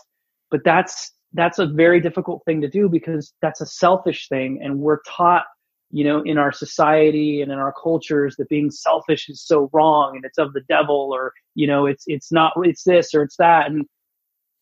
But 0.52 0.62
that's, 0.64 1.12
that's 1.36 1.60
a 1.60 1.66
very 1.66 2.02
difficult 2.02 2.44
thing 2.46 2.62
to 2.62 2.70
do 2.70 2.90
because 2.90 3.34
that's 3.42 3.62
a 3.62 3.66
selfish 3.66 4.28
thing. 4.30 4.60
And 4.64 4.80
we're 4.80 5.02
taught, 5.08 5.44
you 5.92 6.04
know, 6.04 6.22
in 6.22 6.38
our 6.38 6.52
society 6.52 7.42
and 7.42 7.52
in 7.52 7.60
our 7.60 7.74
cultures 7.74 8.36
that 8.38 8.50
being 8.50 8.72
selfish 8.72 9.30
is 9.30 9.46
so 9.46 9.70
wrong 9.74 10.16
and 10.16 10.26
it's 10.26 10.38
of 10.38 10.54
the 10.54 10.62
devil 10.68 11.12
or, 11.14 11.34
you 11.54 11.68
know, 11.68 11.86
it's, 11.86 12.06
it's 12.08 12.32
not, 12.32 12.54
it's 12.64 12.84
this 12.84 13.14
or 13.14 13.22
it's 13.22 13.38
that. 13.38 13.68
And 13.70 13.86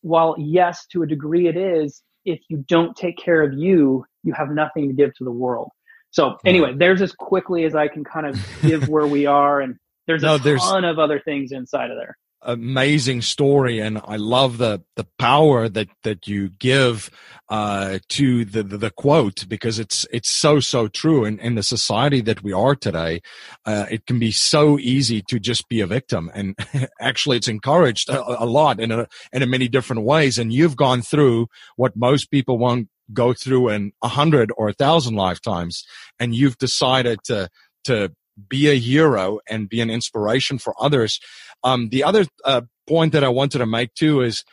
while 0.02 0.34
yes, 0.38 0.86
to 0.92 1.02
a 1.02 1.06
degree 1.06 1.48
it 1.48 1.56
is, 1.56 2.02
if 2.24 2.40
you 2.48 2.64
don't 2.68 2.96
take 2.96 3.18
care 3.18 3.42
of 3.42 3.54
you, 3.54 4.04
you 4.22 4.32
have 4.32 4.50
nothing 4.50 4.88
to 4.88 4.94
give 4.94 5.14
to 5.16 5.24
the 5.24 5.30
world. 5.30 5.70
So 6.10 6.30
hmm. 6.30 6.36
anyway, 6.48 6.74
there's 6.76 7.02
as 7.02 7.12
quickly 7.12 7.64
as 7.64 7.74
I 7.74 7.88
can 7.88 8.04
kind 8.04 8.26
of 8.26 8.38
give 8.62 8.88
where 8.88 9.06
we 9.06 9.26
are, 9.26 9.60
and 9.60 9.76
there's 10.06 10.22
no, 10.24 10.36
a 10.36 10.38
there's 10.38 10.62
ton 10.62 10.84
of 10.84 10.98
other 10.98 11.20
things 11.20 11.52
inside 11.52 11.90
of 11.90 11.96
there. 11.98 12.16
Amazing 12.46 13.22
story, 13.22 13.80
and 13.80 14.00
I 14.04 14.16
love 14.16 14.58
the 14.58 14.82
the 14.96 15.06
power 15.18 15.68
that 15.68 15.88
that 16.02 16.28
you 16.28 16.50
give 16.50 17.10
uh, 17.48 18.00
to 18.10 18.44
the, 18.44 18.62
the, 18.62 18.76
the 18.76 18.90
quote 18.90 19.48
because 19.48 19.78
it's 19.78 20.06
it's 20.12 20.28
so 20.28 20.60
so 20.60 20.86
true. 20.86 21.24
And 21.24 21.40
in, 21.40 21.54
the 21.54 21.62
society 21.62 22.20
that 22.20 22.42
we 22.42 22.52
are 22.52 22.74
today, 22.74 23.22
uh, 23.64 23.86
it 23.90 24.06
can 24.06 24.18
be 24.18 24.30
so 24.30 24.78
easy 24.78 25.22
to 25.28 25.40
just 25.40 25.68
be 25.68 25.80
a 25.80 25.86
victim, 25.86 26.30
and 26.34 26.54
actually, 27.00 27.38
it's 27.38 27.48
encouraged 27.48 28.10
a, 28.10 28.42
a 28.42 28.46
lot 28.46 28.78
in 28.78 28.92
a, 28.92 29.08
in 29.32 29.48
many 29.48 29.68
different 29.68 30.02
ways. 30.02 30.38
And 30.38 30.52
you've 30.52 30.76
gone 30.76 31.00
through 31.00 31.48
what 31.76 31.96
most 31.96 32.30
people 32.30 32.58
won't 32.58 32.88
go 33.12 33.32
through 33.32 33.70
in 33.70 33.92
a 34.02 34.08
hundred 34.08 34.50
or 34.56 34.68
a 34.68 34.74
thousand 34.74 35.14
lifetimes 35.14 35.84
and 36.18 36.34
you've 36.34 36.58
decided 36.58 37.18
to 37.24 37.48
to 37.84 38.10
be 38.48 38.68
a 38.68 38.78
hero 38.78 39.38
and 39.48 39.68
be 39.68 39.80
an 39.80 39.90
inspiration 39.90 40.58
for 40.58 40.74
others 40.80 41.20
um, 41.64 41.88
the 41.88 42.04
other 42.04 42.24
uh, 42.44 42.62
point 42.86 43.12
that 43.12 43.24
i 43.24 43.28
wanted 43.28 43.58
to 43.58 43.66
make 43.66 43.92
too 43.94 44.20
is 44.20 44.44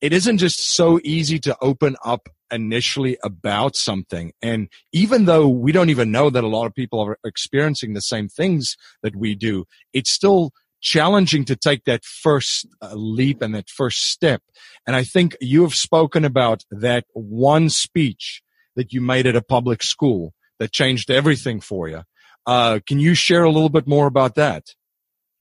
it 0.00 0.12
isn't 0.12 0.38
just 0.38 0.74
so 0.74 1.00
easy 1.04 1.38
to 1.38 1.56
open 1.60 1.96
up 2.04 2.28
initially 2.50 3.16
about 3.24 3.74
something 3.74 4.32
and 4.42 4.68
even 4.92 5.24
though 5.24 5.48
we 5.48 5.72
don't 5.72 5.90
even 5.90 6.10
know 6.10 6.30
that 6.30 6.44
a 6.44 6.48
lot 6.48 6.66
of 6.66 6.74
people 6.74 7.00
are 7.00 7.18
experiencing 7.24 7.94
the 7.94 8.00
same 8.00 8.28
things 8.28 8.76
that 9.02 9.16
we 9.16 9.34
do 9.34 9.64
it's 9.92 10.10
still 10.10 10.52
challenging 10.84 11.44
to 11.46 11.56
take 11.56 11.84
that 11.84 12.04
first 12.04 12.68
uh, 12.80 12.94
leap 12.94 13.42
and 13.42 13.54
that 13.54 13.68
first 13.68 14.02
step. 14.10 14.42
And 14.86 14.94
I 14.94 15.02
think 15.02 15.34
you 15.40 15.62
have 15.62 15.74
spoken 15.74 16.24
about 16.24 16.62
that 16.70 17.06
one 17.14 17.70
speech 17.70 18.42
that 18.76 18.92
you 18.92 19.00
made 19.00 19.26
at 19.26 19.34
a 19.34 19.42
public 19.42 19.82
school 19.82 20.34
that 20.58 20.72
changed 20.72 21.10
everything 21.10 21.60
for 21.60 21.88
you. 21.88 22.02
Uh, 22.46 22.80
can 22.86 23.00
you 23.00 23.14
share 23.14 23.44
a 23.44 23.50
little 23.50 23.70
bit 23.70 23.88
more 23.88 24.06
about 24.06 24.34
that? 24.34 24.74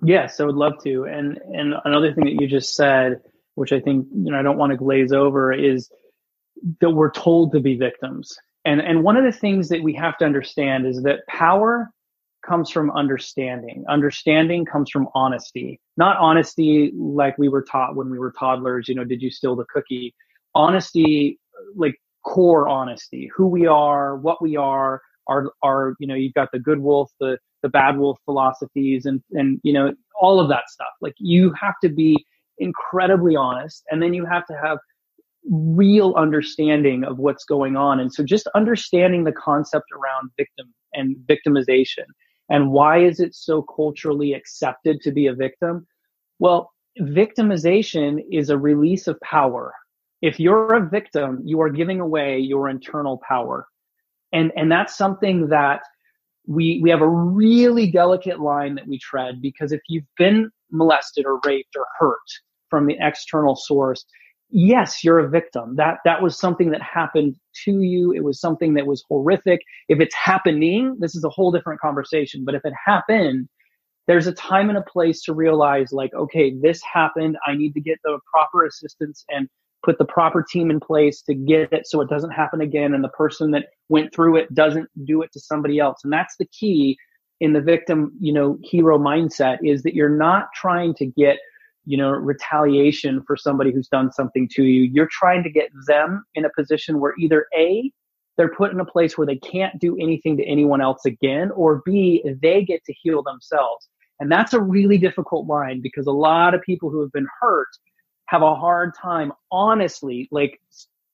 Yes, 0.03 0.39
I 0.39 0.45
would 0.45 0.55
love 0.55 0.73
to. 0.83 1.05
And 1.05 1.37
and 1.53 1.73
another 1.85 2.13
thing 2.13 2.25
that 2.25 2.41
you 2.41 2.47
just 2.47 2.75
said, 2.75 3.21
which 3.55 3.71
I 3.71 3.79
think 3.79 4.07
you 4.13 4.31
know 4.31 4.39
I 4.39 4.41
don't 4.41 4.57
want 4.57 4.71
to 4.71 4.77
glaze 4.77 5.11
over, 5.11 5.51
is 5.53 5.89
that 6.81 6.91
we're 6.91 7.11
told 7.11 7.53
to 7.53 7.59
be 7.59 7.75
victims. 7.75 8.37
And 8.65 8.81
and 8.81 9.03
one 9.03 9.17
of 9.17 9.23
the 9.23 9.37
things 9.37 9.69
that 9.69 9.83
we 9.83 9.93
have 9.93 10.17
to 10.17 10.25
understand 10.25 10.85
is 10.85 11.03
that 11.03 11.19
power 11.27 11.89
comes 12.45 12.69
from 12.69 12.91
understanding. 12.91 13.85
Understanding 13.87 14.65
comes 14.65 14.89
from 14.89 15.07
honesty. 15.15 15.79
Not 15.95 16.17
honesty 16.17 16.91
like 16.95 17.37
we 17.37 17.47
were 17.47 17.63
taught 17.63 17.95
when 17.95 18.09
we 18.09 18.19
were 18.19 18.33
toddlers, 18.37 18.89
you 18.89 18.95
know, 18.95 19.05
did 19.05 19.21
you 19.21 19.31
steal 19.31 19.55
the 19.55 19.65
cookie? 19.73 20.13
Honesty 20.53 21.39
like 21.75 21.95
core 22.25 22.67
honesty, 22.67 23.29
who 23.35 23.47
we 23.47 23.65
are, 23.65 24.17
what 24.17 24.41
we 24.41 24.57
are, 24.57 25.01
our 25.27 25.51
our 25.63 25.95
you 25.99 26.07
know, 26.07 26.15
you've 26.15 26.33
got 26.33 26.49
the 26.51 26.59
good 26.59 26.79
wolf, 26.79 27.11
the 27.19 27.37
the 27.63 27.69
bad 27.69 27.97
wolf 27.97 28.19
philosophies 28.25 29.05
and 29.05 29.21
and 29.31 29.59
you 29.63 29.73
know 29.73 29.93
all 30.21 30.39
of 30.39 30.49
that 30.49 30.69
stuff. 30.69 30.93
Like 31.01 31.15
you 31.17 31.53
have 31.59 31.75
to 31.81 31.89
be 31.89 32.23
incredibly 32.59 33.35
honest 33.35 33.83
and 33.89 34.01
then 34.01 34.13
you 34.13 34.25
have 34.25 34.45
to 34.45 34.53
have 34.61 34.77
real 35.49 36.13
understanding 36.15 37.03
of 37.03 37.17
what's 37.17 37.43
going 37.43 37.75
on. 37.75 37.99
And 37.99 38.13
so 38.13 38.23
just 38.23 38.47
understanding 38.55 39.23
the 39.23 39.31
concept 39.31 39.85
around 39.91 40.29
victim 40.37 40.73
and 40.93 41.15
victimization 41.27 42.05
and 42.49 42.71
why 42.71 42.99
is 42.99 43.19
it 43.19 43.33
so 43.33 43.63
culturally 43.63 44.33
accepted 44.33 45.01
to 45.01 45.11
be 45.11 45.27
a 45.27 45.33
victim? 45.33 45.87
Well 46.39 46.71
victimization 46.99 48.19
is 48.31 48.49
a 48.49 48.57
release 48.57 49.07
of 49.07 49.19
power. 49.21 49.73
If 50.21 50.39
you're 50.39 50.75
a 50.75 50.87
victim 50.87 51.41
you 51.43 51.59
are 51.61 51.69
giving 51.69 51.99
away 51.99 52.37
your 52.37 52.69
internal 52.69 53.19
power 53.27 53.65
and 54.33 54.51
and 54.55 54.71
that's 54.71 54.97
something 54.97 55.47
that 55.49 55.81
we 56.47 56.79
we 56.83 56.89
have 56.89 57.01
a 57.01 57.07
really 57.07 57.89
delicate 57.89 58.39
line 58.39 58.75
that 58.75 58.87
we 58.87 58.99
tread 58.99 59.41
because 59.41 59.71
if 59.71 59.81
you've 59.87 60.03
been 60.17 60.49
molested 60.71 61.25
or 61.25 61.39
raped 61.45 61.75
or 61.77 61.85
hurt 61.99 62.17
from 62.69 62.87
the 62.87 62.97
external 62.99 63.55
source 63.55 64.03
yes 64.49 65.03
you're 65.03 65.19
a 65.19 65.29
victim. 65.29 65.75
That 65.77 65.97
that 66.05 66.21
was 66.21 66.37
something 66.37 66.71
that 66.71 66.81
happened 66.81 67.35
to 67.65 67.81
you. 67.81 68.13
It 68.13 68.23
was 68.23 68.39
something 68.39 68.75
that 68.75 68.85
was 68.85 69.03
horrific. 69.07 69.61
If 69.89 69.99
it's 69.99 70.15
happening 70.15 70.97
this 70.99 71.15
is 71.15 71.23
a 71.23 71.29
whole 71.29 71.51
different 71.51 71.79
conversation 71.79 72.43
but 72.45 72.55
if 72.55 72.61
it 72.65 72.73
happened 72.85 73.47
there's 74.05 74.27
a 74.27 74.33
time 74.33 74.67
and 74.67 74.77
a 74.77 74.83
place 74.83 75.21
to 75.23 75.33
realize 75.33 75.91
like 75.93 76.13
okay 76.13 76.53
this 76.61 76.81
happened. 76.81 77.37
I 77.47 77.55
need 77.55 77.73
to 77.73 77.81
get 77.81 77.99
the 78.03 78.19
proper 78.31 78.65
assistance 78.65 79.23
and 79.29 79.47
put 79.83 79.97
the 79.97 80.05
proper 80.05 80.43
team 80.43 80.71
in 80.71 80.79
place 80.79 81.21
to 81.21 81.33
get 81.33 81.71
it 81.73 81.85
so 81.85 82.01
it 82.01 82.09
doesn't 82.09 82.31
happen 82.31 82.61
again 82.61 82.93
and 82.93 83.03
the 83.03 83.09
person 83.09 83.51
that 83.51 83.67
went 83.89 84.13
through 84.13 84.37
it 84.37 84.53
doesn't 84.53 84.89
do 85.05 85.21
it 85.21 85.31
to 85.33 85.39
somebody 85.39 85.79
else. 85.79 85.99
And 86.03 86.11
that's 86.11 86.35
the 86.37 86.47
key 86.47 86.97
in 87.39 87.53
the 87.53 87.61
victim 87.61 88.11
you 88.19 88.31
know 88.31 88.57
hero 88.63 88.97
mindset 88.97 89.57
is 89.63 89.83
that 89.83 89.93
you're 89.93 90.07
not 90.07 90.47
trying 90.55 90.93
to 90.93 91.05
get 91.05 91.37
you 91.85 91.97
know 91.97 92.09
retaliation 92.09 93.21
for 93.27 93.35
somebody 93.35 93.71
who's 93.71 93.89
done 93.89 94.11
something 94.11 94.47
to 94.53 94.63
you. 94.63 94.83
You're 94.83 95.09
trying 95.11 95.43
to 95.43 95.49
get 95.49 95.69
them 95.87 96.23
in 96.35 96.45
a 96.45 96.49
position 96.55 96.99
where 96.99 97.13
either 97.19 97.47
a 97.57 97.91
they're 98.37 98.53
put 98.53 98.71
in 98.71 98.79
a 98.79 98.85
place 98.85 99.17
where 99.17 99.27
they 99.27 99.35
can't 99.35 99.79
do 99.79 99.95
anything 99.97 100.37
to 100.37 100.45
anyone 100.45 100.81
else 100.81 101.05
again 101.05 101.51
or 101.51 101.81
b 101.85 102.23
they 102.41 102.63
get 102.63 102.83
to 102.85 102.93
heal 102.93 103.21
themselves. 103.21 103.89
And 104.19 104.31
that's 104.31 104.53
a 104.53 104.61
really 104.61 104.97
difficult 104.97 105.47
line 105.47 105.81
because 105.81 106.07
a 106.07 106.11
lot 106.11 106.53
of 106.53 106.61
people 106.61 106.89
who 106.89 107.01
have 107.01 107.11
been 107.11 107.27
hurt 107.41 107.67
have 108.27 108.41
a 108.41 108.55
hard 108.55 108.93
time 108.99 109.31
honestly 109.51 110.27
like 110.31 110.59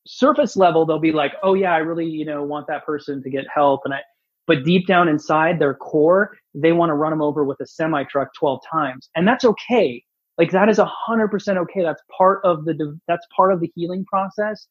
surface 0.06 0.56
level 0.56 0.86
they'll 0.86 1.00
be 1.00 1.12
like 1.12 1.34
oh 1.44 1.54
yeah 1.54 1.74
i 1.74 1.78
really 1.78 2.06
you 2.06 2.26
know 2.26 2.44
want 2.44 2.68
that 2.68 2.86
person 2.86 3.22
to 3.22 3.30
get 3.30 3.46
help 3.54 3.82
and 3.86 3.94
i 3.94 4.00
but 4.48 4.64
deep 4.64 4.88
down 4.88 5.08
inside 5.08 5.60
their 5.60 5.76
core 5.76 6.36
they 6.54 6.72
want 6.72 6.90
to 6.90 6.94
run 6.94 7.12
them 7.12 7.22
over 7.22 7.44
with 7.44 7.60
a 7.62 7.68
semi 7.68 8.04
truck 8.06 8.30
12 8.34 8.62
times 8.72 9.10
and 9.16 9.28
that's 9.28 9.46
okay. 9.46 10.04
Like 10.38 10.52
that 10.52 10.70
is 10.70 10.80
a 10.80 10.90
100% 11.10 11.58
okay. 11.58 11.84
That's 11.84 12.02
part 12.18 12.40
of 12.46 12.66
the 12.66 12.98
that's 13.08 13.28
part 13.36 13.52
of 13.52 13.60
the 13.60 13.70
healing 13.76 14.06
process. 14.06 14.68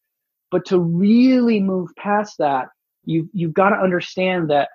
But 0.51 0.65
to 0.67 0.81
really 0.81 1.61
move 1.61 1.91
past 1.97 2.37
that 2.39 2.69
you 3.05 3.29
you've 3.33 3.53
got 3.53 3.71
to 3.71 3.77
understand 3.77 4.51
that 4.51 4.71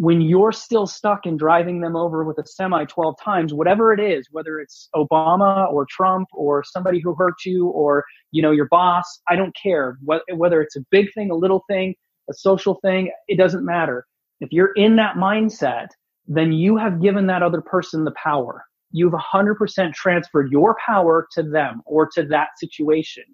when 0.00 0.22
you're 0.22 0.50
still 0.50 0.86
stuck 0.86 1.26
in 1.26 1.36
driving 1.36 1.82
them 1.82 1.94
over 1.94 2.24
with 2.24 2.38
a 2.38 2.46
semi 2.46 2.86
12 2.86 3.16
times 3.22 3.52
whatever 3.52 3.92
it 3.92 4.00
is 4.00 4.26
whether 4.30 4.58
it's 4.58 4.88
obama 4.96 5.70
or 5.70 5.86
trump 5.90 6.26
or 6.32 6.64
somebody 6.64 7.00
who 7.00 7.14
hurt 7.14 7.34
you 7.44 7.66
or 7.68 8.02
you 8.32 8.40
know 8.40 8.50
your 8.50 8.66
boss 8.68 9.20
i 9.28 9.36
don't 9.36 9.54
care. 9.62 9.98
Whether 10.02 10.62
it's 10.62 10.74
a 10.76 10.80
big 10.90 11.12
thing 11.12 11.30
a 11.30 11.34
little 11.34 11.64
thing 11.68 11.94
a 12.30 12.32
social 12.32 12.80
thing 12.82 13.12
it 13.28 13.36
doesn't 13.36 13.64
matter. 13.64 14.06
If 14.40 14.50
you're 14.52 14.72
in 14.72 14.96
that 14.96 15.16
mindset 15.16 15.88
then 16.26 16.50
you 16.52 16.78
have 16.78 17.02
given 17.02 17.26
that 17.26 17.42
other 17.42 17.60
person 17.60 18.04
the 18.04 18.12
power. 18.12 18.64
You've 18.92 19.12
100% 19.12 19.92
transferred 19.92 20.50
your 20.50 20.76
power 20.86 21.28
to 21.32 21.42
them 21.42 21.82
or 21.84 22.08
to 22.14 22.24
that 22.24 22.48
situation. 22.58 23.24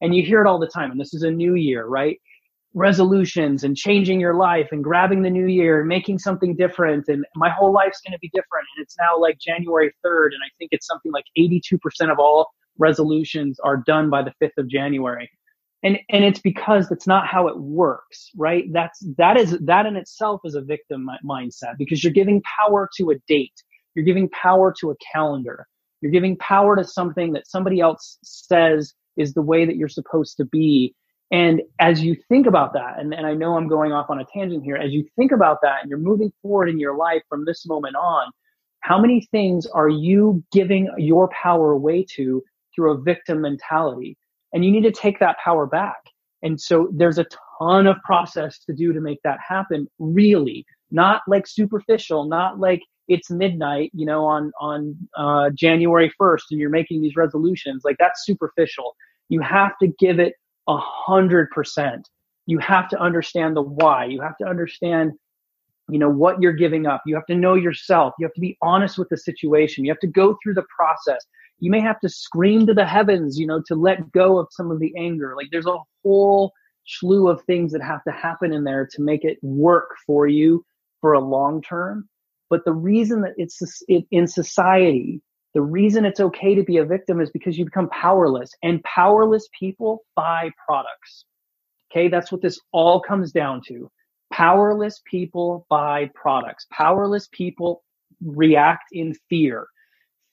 And 0.00 0.14
you 0.14 0.22
hear 0.22 0.40
it 0.40 0.46
all 0.46 0.60
the 0.60 0.68
time 0.68 0.92
and 0.92 1.00
this 1.00 1.14
is 1.14 1.24
a 1.24 1.30
new 1.32 1.56
year 1.56 1.86
right 1.86 2.20
resolutions 2.74 3.64
and 3.64 3.76
changing 3.76 4.20
your 4.20 4.34
life 4.34 4.68
and 4.72 4.82
grabbing 4.82 5.22
the 5.22 5.30
new 5.30 5.46
year 5.46 5.80
and 5.80 5.88
making 5.88 6.18
something 6.18 6.56
different. 6.56 7.08
And 7.08 7.24
my 7.36 7.50
whole 7.50 7.72
life's 7.72 8.00
going 8.00 8.12
to 8.12 8.18
be 8.18 8.30
different. 8.34 8.66
And 8.76 8.82
it's 8.82 8.96
now 8.98 9.18
like 9.18 9.38
January 9.38 9.92
3rd 10.04 10.26
and 10.26 10.40
I 10.44 10.50
think 10.58 10.70
it's 10.72 10.86
something 10.86 11.12
like 11.12 11.24
82% 11.38 11.78
of 12.10 12.18
all 12.18 12.50
resolutions 12.78 13.58
are 13.60 13.76
done 13.76 14.10
by 14.10 14.22
the 14.22 14.32
5th 14.42 14.56
of 14.58 14.68
January. 14.68 15.30
And 15.84 15.98
and 16.10 16.24
it's 16.24 16.40
because 16.40 16.88
that's 16.88 17.08
not 17.08 17.26
how 17.26 17.48
it 17.48 17.58
works 17.58 18.30
right? 18.36 18.72
That's 18.72 19.04
that 19.18 19.36
is 19.36 19.58
that 19.58 19.84
in 19.84 19.96
itself 19.96 20.40
is 20.44 20.54
a 20.54 20.60
victim 20.60 21.08
mindset 21.24 21.76
because 21.76 22.04
you're 22.04 22.12
giving 22.12 22.40
power 22.58 22.88
to 22.98 23.10
a 23.10 23.16
date. 23.26 23.52
You're 23.94 24.04
giving 24.04 24.28
power 24.30 24.72
to 24.80 24.92
a 24.92 24.94
calendar. 25.12 25.66
You're 26.00 26.12
giving 26.12 26.36
power 26.38 26.76
to 26.76 26.84
something 26.84 27.32
that 27.32 27.48
somebody 27.48 27.80
else 27.80 28.18
says 28.22 28.94
is 29.16 29.34
the 29.34 29.42
way 29.42 29.64
that 29.64 29.76
you're 29.76 29.88
supposed 29.88 30.36
to 30.38 30.44
be 30.44 30.94
and 31.32 31.62
as 31.80 32.02
you 32.02 32.14
think 32.28 32.46
about 32.46 32.74
that, 32.74 32.98
and, 32.98 33.14
and 33.14 33.26
I 33.26 33.32
know 33.32 33.56
I'm 33.56 33.66
going 33.66 33.90
off 33.90 34.10
on 34.10 34.20
a 34.20 34.24
tangent 34.32 34.62
here, 34.62 34.76
as 34.76 34.92
you 34.92 35.08
think 35.16 35.32
about 35.32 35.58
that 35.62 35.78
and 35.80 35.88
you're 35.88 35.98
moving 35.98 36.30
forward 36.42 36.68
in 36.68 36.78
your 36.78 36.94
life 36.94 37.22
from 37.30 37.46
this 37.46 37.66
moment 37.66 37.96
on, 37.96 38.30
how 38.80 39.00
many 39.00 39.26
things 39.30 39.66
are 39.66 39.88
you 39.88 40.44
giving 40.52 40.90
your 40.98 41.30
power 41.30 41.72
away 41.72 42.04
to 42.16 42.42
through 42.74 42.92
a 42.92 43.00
victim 43.00 43.40
mentality? 43.40 44.18
And 44.52 44.62
you 44.62 44.70
need 44.70 44.82
to 44.82 44.92
take 44.92 45.20
that 45.20 45.38
power 45.42 45.66
back. 45.66 46.02
And 46.42 46.60
so 46.60 46.88
there's 46.92 47.18
a 47.18 47.26
ton 47.58 47.86
of 47.86 47.96
process 48.04 48.58
to 48.66 48.74
do 48.74 48.92
to 48.92 49.00
make 49.00 49.20
that 49.24 49.38
happen, 49.46 49.88
really. 49.98 50.66
Not 50.90 51.22
like 51.26 51.46
superficial, 51.46 52.24
not 52.24 52.58
like 52.60 52.82
it's 53.08 53.30
midnight, 53.30 53.90
you 53.94 54.04
know, 54.04 54.26
on 54.26 54.52
on 54.60 54.96
uh, 55.16 55.48
January 55.54 56.12
1st, 56.20 56.42
and 56.50 56.60
you're 56.60 56.68
making 56.68 57.00
these 57.00 57.16
resolutions. 57.16 57.82
Like 57.84 57.96
that's 57.98 58.26
superficial. 58.26 58.94
You 59.30 59.40
have 59.40 59.72
to 59.80 59.86
give 59.98 60.18
it 60.18 60.34
a 60.68 60.76
hundred 60.78 61.50
percent. 61.50 62.08
You 62.46 62.58
have 62.58 62.88
to 62.90 63.00
understand 63.00 63.56
the 63.56 63.62
why. 63.62 64.06
You 64.06 64.20
have 64.20 64.36
to 64.38 64.46
understand, 64.46 65.12
you 65.88 65.98
know, 65.98 66.10
what 66.10 66.40
you're 66.40 66.52
giving 66.52 66.86
up. 66.86 67.02
You 67.06 67.14
have 67.14 67.26
to 67.26 67.34
know 67.34 67.54
yourself. 67.54 68.14
You 68.18 68.26
have 68.26 68.34
to 68.34 68.40
be 68.40 68.58
honest 68.62 68.98
with 68.98 69.08
the 69.08 69.16
situation. 69.16 69.84
You 69.84 69.90
have 69.90 70.00
to 70.00 70.06
go 70.08 70.36
through 70.42 70.54
the 70.54 70.66
process. 70.74 71.24
You 71.60 71.70
may 71.70 71.80
have 71.80 72.00
to 72.00 72.08
scream 72.08 72.66
to 72.66 72.74
the 72.74 72.84
heavens, 72.84 73.38
you 73.38 73.46
know, 73.46 73.62
to 73.66 73.74
let 73.76 74.10
go 74.12 74.38
of 74.38 74.48
some 74.50 74.70
of 74.70 74.80
the 74.80 74.92
anger. 74.98 75.34
Like 75.36 75.48
there's 75.52 75.66
a 75.66 75.78
whole 76.04 76.52
slew 76.86 77.28
of 77.28 77.42
things 77.44 77.72
that 77.72 77.82
have 77.82 78.02
to 78.04 78.10
happen 78.10 78.52
in 78.52 78.64
there 78.64 78.88
to 78.92 79.02
make 79.02 79.24
it 79.24 79.38
work 79.42 79.94
for 80.04 80.26
you 80.26 80.64
for 81.00 81.12
a 81.12 81.20
long 81.20 81.62
term. 81.62 82.08
But 82.50 82.64
the 82.64 82.72
reason 82.72 83.22
that 83.22 83.34
it's 83.36 83.62
in 83.88 84.26
society, 84.26 85.22
the 85.54 85.62
reason 85.62 86.04
it's 86.04 86.20
okay 86.20 86.54
to 86.54 86.62
be 86.62 86.78
a 86.78 86.84
victim 86.84 87.20
is 87.20 87.30
because 87.30 87.58
you 87.58 87.64
become 87.64 87.88
powerless 87.90 88.50
and 88.62 88.82
powerless 88.84 89.48
people 89.58 90.04
buy 90.16 90.50
products. 90.66 91.24
Okay. 91.90 92.08
That's 92.08 92.32
what 92.32 92.40
this 92.40 92.58
all 92.72 93.00
comes 93.00 93.32
down 93.32 93.60
to. 93.68 93.90
Powerless 94.32 95.02
people 95.04 95.66
buy 95.68 96.10
products. 96.14 96.66
Powerless 96.72 97.28
people 97.32 97.82
react 98.24 98.84
in 98.92 99.14
fear. 99.28 99.66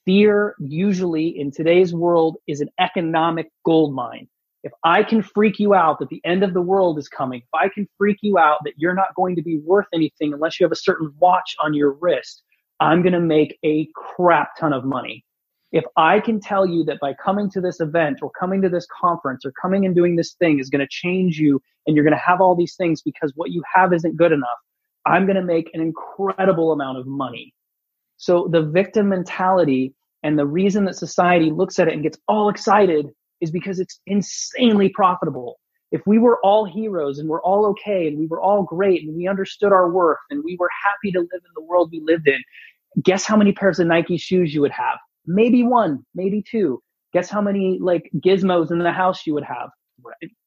Fear 0.06 0.54
usually 0.58 1.38
in 1.38 1.50
today's 1.50 1.92
world 1.92 2.38
is 2.48 2.62
an 2.62 2.70
economic 2.78 3.50
gold 3.66 3.94
mine. 3.94 4.26
If 4.62 4.72
I 4.84 5.02
can 5.02 5.22
freak 5.22 5.58
you 5.58 5.74
out 5.74 5.98
that 5.98 6.08
the 6.08 6.20
end 6.24 6.42
of 6.42 6.54
the 6.54 6.60
world 6.62 6.98
is 6.98 7.08
coming, 7.08 7.40
if 7.40 7.48
I 7.54 7.68
can 7.68 7.86
freak 7.98 8.18
you 8.22 8.38
out 8.38 8.58
that 8.64 8.74
you're 8.76 8.94
not 8.94 9.14
going 9.14 9.36
to 9.36 9.42
be 9.42 9.58
worth 9.58 9.86
anything 9.94 10.32
unless 10.32 10.58
you 10.58 10.64
have 10.64 10.72
a 10.72 10.76
certain 10.76 11.12
watch 11.18 11.56
on 11.62 11.74
your 11.74 11.92
wrist, 11.92 12.42
I'm 12.80 13.02
going 13.02 13.12
to 13.12 13.20
make 13.20 13.58
a 13.64 13.88
crap 13.94 14.56
ton 14.58 14.72
of 14.72 14.84
money. 14.84 15.24
If 15.72 15.84
I 15.96 16.18
can 16.18 16.40
tell 16.40 16.66
you 16.66 16.82
that 16.84 16.98
by 17.00 17.14
coming 17.14 17.48
to 17.50 17.60
this 17.60 17.78
event 17.80 18.18
or 18.22 18.30
coming 18.30 18.60
to 18.62 18.68
this 18.68 18.86
conference 19.00 19.44
or 19.44 19.52
coming 19.60 19.86
and 19.86 19.94
doing 19.94 20.16
this 20.16 20.34
thing 20.34 20.58
is 20.58 20.68
going 20.68 20.80
to 20.80 20.88
change 20.90 21.38
you 21.38 21.60
and 21.86 21.94
you're 21.94 22.04
going 22.04 22.16
to 22.16 22.22
have 22.24 22.40
all 22.40 22.56
these 22.56 22.74
things 22.74 23.02
because 23.02 23.32
what 23.36 23.50
you 23.50 23.62
have 23.72 23.92
isn't 23.92 24.16
good 24.16 24.32
enough, 24.32 24.58
I'm 25.06 25.26
going 25.26 25.36
to 25.36 25.44
make 25.44 25.70
an 25.72 25.80
incredible 25.80 26.72
amount 26.72 26.98
of 26.98 27.06
money. 27.06 27.54
So 28.16 28.48
the 28.50 28.62
victim 28.62 29.08
mentality 29.08 29.94
and 30.22 30.38
the 30.38 30.46
reason 30.46 30.84
that 30.86 30.96
society 30.96 31.50
looks 31.50 31.78
at 31.78 31.88
it 31.88 31.94
and 31.94 32.02
gets 32.02 32.18
all 32.26 32.48
excited 32.48 33.06
is 33.40 33.50
because 33.50 33.78
it's 33.78 34.00
insanely 34.06 34.90
profitable. 34.90 35.58
If 35.92 36.02
we 36.06 36.18
were 36.18 36.38
all 36.44 36.64
heroes 36.64 37.18
and 37.18 37.28
we're 37.28 37.42
all 37.42 37.66
okay 37.66 38.06
and 38.06 38.18
we 38.18 38.26
were 38.26 38.40
all 38.40 38.62
great 38.62 39.02
and 39.02 39.16
we 39.16 39.26
understood 39.26 39.72
our 39.72 39.90
worth 39.90 40.18
and 40.30 40.44
we 40.44 40.56
were 40.58 40.68
happy 40.84 41.10
to 41.12 41.20
live 41.20 41.30
in 41.32 41.52
the 41.56 41.62
world 41.62 41.90
we 41.90 42.00
lived 42.00 42.28
in, 42.28 42.40
guess 43.02 43.24
how 43.24 43.36
many 43.36 43.52
pairs 43.52 43.78
of 43.78 43.86
Nike 43.86 44.16
shoes 44.16 44.54
you 44.54 44.60
would 44.60 44.72
have? 44.72 44.98
Maybe 45.26 45.62
one, 45.62 46.04
maybe 46.14 46.42
two. 46.48 46.82
Guess 47.12 47.30
how 47.30 47.40
many 47.40 47.78
like 47.80 48.10
gizmos 48.16 48.70
in 48.70 48.78
the 48.78 48.92
house 48.92 49.26
you 49.26 49.34
would 49.34 49.44
have? 49.44 49.70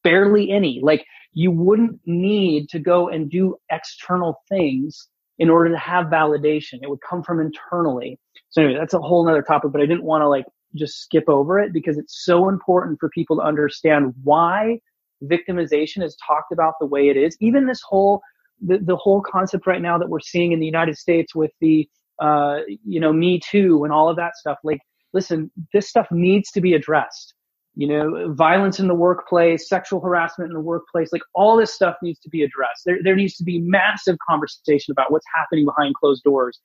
Barely 0.04 0.52
any. 0.52 0.80
Like 0.82 1.06
you 1.34 1.52
wouldn't 1.52 2.00
need 2.06 2.70
to 2.70 2.80
go 2.80 3.10
and 3.10 3.30
do 3.30 3.56
external 3.72 4.42
things 4.50 5.08
in 5.40 5.50
order 5.50 5.72
to 5.72 5.78
have 5.78 6.08
validation. 6.08 6.80
It 6.82 6.90
would 6.90 7.02
come 7.08 7.24
from 7.24 7.40
internally. 7.40 8.20
So 8.50 8.62
anyway, 8.62 8.80
that's 8.80 8.94
a 8.94 9.00
whole 9.00 9.28
other 9.28 9.42
topic, 9.42 9.72
but 9.72 9.82
I 9.82 9.86
didn't 9.86 10.04
want 10.04 10.22
to 10.22 10.30
like 10.30 10.46
just 10.76 11.02
skip 11.02 11.26
over 11.28 11.60
it 11.60 11.74
because 11.74 11.98
it's 11.98 12.24
so 12.26 12.50
important 12.50 13.00
for 13.00 13.10
people 13.10 13.36
to 13.38 13.42
understand 13.42 14.14
why 14.24 14.80
victimization 15.24 16.04
is 16.04 16.18
talked 16.26 16.52
about 16.52 16.74
the 16.80 16.86
way 16.86 17.10
it 17.10 17.18
is. 17.18 17.38
Even 17.40 17.68
this 17.68 17.82
whole 17.82 18.22
the, 18.66 18.78
the 18.78 18.96
whole 18.96 19.22
concept 19.22 19.68
right 19.68 19.82
now 19.82 19.98
that 19.98 20.10
we're 20.10 20.20
seeing 20.20 20.52
in 20.52 20.60
the 20.60 20.66
United 20.66 20.98
States 20.98 21.36
with 21.36 21.52
the 21.60 21.88
uh, 22.24 22.62
you 22.86 23.00
know 23.00 23.12
Me 23.12 23.40
Too 23.40 23.84
and 23.84 23.94
all 23.94 24.10
of 24.10 24.16
that 24.16 24.36
stuff. 24.38 24.58
Like, 24.64 24.80
listen, 25.12 25.52
this 25.74 25.90
stuff 25.90 26.08
needs 26.10 26.50
to 26.52 26.62
be 26.62 26.74
addressed. 26.74 27.34
You 27.76 27.88
know, 27.88 28.34
violence 28.34 28.80
in 28.80 28.88
the 28.88 28.96
workplace, 28.96 29.68
sexual 29.68 30.00
harassment 30.00 30.50
in 30.50 30.54
the 30.54 30.62
workplace, 30.62 31.12
like 31.12 31.24
all 31.34 31.58
this 31.58 31.74
stuff 31.74 31.96
needs 32.04 32.20
to 32.20 32.30
be 32.30 32.44
addressed. 32.44 32.84
There, 32.86 33.00
there 33.04 33.16
needs 33.16 33.36
to 33.38 33.44
be 33.44 33.60
massive 33.60 34.18
conversation 34.28 34.92
about 34.92 35.12
what's 35.12 35.26
happening 35.36 35.66
behind 35.66 35.96
closed 35.96 36.24
doors, 36.24 36.60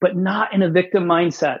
but 0.00 0.16
not 0.16 0.52
in 0.52 0.62
a 0.62 0.70
victim 0.70 1.04
mindset. 1.04 1.60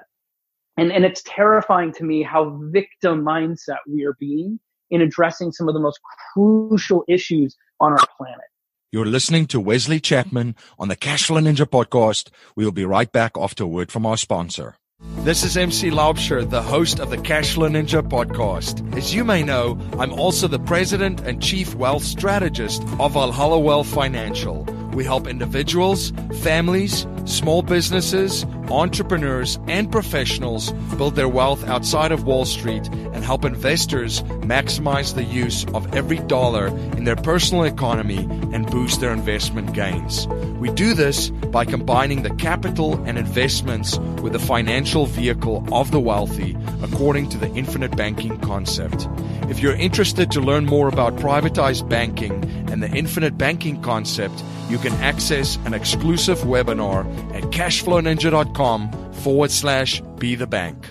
And, 0.76 0.92
and 0.92 1.04
it's 1.04 1.22
terrifying 1.24 1.92
to 1.94 2.04
me 2.04 2.24
how 2.24 2.60
victim 2.72 3.24
mindset 3.24 3.78
we 3.88 4.04
are 4.04 4.16
being 4.18 4.58
in 4.90 5.00
addressing 5.00 5.52
some 5.52 5.68
of 5.68 5.74
the 5.74 5.80
most 5.80 6.00
crucial 6.32 7.04
issues 7.08 7.56
on 7.80 7.92
our 7.92 8.06
planet. 8.16 8.46
You're 8.90 9.04
listening 9.04 9.44
to 9.48 9.60
Wesley 9.60 10.00
Chapman 10.00 10.56
on 10.78 10.88
the 10.88 10.96
Cashflow 10.96 11.42
Ninja 11.42 11.66
podcast. 11.66 12.30
We 12.56 12.64
will 12.64 12.72
be 12.72 12.86
right 12.86 13.12
back 13.12 13.32
after 13.36 13.64
a 13.64 13.66
word 13.66 13.92
from 13.92 14.06
our 14.06 14.16
sponsor. 14.16 14.76
This 15.24 15.44
is 15.44 15.58
MC 15.58 15.90
Laubscher, 15.90 16.48
the 16.48 16.62
host 16.62 16.98
of 16.98 17.10
the 17.10 17.18
Cashflow 17.18 17.68
Ninja 17.68 18.00
podcast. 18.00 18.96
As 18.96 19.14
you 19.14 19.24
may 19.24 19.42
know, 19.42 19.78
I'm 19.98 20.14
also 20.14 20.48
the 20.48 20.58
president 20.58 21.20
and 21.20 21.42
chief 21.42 21.74
wealth 21.74 22.02
strategist 22.02 22.82
of 22.98 23.12
Valhalla 23.12 23.58
Wealth 23.58 23.88
Financial. 23.88 24.64
We 24.98 25.04
help 25.04 25.28
individuals, 25.28 26.12
families, 26.42 27.06
small 27.24 27.62
businesses, 27.62 28.44
entrepreneurs, 28.68 29.56
and 29.68 29.92
professionals 29.92 30.72
build 30.96 31.14
their 31.14 31.28
wealth 31.28 31.62
outside 31.68 32.10
of 32.10 32.24
Wall 32.24 32.44
Street 32.44 32.84
and 32.88 33.24
help 33.24 33.44
investors 33.44 34.22
maximize 34.42 35.14
the 35.14 35.22
use 35.22 35.64
of 35.66 35.94
every 35.94 36.18
dollar 36.18 36.66
in 36.96 37.04
their 37.04 37.14
personal 37.14 37.62
economy 37.62 38.26
and 38.52 38.68
boost 38.72 39.00
their 39.00 39.12
investment 39.12 39.72
gains. 39.72 40.26
We 40.58 40.72
do 40.72 40.94
this 40.94 41.30
by 41.30 41.64
combining 41.64 42.24
the 42.24 42.34
capital 42.34 42.94
and 43.04 43.16
investments 43.18 43.98
with 44.20 44.32
the 44.32 44.40
financial 44.40 45.06
vehicle 45.06 45.64
of 45.72 45.92
the 45.92 46.00
wealthy 46.00 46.56
according 46.82 47.28
to 47.28 47.38
the 47.38 47.50
infinite 47.54 47.96
banking 47.96 48.36
concept. 48.40 49.08
If 49.48 49.60
you're 49.60 49.76
interested 49.76 50.32
to 50.32 50.40
learn 50.40 50.66
more 50.66 50.88
about 50.88 51.14
privatized 51.14 51.88
banking 51.88 52.44
and 52.68 52.82
the 52.82 52.90
infinite 52.90 53.38
banking 53.38 53.80
concept, 53.80 54.42
you 54.68 54.78
can 54.78 54.92
access 54.94 55.56
an 55.64 55.74
exclusive 55.74 56.38
webinar 56.40 57.06
at 57.34 57.44
cashflowninja.com 57.44 59.12
forward 59.14 59.50
slash 59.50 60.00
be 60.18 60.34
the 60.34 60.46
bank. 60.46 60.86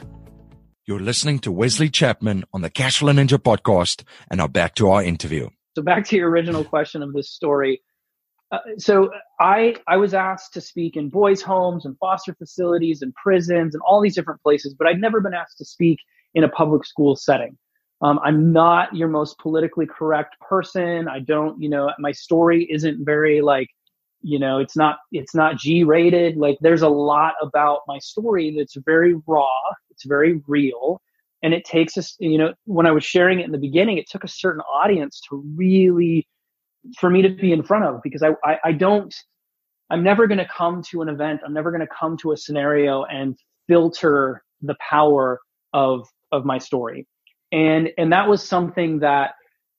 You're 0.87 1.01
listening 1.01 1.39
to 1.39 1.51
Wesley 1.51 1.89
Chapman 1.89 2.45
on 2.53 2.61
the 2.61 2.69
Cashflow 2.69 3.13
Ninja 3.13 3.37
podcast 3.37 4.03
and 4.31 4.37
now 4.37 4.47
back 4.47 4.73
to 4.75 4.89
our 4.89 5.03
interview. 5.03 5.49
So 5.75 5.81
back 5.81 6.05
to 6.05 6.15
your 6.15 6.29
original 6.29 6.63
question 6.63 7.03
of 7.03 7.11
this 7.11 7.29
story. 7.29 7.81
Uh, 8.51 8.59
so 8.77 9.09
I 9.37 9.75
I 9.85 9.97
was 9.97 10.13
asked 10.13 10.53
to 10.53 10.61
speak 10.61 10.95
in 10.95 11.09
boys' 11.09 11.41
homes 11.41 11.85
and 11.85 11.97
foster 11.97 12.33
facilities 12.33 13.01
and 13.01 13.13
prisons 13.15 13.75
and 13.75 13.81
all 13.85 14.01
these 14.01 14.15
different 14.15 14.41
places, 14.41 14.73
but 14.79 14.87
I'd 14.87 15.01
never 15.01 15.19
been 15.19 15.33
asked 15.33 15.57
to 15.57 15.65
speak 15.65 15.99
in 16.33 16.45
a 16.45 16.49
public 16.49 16.85
school 16.85 17.17
setting. 17.17 17.57
Um, 18.01 18.19
I'm 18.23 18.51
not 18.51 18.95
your 18.95 19.07
most 19.07 19.39
politically 19.39 19.87
correct 19.87 20.39
person. 20.39 21.07
I 21.07 21.19
don't, 21.19 21.59
you 21.61 21.69
know, 21.69 21.91
my 21.97 22.11
story 22.11 22.67
isn't 22.69 23.03
very 23.03 23.41
like, 23.41 23.69
you 24.21 24.37
know, 24.37 24.59
it's 24.59 24.75
not, 24.75 24.99
it's 25.11 25.33
not 25.33 25.57
G 25.57 25.83
rated. 25.83 26.37
Like 26.37 26.57
there's 26.61 26.83
a 26.83 26.89
lot 26.89 27.33
about 27.41 27.81
my 27.87 27.97
story 27.99 28.55
that's 28.55 28.75
very 28.85 29.15
raw. 29.25 29.47
It's 29.89 30.05
very 30.05 30.41
real. 30.47 31.01
And 31.43 31.53
it 31.53 31.65
takes 31.65 31.97
us, 31.97 32.15
you 32.19 32.37
know, 32.37 32.53
when 32.65 32.85
I 32.85 32.91
was 32.91 33.03
sharing 33.03 33.39
it 33.39 33.45
in 33.45 33.51
the 33.51 33.57
beginning, 33.57 33.97
it 33.97 34.09
took 34.09 34.23
a 34.23 34.27
certain 34.27 34.61
audience 34.61 35.21
to 35.29 35.43
really, 35.55 36.27
for 36.99 37.09
me 37.09 37.21
to 37.21 37.29
be 37.29 37.51
in 37.51 37.63
front 37.63 37.85
of 37.85 38.01
because 38.03 38.21
I, 38.21 38.31
I, 38.43 38.57
I 38.65 38.71
don't, 38.73 39.13
I'm 39.89 40.03
never 40.03 40.27
going 40.27 40.39
to 40.39 40.47
come 40.47 40.83
to 40.91 41.01
an 41.01 41.09
event. 41.09 41.41
I'm 41.45 41.53
never 41.53 41.71
going 41.71 41.81
to 41.81 41.87
come 41.87 42.17
to 42.17 42.31
a 42.31 42.37
scenario 42.37 43.05
and 43.05 43.37
filter 43.67 44.43
the 44.61 44.75
power 44.87 45.39
of, 45.73 46.07
of 46.31 46.45
my 46.45 46.57
story 46.57 47.07
and 47.51 47.89
and 47.97 48.11
that 48.11 48.27
was 48.27 48.47
something 48.47 48.99
that 48.99 49.31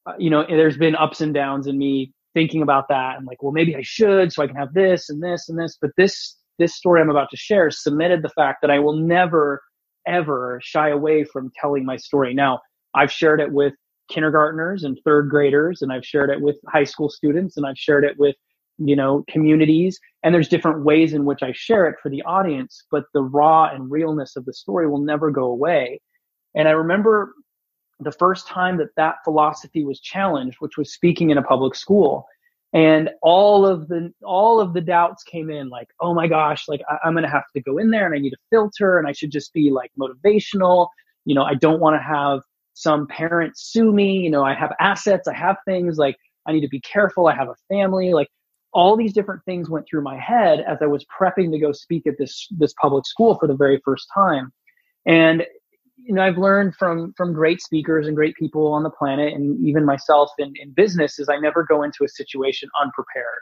uh, 0.07 0.13
you 0.19 0.31
know 0.31 0.45
there's 0.49 0.77
been 0.77 0.97
ups 0.97 1.21
and 1.21 1.35
downs 1.35 1.67
in 1.67 1.77
me 1.77 2.13
thinking 2.35 2.63
about 2.63 2.89
that 2.89 3.17
and 3.17 3.27
like 3.27 3.43
well 3.43 3.53
maybe 3.53 3.75
i 3.77 3.83
should 3.83 4.33
so 4.33 4.43
i 4.43 4.47
can 4.47 4.57
have 4.57 4.73
this 4.75 5.11
and 5.11 5.23
this 5.23 5.49
and 5.49 5.59
this. 5.59 5.77
But 5.81 5.91
this 5.97 6.37
this 6.59 6.75
story 6.75 7.01
i'm 7.01 7.11
about 7.11 7.31
to 7.31 7.37
share 7.37 7.71
submitted 7.71 8.23
the 8.23 8.31
fact 8.31 8.59
that 8.63 8.71
i 8.71 8.79
will 8.79 8.97
never 8.97 9.63
ever 10.07 10.59
shy 10.63 10.89
away 10.89 11.25
from 11.25 11.53
telling 11.61 11.85
my 11.85 11.97
story. 11.97 12.35
Now 12.35 12.61
i've 12.95 13.13
shared 13.13 13.41
it 13.41 13.53
with 13.53 13.75
kindergartners 14.11 14.85
and 14.85 14.99
third 15.05 15.29
graders 15.29 15.83
and 15.83 15.93
i've 15.93 16.05
shared 16.05 16.31
it 16.31 16.41
with 16.41 16.57
high 16.69 16.85
school 16.85 17.11
students 17.11 17.59
and 17.59 17.67
i've 17.67 17.77
shared 17.77 18.05
it 18.05 18.19
with 18.19 18.35
you 18.79 18.97
know 18.97 19.25
communities. 19.29 19.99
And 20.23 20.35
there's 20.35 20.49
different 20.49 20.85
ways 20.85 21.13
in 21.13 21.27
which 21.27 21.43
i 21.43 21.53
share 21.53 21.87
it 21.87 21.97
for 22.03 22.09
the 22.09 22.23
audience 22.23 22.85
but 22.91 23.05
the 23.13 23.23
raw 23.23 23.65
and 23.67 23.91
realness 23.91 24.37
of 24.37 24.47
the 24.47 24.55
story 24.55 24.89
will 24.89 25.03
never 25.03 25.31
go 25.31 25.45
away. 25.45 26.01
And 26.55 26.67
i 26.69 26.71
remember 26.71 27.35
the 28.01 28.13
first 28.13 28.47
time 28.47 28.77
that 28.79 28.95
that 28.97 29.17
philosophy 29.25 29.85
was 29.85 30.01
challenged, 30.01 30.59
which 30.61 30.77
was 30.77 30.93
speaking 30.93 31.31
in 31.31 31.39
a 31.39 31.43
public 31.43 31.75
school. 31.75 32.27
And 32.73 33.11
all 33.23 33.67
of 33.67 33.89
the, 33.89 34.13
all 34.23 34.61
of 34.61 34.75
the 34.75 34.81
doubts 34.81 35.23
came 35.25 35.51
in 35.51 35.69
like, 35.69 35.89
oh 36.01 36.15
my 36.15 36.29
gosh, 36.29 36.69
like 36.69 36.83
I, 36.89 37.09
am 37.09 37.15
going 37.15 37.25
to 37.25 37.31
have 37.31 37.51
to 37.57 37.63
go 37.63 37.79
in 37.79 37.91
there 37.91 38.07
and 38.07 38.15
I 38.15 38.19
need 38.19 38.35
a 38.35 38.45
filter 38.51 38.99
and 38.99 39.09
I 39.09 39.13
should 39.13 39.31
just 39.31 39.53
be 39.55 39.71
like 39.71 39.91
motivational. 39.99 40.89
You 41.25 41.35
know, 41.35 41.45
I 41.45 41.55
don't 41.55 41.81
want 41.81 41.97
to 41.97 42.03
have 42.03 42.41
some 42.75 43.07
parents 43.07 43.71
sue 43.73 43.91
me. 43.91 44.19
You 44.19 44.31
know, 44.31 44.45
I 44.45 44.55
have 44.55 44.73
assets, 44.79 45.27
I 45.27 45.35
have 45.35 45.57
things 45.67 45.97
like 45.97 46.17
I 46.47 46.53
need 46.53 46.61
to 46.61 46.69
be 46.69 46.81
careful. 46.81 47.27
I 47.27 47.35
have 47.35 47.49
a 47.49 47.57
family. 47.69 48.13
Like 48.13 48.29
all 48.73 48.97
these 48.97 49.13
different 49.13 49.45
things 49.45 49.71
went 49.71 49.87
through 49.89 50.03
my 50.03 50.19
head 50.19 50.61
as 50.61 50.79
I 50.81 50.87
was 50.87 51.05
prepping 51.07 51.51
to 51.53 51.59
go 51.59 51.73
speak 51.73 52.07
at 52.07 52.19
this, 52.19 52.47
this 52.51 52.75
public 52.81 53.07
school 53.07 53.39
for 53.39 53.47
the 53.47 53.57
very 53.57 53.81
first 53.85 54.09
time. 54.15 54.53
And 55.07 55.45
you 56.05 56.15
know 56.15 56.23
I've 56.23 56.39
learned 56.39 56.75
from 56.77 57.13
from 57.17 57.33
great 57.33 57.61
speakers 57.61 58.07
and 58.07 58.17
great 58.17 58.35
people 58.37 58.69
on 58.69 58.83
the 58.83 58.91
planet, 58.91 59.35
and 59.35 59.59
even 59.67 59.85
myself 59.85 60.31
in, 60.39 60.53
in 60.57 60.73
business, 60.73 61.19
is 61.19 61.29
I 61.29 61.39
never 61.39 61.65
go 61.65 61.83
into 61.83 62.05
a 62.05 62.09
situation 62.09 62.69
unprepared. 62.81 63.41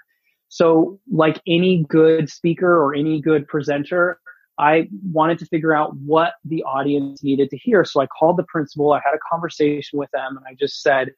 So, 0.49 0.99
like 1.11 1.41
any 1.47 1.85
good 1.89 2.31
speaker 2.31 2.77
or 2.77 2.95
any 2.95 3.21
good 3.21 3.47
presenter, 3.49 4.21
I 4.59 4.89
wanted 5.13 5.39
to 5.41 5.47
figure 5.47 5.75
out 5.75 5.97
what 5.97 6.35
the 6.45 6.63
audience 6.63 7.23
needed 7.23 7.51
to 7.51 7.59
hear. 7.59 7.85
So 7.85 8.01
I 8.01 8.07
called 8.07 8.37
the 8.39 8.45
principal. 8.45 8.93
I 8.93 9.01
had 9.05 9.15
a 9.15 9.19
conversation 9.31 9.99
with 9.99 10.11
them, 10.13 10.37
and 10.37 10.47
I 10.49 10.55
just 10.55 10.83
said, 10.83 11.13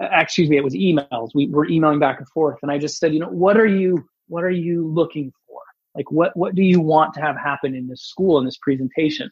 "Excuse 0.00 0.48
me, 0.48 0.56
it 0.56 0.64
was 0.64 0.74
emails. 0.74 1.30
We 1.34 1.48
were 1.48 1.68
emailing 1.68 1.98
back 1.98 2.18
and 2.18 2.28
forth." 2.28 2.58
And 2.62 2.70
I 2.70 2.78
just 2.78 2.98
said, 2.98 3.12
"You 3.12 3.20
know, 3.20 3.30
what 3.30 3.58
are 3.58 3.66
you 3.66 4.08
what 4.28 4.44
are 4.44 4.50
you 4.50 4.86
looking 4.86 5.32
for? 5.46 5.60
Like, 5.94 6.10
what 6.10 6.36
what 6.36 6.54
do 6.54 6.62
you 6.62 6.80
want 6.80 7.14
to 7.14 7.20
have 7.20 7.36
happen 7.36 7.74
in 7.74 7.88
this 7.88 8.02
school 8.02 8.38
in 8.38 8.44
this 8.44 8.58
presentation?" 8.58 9.30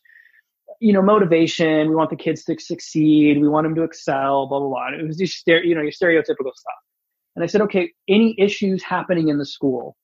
You 0.80 0.92
know, 0.92 1.02
motivation. 1.02 1.88
We 1.88 1.94
want 1.94 2.10
the 2.10 2.16
kids 2.16 2.44
to 2.44 2.58
succeed. 2.58 3.40
We 3.40 3.48
want 3.48 3.64
them 3.64 3.74
to 3.74 3.82
excel, 3.82 4.46
blah, 4.46 4.58
blah, 4.58 4.68
blah. 4.68 4.86
And 4.88 5.00
it 5.00 5.06
was 5.06 5.16
just, 5.16 5.42
you 5.46 5.74
know, 5.74 5.82
your 5.82 5.92
stereotypical 5.92 6.54
stuff. 6.54 6.74
And 7.34 7.42
I 7.42 7.46
said, 7.46 7.60
okay, 7.62 7.92
any 8.08 8.34
issues 8.38 8.82
happening 8.82 9.28
in 9.28 9.38
the 9.38 9.44
school? 9.44 9.96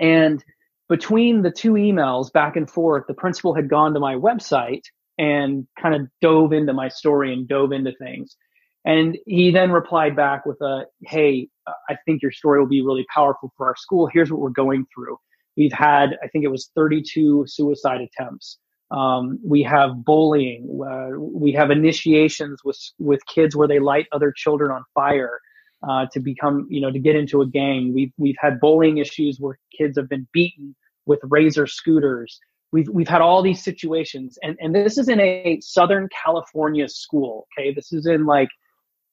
And 0.00 0.42
between 0.88 1.42
the 1.42 1.50
two 1.50 1.72
emails 1.72 2.32
back 2.32 2.56
and 2.56 2.68
forth, 2.68 3.04
the 3.06 3.14
principal 3.14 3.54
had 3.54 3.68
gone 3.68 3.94
to 3.94 4.00
my 4.00 4.14
website 4.14 4.82
and 5.18 5.66
kind 5.80 5.94
of 5.94 6.08
dove 6.20 6.52
into 6.52 6.72
my 6.72 6.88
story 6.88 7.32
and 7.32 7.46
dove 7.46 7.72
into 7.72 7.92
things. 8.00 8.36
And 8.84 9.18
he 9.26 9.50
then 9.50 9.70
replied 9.70 10.16
back 10.16 10.46
with 10.46 10.60
a, 10.60 10.86
Hey, 11.02 11.48
I 11.88 11.96
think 12.06 12.22
your 12.22 12.32
story 12.32 12.58
will 12.60 12.68
be 12.68 12.82
really 12.82 13.04
powerful 13.12 13.52
for 13.56 13.66
our 13.66 13.76
school. 13.76 14.08
Here's 14.12 14.30
what 14.30 14.40
we're 14.40 14.50
going 14.50 14.86
through. 14.94 15.18
We've 15.56 15.72
had, 15.72 16.16
I 16.22 16.28
think 16.28 16.44
it 16.44 16.50
was 16.50 16.70
32 16.74 17.44
suicide 17.46 18.00
attempts. 18.00 18.58
Um, 18.90 19.38
we 19.44 19.62
have 19.62 20.04
bullying. 20.04 20.80
Uh, 20.82 21.18
we 21.18 21.52
have 21.52 21.70
initiations 21.70 22.60
with 22.64 22.78
with 22.98 23.20
kids 23.26 23.54
where 23.54 23.68
they 23.68 23.78
light 23.78 24.06
other 24.12 24.32
children 24.34 24.70
on 24.70 24.84
fire 24.94 25.40
uh, 25.86 26.06
to 26.12 26.20
become, 26.20 26.66
you 26.70 26.80
know, 26.80 26.90
to 26.90 26.98
get 26.98 27.16
into 27.16 27.42
a 27.42 27.46
gang. 27.46 27.92
We've 27.94 28.12
we've 28.16 28.36
had 28.38 28.60
bullying 28.60 28.98
issues 28.98 29.38
where 29.38 29.58
kids 29.76 29.98
have 29.98 30.08
been 30.08 30.26
beaten 30.32 30.74
with 31.06 31.20
razor 31.22 31.66
scooters. 31.66 32.40
We've 32.72 32.88
we've 32.88 33.08
had 33.08 33.20
all 33.20 33.42
these 33.42 33.62
situations, 33.62 34.38
and 34.42 34.56
and 34.60 34.74
this 34.74 34.96
is 34.98 35.08
in 35.08 35.20
a 35.20 35.58
Southern 35.60 36.08
California 36.24 36.88
school. 36.88 37.46
Okay, 37.58 37.74
this 37.74 37.92
is 37.92 38.06
in 38.06 38.26
like 38.26 38.48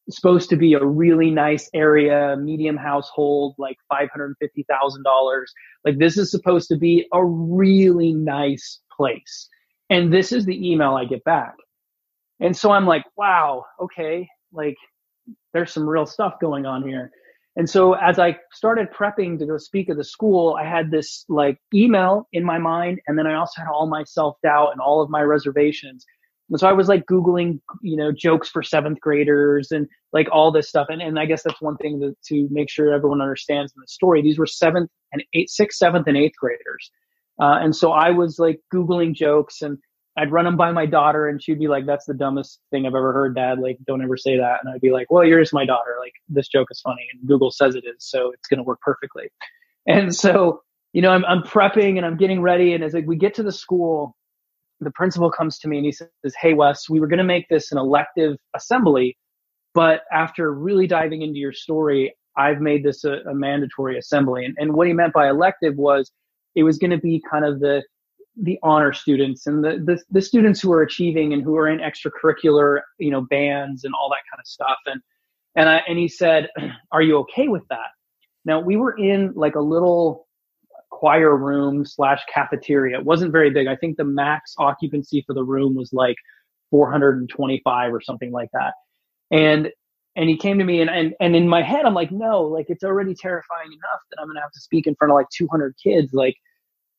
supposed 0.10 0.50
to 0.50 0.56
be 0.56 0.74
a 0.74 0.86
really 0.86 1.32
nice 1.32 1.70
area, 1.74 2.38
medium 2.38 2.78
household, 2.78 3.56
like 3.58 3.78
$550,000. 3.92 5.44
Like 5.84 5.98
this 5.98 6.18
is 6.18 6.30
supposed 6.30 6.70
to 6.70 6.78
be 6.78 7.08
a 7.12 7.26
really 7.26 8.14
nice 8.14 8.82
place. 8.96 9.50
And 9.90 10.12
this 10.12 10.32
is 10.32 10.46
the 10.46 10.72
email 10.72 10.96
I 10.96 11.06
get 11.06 11.24
back. 11.24 11.56
And 12.40 12.56
so 12.56 12.72
I'm 12.72 12.86
like, 12.86 13.04
wow, 13.16 13.66
okay, 13.82 14.28
like 14.52 14.76
there's 15.54 15.72
some 15.72 15.88
real 15.88 16.06
stuff 16.06 16.36
going 16.42 16.66
on 16.66 16.88
here. 16.88 17.12
And 17.56 17.70
so 17.70 17.94
as 17.94 18.20
I 18.20 18.38
started 18.52 18.90
prepping 18.92 19.40
to 19.40 19.46
go 19.46 19.58
speak 19.58 19.90
at 19.90 19.96
the 19.96 20.04
school, 20.04 20.58
I 20.60 20.66
had 20.68 20.92
this 20.92 21.24
like 21.30 21.58
email 21.74 22.28
in 22.34 22.44
my 22.44 22.58
mind. 22.58 23.00
And 23.08 23.18
then 23.18 23.28
I 23.28 23.36
also 23.36 23.62
had 23.62 23.70
all 23.70 23.88
my 23.88 24.04
self 24.04 24.36
doubt 24.44 24.72
and 24.74 24.82
all 24.82 25.02
of 25.02 25.10
my 25.10 25.22
reservations. 25.22 26.06
And 26.50 26.60
so 26.60 26.68
I 26.68 26.74
was 26.74 26.90
like 26.90 27.06
Googling, 27.06 27.60
you 27.82 27.96
know, 27.96 28.12
jokes 28.12 28.50
for 28.50 28.62
seventh 28.62 29.00
graders 29.00 29.72
and 29.72 29.88
like 30.14 30.28
all 30.32 30.52
this 30.52 30.68
stuff. 30.68 30.88
And, 30.90 31.02
and 31.02 31.18
I 31.18 31.26
guess 31.26 31.44
that's 31.44 31.62
one 31.62 31.78
thing 31.78 32.00
to, 32.02 32.16
to 32.28 32.48
make 32.52 32.70
sure 32.70 32.94
everyone 32.94 33.22
understands 33.22 33.74
in 33.76 33.82
the 33.82 33.88
story. 33.88 34.22
These 34.22 34.38
were 34.38 34.46
seventh 34.46 34.92
and 35.12 35.24
eighth, 35.34 35.50
sixth, 35.50 35.78
seventh, 35.80 36.08
and 36.08 36.18
eighth 36.18 36.36
graders. 36.38 36.92
Uh, 37.40 37.60
and 37.62 37.76
so 37.76 37.92
I 37.92 38.12
was 38.12 38.40
like 38.40 38.60
Googling 38.74 39.14
jokes 39.14 39.62
and 39.62 39.78
I'd 40.18 40.32
run 40.32 40.46
them 40.46 40.56
by 40.56 40.72
my 40.72 40.86
daughter 40.86 41.28
and 41.28 41.44
she'd 41.44 41.60
be 41.60 41.68
like, 41.68 41.86
that's 41.86 42.06
the 42.06 42.14
dumbest 42.14 42.60
thing 42.72 42.86
I've 42.86 42.96
ever 42.96 43.12
heard, 43.12 43.36
dad. 43.36 43.60
Like, 43.60 43.78
don't 43.86 44.02
ever 44.02 44.16
say 44.16 44.38
that. 44.38 44.60
And 44.64 44.74
I'd 44.74 44.80
be 44.80 44.92
like, 44.92 45.12
well, 45.12 45.26
you're 45.26 45.42
just 45.42 45.54
my 45.54 45.66
daughter. 45.66 45.98
Like, 46.00 46.14
this 46.30 46.48
joke 46.48 46.70
is 46.72 46.80
funny 46.80 47.06
and 47.12 47.28
Google 47.28 47.52
says 47.52 47.76
it 47.76 47.84
is. 47.86 47.98
So 48.00 48.32
it's 48.32 48.48
going 48.48 48.60
to 48.60 48.64
work 48.64 48.80
perfectly. 48.82 49.26
And 49.86 50.16
so, 50.16 50.62
you 50.94 51.02
know, 51.02 51.10
I'm, 51.10 51.26
I'm 51.26 51.44
prepping 51.44 51.98
and 51.98 52.06
I'm 52.06 52.18
getting 52.18 52.42
ready. 52.42 52.74
And 52.74 52.84
as 52.84 52.94
like 52.94 53.06
we 53.06 53.18
get 53.18 53.34
to 53.36 53.44
the 53.44 53.52
school, 53.52 54.16
the 54.80 54.92
principal 54.92 55.30
comes 55.30 55.60
to 55.60 55.68
me 55.68 55.78
and 55.78 55.86
he 55.86 55.92
says, 55.92 56.10
Hey, 56.40 56.54
Wes, 56.54 56.90
we 56.90 57.00
were 57.00 57.08
going 57.08 57.20
to 57.20 57.26
make 57.26 57.48
this 57.50 57.72
an 57.72 57.78
elective 57.78 58.38
assembly, 58.56 59.18
but 59.74 60.02
after 60.12 60.54
really 60.54 60.88
diving 60.88 61.22
into 61.22 61.38
your 61.38 61.54
story, 61.54 62.16
I've 62.38 62.62
made 62.62 62.84
this 62.84 63.04
a, 63.04 63.18
a 63.30 63.34
mandatory 63.34 63.98
assembly. 63.98 64.46
And, 64.46 64.56
and 64.58 64.74
what 64.74 64.88
he 64.88 64.94
meant 64.94 65.14
by 65.14 65.30
elective 65.30 65.76
was 65.76 66.12
it 66.56 66.64
was 66.64 66.78
going 66.78 66.92
to 66.92 66.98
be 66.98 67.22
kind 67.30 67.46
of 67.46 67.60
the, 67.60 67.84
the 68.42 68.60
honor 68.64 68.94
students 68.94 69.48
and 69.48 69.64
the, 69.64 69.82
the, 69.84 70.02
the 70.10 70.22
students 70.22 70.60
who 70.62 70.72
are 70.72 70.82
achieving 70.82 71.34
and 71.34 71.44
who 71.44 71.56
are 71.56 71.68
in 71.68 71.80
extracurricular, 71.80 72.82
you 73.00 73.12
know, 73.12 73.22
bands 73.22 73.84
and 73.84 73.94
all 73.94 74.10
that 74.10 74.24
kind 74.30 74.40
of 74.40 74.48
stuff. 74.48 74.78
And, 74.86 75.02
and 75.56 75.70
I, 75.70 75.82
and 75.88 75.98
he 75.98 76.08
said, 76.08 76.50
are 76.92 77.02
you 77.02 77.18
okay 77.20 77.48
with 77.48 77.64
that? 77.70 77.90
Now 78.44 78.60
we 78.60 78.78
were 78.78 78.98
in 78.98 79.34
like 79.36 79.56
a 79.56 79.62
little 79.62 80.28
choir 80.92 81.36
room 81.36 81.86
slash 81.86 82.22
cafeteria. 82.34 83.00
It 83.00 83.06
wasn't 83.06 83.32
very 83.32 83.50
big. 83.50 83.68
I 83.68 83.76
think 83.76 83.98
the 83.98 84.06
max 84.06 84.54
occupancy 84.58 85.24
for 85.28 85.34
the 85.34 85.44
room 85.44 85.76
was 85.76 85.92
like 85.92 86.16
425 86.72 87.94
or 87.94 88.02
something 88.02 88.32
like 88.32 88.50
that. 88.54 88.74
And 89.32 89.72
and 90.16 90.30
he 90.30 90.38
came 90.38 90.58
to 90.60 90.64
me 90.64 90.82
and, 90.82 90.90
and 90.90 91.14
and 91.20 91.36
in 91.36 91.48
my 91.48 91.62
head 91.62 91.86
I'm 91.86 91.94
like, 91.94 92.12
no, 92.12 92.42
like 92.44 92.68
it's 92.70 92.84
already 92.84 93.14
terrifying 93.14 93.68
enough 93.68 94.02
that 94.10 94.22
I'm 94.22 94.28
gonna 94.28 94.42
have 94.42 94.52
to 94.52 94.60
speak 94.60 94.88
in 94.88 94.96
front 94.96 95.12
of 95.12 95.16
like 95.16 95.30
200 95.30 95.76
kids. 95.82 96.14
Like, 96.14 96.36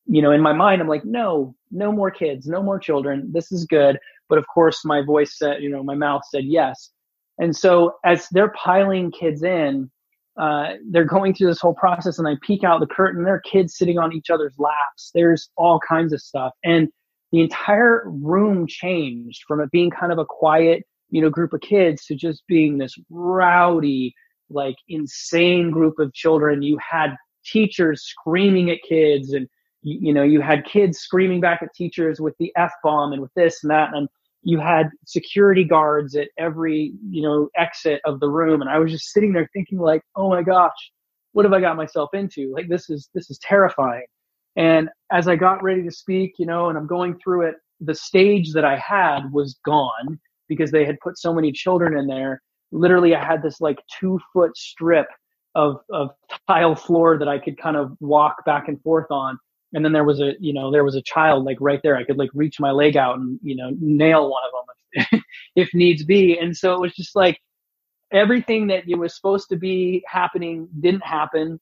you 0.05 0.21
know, 0.21 0.31
in 0.31 0.41
my 0.41 0.53
mind 0.53 0.81
I'm 0.81 0.87
like, 0.87 1.05
no, 1.05 1.55
no 1.71 1.91
more 1.91 2.11
kids, 2.11 2.47
no 2.47 2.61
more 2.61 2.79
children. 2.79 3.31
This 3.33 3.51
is 3.51 3.65
good. 3.65 3.99
But 4.29 4.37
of 4.37 4.45
course, 4.47 4.83
my 4.85 5.01
voice 5.01 5.37
said, 5.37 5.61
you 5.61 5.69
know, 5.69 5.83
my 5.83 5.95
mouth 5.95 6.23
said 6.29 6.45
yes. 6.45 6.91
And 7.39 7.55
so 7.55 7.95
as 8.03 8.27
they're 8.31 8.53
piling 8.53 9.11
kids 9.11 9.43
in, 9.43 9.89
uh, 10.37 10.73
they're 10.91 11.03
going 11.03 11.33
through 11.33 11.47
this 11.47 11.59
whole 11.59 11.73
process 11.73 12.19
and 12.19 12.27
I 12.27 12.35
peek 12.41 12.63
out 12.63 12.79
the 12.79 12.87
curtain. 12.87 13.23
There 13.23 13.35
are 13.35 13.41
kids 13.41 13.75
sitting 13.75 13.97
on 13.97 14.13
each 14.13 14.29
other's 14.29 14.53
laps. 14.59 15.11
There's 15.13 15.49
all 15.57 15.79
kinds 15.87 16.13
of 16.13 16.21
stuff. 16.21 16.53
And 16.63 16.89
the 17.31 17.41
entire 17.41 18.03
room 18.05 18.67
changed 18.67 19.43
from 19.47 19.59
it 19.61 19.71
being 19.71 19.89
kind 19.89 20.11
of 20.11 20.19
a 20.19 20.25
quiet, 20.25 20.83
you 21.09 21.21
know, 21.21 21.29
group 21.29 21.53
of 21.53 21.61
kids 21.61 22.05
to 22.05 22.15
just 22.15 22.43
being 22.47 22.77
this 22.77 22.95
rowdy, 23.09 24.13
like 24.49 24.75
insane 24.89 25.71
group 25.71 25.99
of 25.99 26.13
children. 26.13 26.61
You 26.61 26.77
had 26.77 27.15
teachers 27.45 28.03
screaming 28.03 28.69
at 28.69 28.79
kids 28.87 29.33
and, 29.33 29.47
you, 29.81 29.99
you 30.07 30.13
know, 30.13 30.23
you 30.23 30.41
had 30.41 30.65
kids 30.65 30.99
screaming 30.99 31.41
back 31.41 31.61
at 31.61 31.73
teachers 31.73 32.19
with 32.19 32.35
the 32.39 32.51
F 32.57 32.71
bomb 32.83 33.13
and 33.13 33.21
with 33.21 33.33
this 33.35 33.63
and 33.63 33.71
that. 33.71 33.93
And 33.93 34.07
you 34.47 34.59
had 34.59 34.89
security 35.05 35.65
guards 35.65 36.15
at 36.15 36.29
every 36.37 36.93
you 37.09 37.21
know 37.21 37.49
exit 37.57 37.99
of 38.05 38.19
the 38.19 38.29
room 38.29 38.61
and 38.61 38.69
i 38.69 38.77
was 38.77 38.91
just 38.91 39.11
sitting 39.11 39.33
there 39.33 39.49
thinking 39.51 39.77
like 39.77 40.01
oh 40.15 40.29
my 40.29 40.41
gosh 40.41 40.91
what 41.33 41.43
have 41.43 41.53
i 41.53 41.59
got 41.59 41.75
myself 41.75 42.09
into 42.13 42.51
like 42.53 42.69
this 42.69 42.89
is 42.89 43.09
this 43.13 43.29
is 43.29 43.37
terrifying 43.39 44.05
and 44.55 44.89
as 45.11 45.27
i 45.27 45.35
got 45.35 45.61
ready 45.63 45.83
to 45.83 45.91
speak 45.91 46.33
you 46.37 46.45
know 46.45 46.69
and 46.69 46.77
i'm 46.77 46.87
going 46.87 47.17
through 47.21 47.41
it 47.41 47.55
the 47.81 47.93
stage 47.93 48.53
that 48.53 48.63
i 48.63 48.77
had 48.77 49.31
was 49.33 49.59
gone 49.65 50.19
because 50.47 50.71
they 50.71 50.85
had 50.85 50.99
put 50.99 51.17
so 51.17 51.33
many 51.33 51.51
children 51.51 51.97
in 51.97 52.07
there. 52.07 52.41
Literally 52.71 53.15
i 53.15 53.23
had 53.23 53.41
this 53.41 53.61
like 53.61 53.79
two 53.99 54.19
foot 54.33 54.55
strip 54.57 55.07
of 55.55 55.77
of 55.91 56.09
tile 56.47 56.75
floor 56.75 57.17
that 57.17 57.27
i 57.27 57.39
could 57.39 57.57
kind 57.57 57.77
of 57.77 57.95
walk 57.99 58.43
back 58.45 58.67
and 58.67 58.81
forth 58.81 59.09
on. 59.09 59.39
And 59.73 59.83
then 59.83 59.91
there 59.91 60.03
was 60.03 60.19
a 60.21 60.33
you 60.39 60.53
know 60.53 60.71
there 60.71 60.83
was 60.83 60.95
a 60.95 61.01
child 61.01 61.45
like 61.45 61.57
right 61.59 61.79
there. 61.83 61.97
I 61.97 62.03
could 62.03 62.17
like 62.17 62.29
reach 62.33 62.59
my 62.59 62.71
leg 62.71 62.95
out 62.97 63.17
and 63.17 63.39
you 63.43 63.55
know 63.55 63.71
nail 63.79 64.29
one 64.29 64.41
of 64.45 64.51
them 64.51 64.67
if, 65.11 65.23
if 65.67 65.73
needs 65.73 66.03
be. 66.03 66.37
And 66.37 66.55
so 66.55 66.73
it 66.73 66.79
was 66.79 66.93
just 66.93 67.15
like 67.15 67.39
everything 68.11 68.67
that 68.67 68.87
it 68.87 68.95
was 68.95 69.15
supposed 69.15 69.49
to 69.49 69.57
be 69.57 70.03
happening 70.07 70.69
didn't 70.79 71.03
happen. 71.03 71.59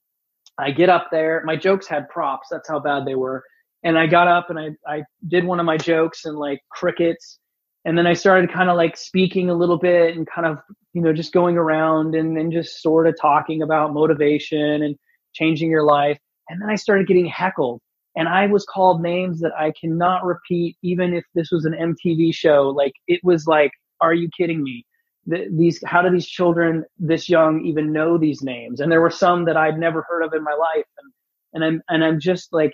I 0.58 0.70
get 0.70 0.88
up 0.88 1.08
there. 1.10 1.42
My 1.44 1.56
jokes 1.56 1.86
had 1.86 2.08
props. 2.08 2.48
That's 2.50 2.68
how 2.68 2.78
bad 2.78 3.04
they 3.04 3.16
were. 3.16 3.42
And 3.82 3.98
i 3.98 4.06
got 4.06 4.28
up 4.28 4.50
and 4.50 4.58
i 4.58 4.70
i 4.86 5.02
did 5.28 5.44
one 5.44 5.60
of 5.60 5.66
my 5.66 5.76
jokes 5.76 6.24
and 6.24 6.36
like 6.36 6.60
crickets 6.70 7.38
and 7.86 7.96
then 7.96 8.06
i 8.06 8.12
started 8.12 8.52
kind 8.52 8.68
of 8.68 8.76
like 8.76 8.96
speaking 8.96 9.48
a 9.48 9.54
little 9.54 9.78
bit 9.78 10.14
and 10.14 10.26
kind 10.26 10.46
of 10.46 10.58
you 10.92 11.00
know 11.00 11.12
just 11.12 11.32
going 11.32 11.56
around 11.56 12.14
and 12.14 12.36
then 12.36 12.50
just 12.50 12.82
sort 12.82 13.06
of 13.06 13.14
talking 13.18 13.62
about 13.62 13.94
motivation 13.94 14.82
and 14.82 14.96
changing 15.32 15.70
your 15.70 15.84
life 15.84 16.18
and 16.50 16.60
then 16.60 16.68
i 16.68 16.74
started 16.74 17.06
getting 17.06 17.26
heckled 17.26 17.80
and 18.16 18.28
I 18.28 18.46
was 18.46 18.64
called 18.64 19.02
names 19.02 19.40
that 19.40 19.52
I 19.56 19.72
cannot 19.78 20.24
repeat, 20.24 20.76
even 20.82 21.12
if 21.12 21.24
this 21.34 21.50
was 21.52 21.66
an 21.66 21.74
MTV 21.74 22.34
show. 22.34 22.72
Like 22.74 22.94
it 23.06 23.20
was 23.22 23.46
like, 23.46 23.70
are 24.00 24.14
you 24.14 24.30
kidding 24.36 24.62
me? 24.62 24.86
The, 25.26 25.46
these, 25.52 25.80
how 25.84 26.00
do 26.00 26.10
these 26.10 26.26
children 26.26 26.84
this 26.98 27.28
young 27.28 27.64
even 27.66 27.92
know 27.92 28.16
these 28.16 28.42
names? 28.42 28.80
And 28.80 28.90
there 28.90 29.02
were 29.02 29.10
some 29.10 29.44
that 29.44 29.56
I'd 29.56 29.78
never 29.78 30.04
heard 30.08 30.22
of 30.22 30.32
in 30.32 30.42
my 30.42 30.54
life, 30.54 30.86
and 30.98 31.12
and 31.52 31.64
I'm 31.64 31.82
and 31.88 32.04
I'm 32.04 32.20
just 32.20 32.52
like 32.52 32.72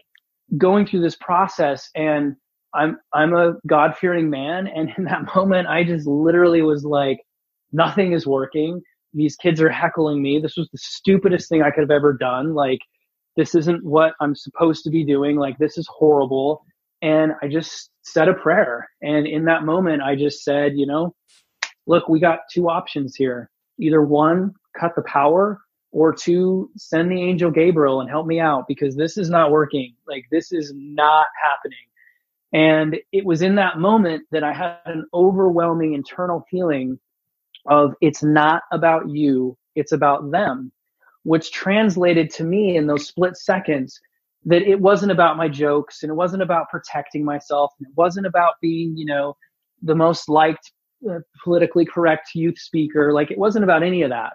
going 0.59 0.87
through 0.87 1.01
this 1.01 1.17
process, 1.17 1.89
and 1.97 2.37
I'm 2.75 2.99
I'm 3.13 3.35
a 3.35 3.55
God 3.67 3.97
fearing 3.97 4.31
man, 4.31 4.67
and 4.67 4.91
in 4.97 5.05
that 5.05 5.23
moment, 5.37 5.69
I 5.69 5.85
just 5.85 6.07
literally 6.07 6.63
was 6.63 6.85
like, 6.85 7.21
nothing 7.73 8.13
is 8.13 8.27
working. 8.27 8.83
These 9.15 9.37
kids 9.37 9.61
are 9.61 9.69
heckling 9.69 10.23
me. 10.23 10.41
This 10.41 10.57
was 10.57 10.69
the 10.73 10.79
stupidest 10.79 11.49
thing 11.49 11.63
I 11.63 11.71
could 11.71 11.83
have 11.83 11.91
ever 11.91 12.15
done. 12.15 12.55
Like 12.55 12.81
this 13.37 13.55
isn't 13.55 13.85
what 13.85 14.15
I'm 14.21 14.35
supposed 14.35 14.85
to 14.85 14.91
be 14.91 15.05
doing. 15.05 15.37
Like, 15.37 15.59
this 15.59 15.79
is 15.79 15.89
horrible. 15.91 16.65
And 17.01 17.33
I 17.43 17.49
just 17.49 17.91
said 18.03 18.29
a 18.29 18.35
prayer. 18.35 18.89
And 19.01 19.27
in 19.27 19.47
that 19.47 19.65
moment, 19.65 20.03
I 20.03 20.17
just 20.17 20.45
said, 20.45 20.73
you 20.77 20.87
know, 20.87 21.15
look, 21.87 22.09
we 22.09 22.21
got 22.21 22.41
two 22.53 22.69
options 22.69 23.17
here. 23.17 23.51
Either 23.79 24.03
one, 24.03 24.53
cut 24.79 24.93
the 24.95 25.03
power, 25.03 25.61
or 25.91 26.15
two, 26.15 26.71
send 26.77 27.11
the 27.11 27.21
angel 27.21 27.51
Gabriel 27.51 28.01
and 28.01 28.09
help 28.09 28.27
me 28.27 28.41
out 28.41 28.65
because 28.67 28.97
this 28.97 29.19
is 29.19 29.29
not 29.29 29.51
working. 29.51 29.95
Like, 30.07 30.25
this 30.31 30.53
is 30.53 30.73
not 30.75 31.27
happening. 31.43 31.79
And 32.53 32.99
it 33.13 33.25
was 33.25 33.43
in 33.43 33.55
that 33.57 33.79
moment 33.79 34.25
that 34.31 34.45
I 34.45 34.53
had 34.53 34.79
an 34.85 35.07
overwhelming 35.15 35.95
internal 35.95 36.45
feeling 36.51 36.99
of 37.67 37.95
it's 38.01 38.23
not 38.23 38.63
about 38.73 39.09
you, 39.09 39.57
it's 39.75 39.93
about 39.93 40.31
them 40.31 40.73
which 41.25 41.53
translated 41.53 42.31
to 42.31 42.45
me 42.45 42.77
in 42.77 42.87
those 42.87 43.07
split 43.07 43.37
seconds 43.37 44.01
that 44.45 44.63
it 44.63 44.81
wasn't 44.81 45.13
about 45.13 45.37
my 45.37 45.49
jokes 45.49 46.03
and 46.03 46.11
it 46.11 46.15
wasn't 46.15 46.43
about 46.43 46.69
protecting 46.69 47.25
myself 47.25 47.73
and 47.79 47.89
it 47.89 47.95
wasn't 47.97 48.27
about 48.27 48.55
being, 48.61 48.97
you 48.97 49.07
know, 49.07 49.37
the 49.83 49.95
most 49.95 50.29
liked 50.29 50.73
uh, 51.09 51.19
politically 51.45 51.85
correct 51.85 52.31
youth 52.35 52.59
speaker. 52.59 53.13
Like 53.13 53.31
it 53.31 53.39
wasn't 53.39 53.65
about 53.65 53.85
any 53.85 54.03
of 54.03 54.11
that. 54.11 54.33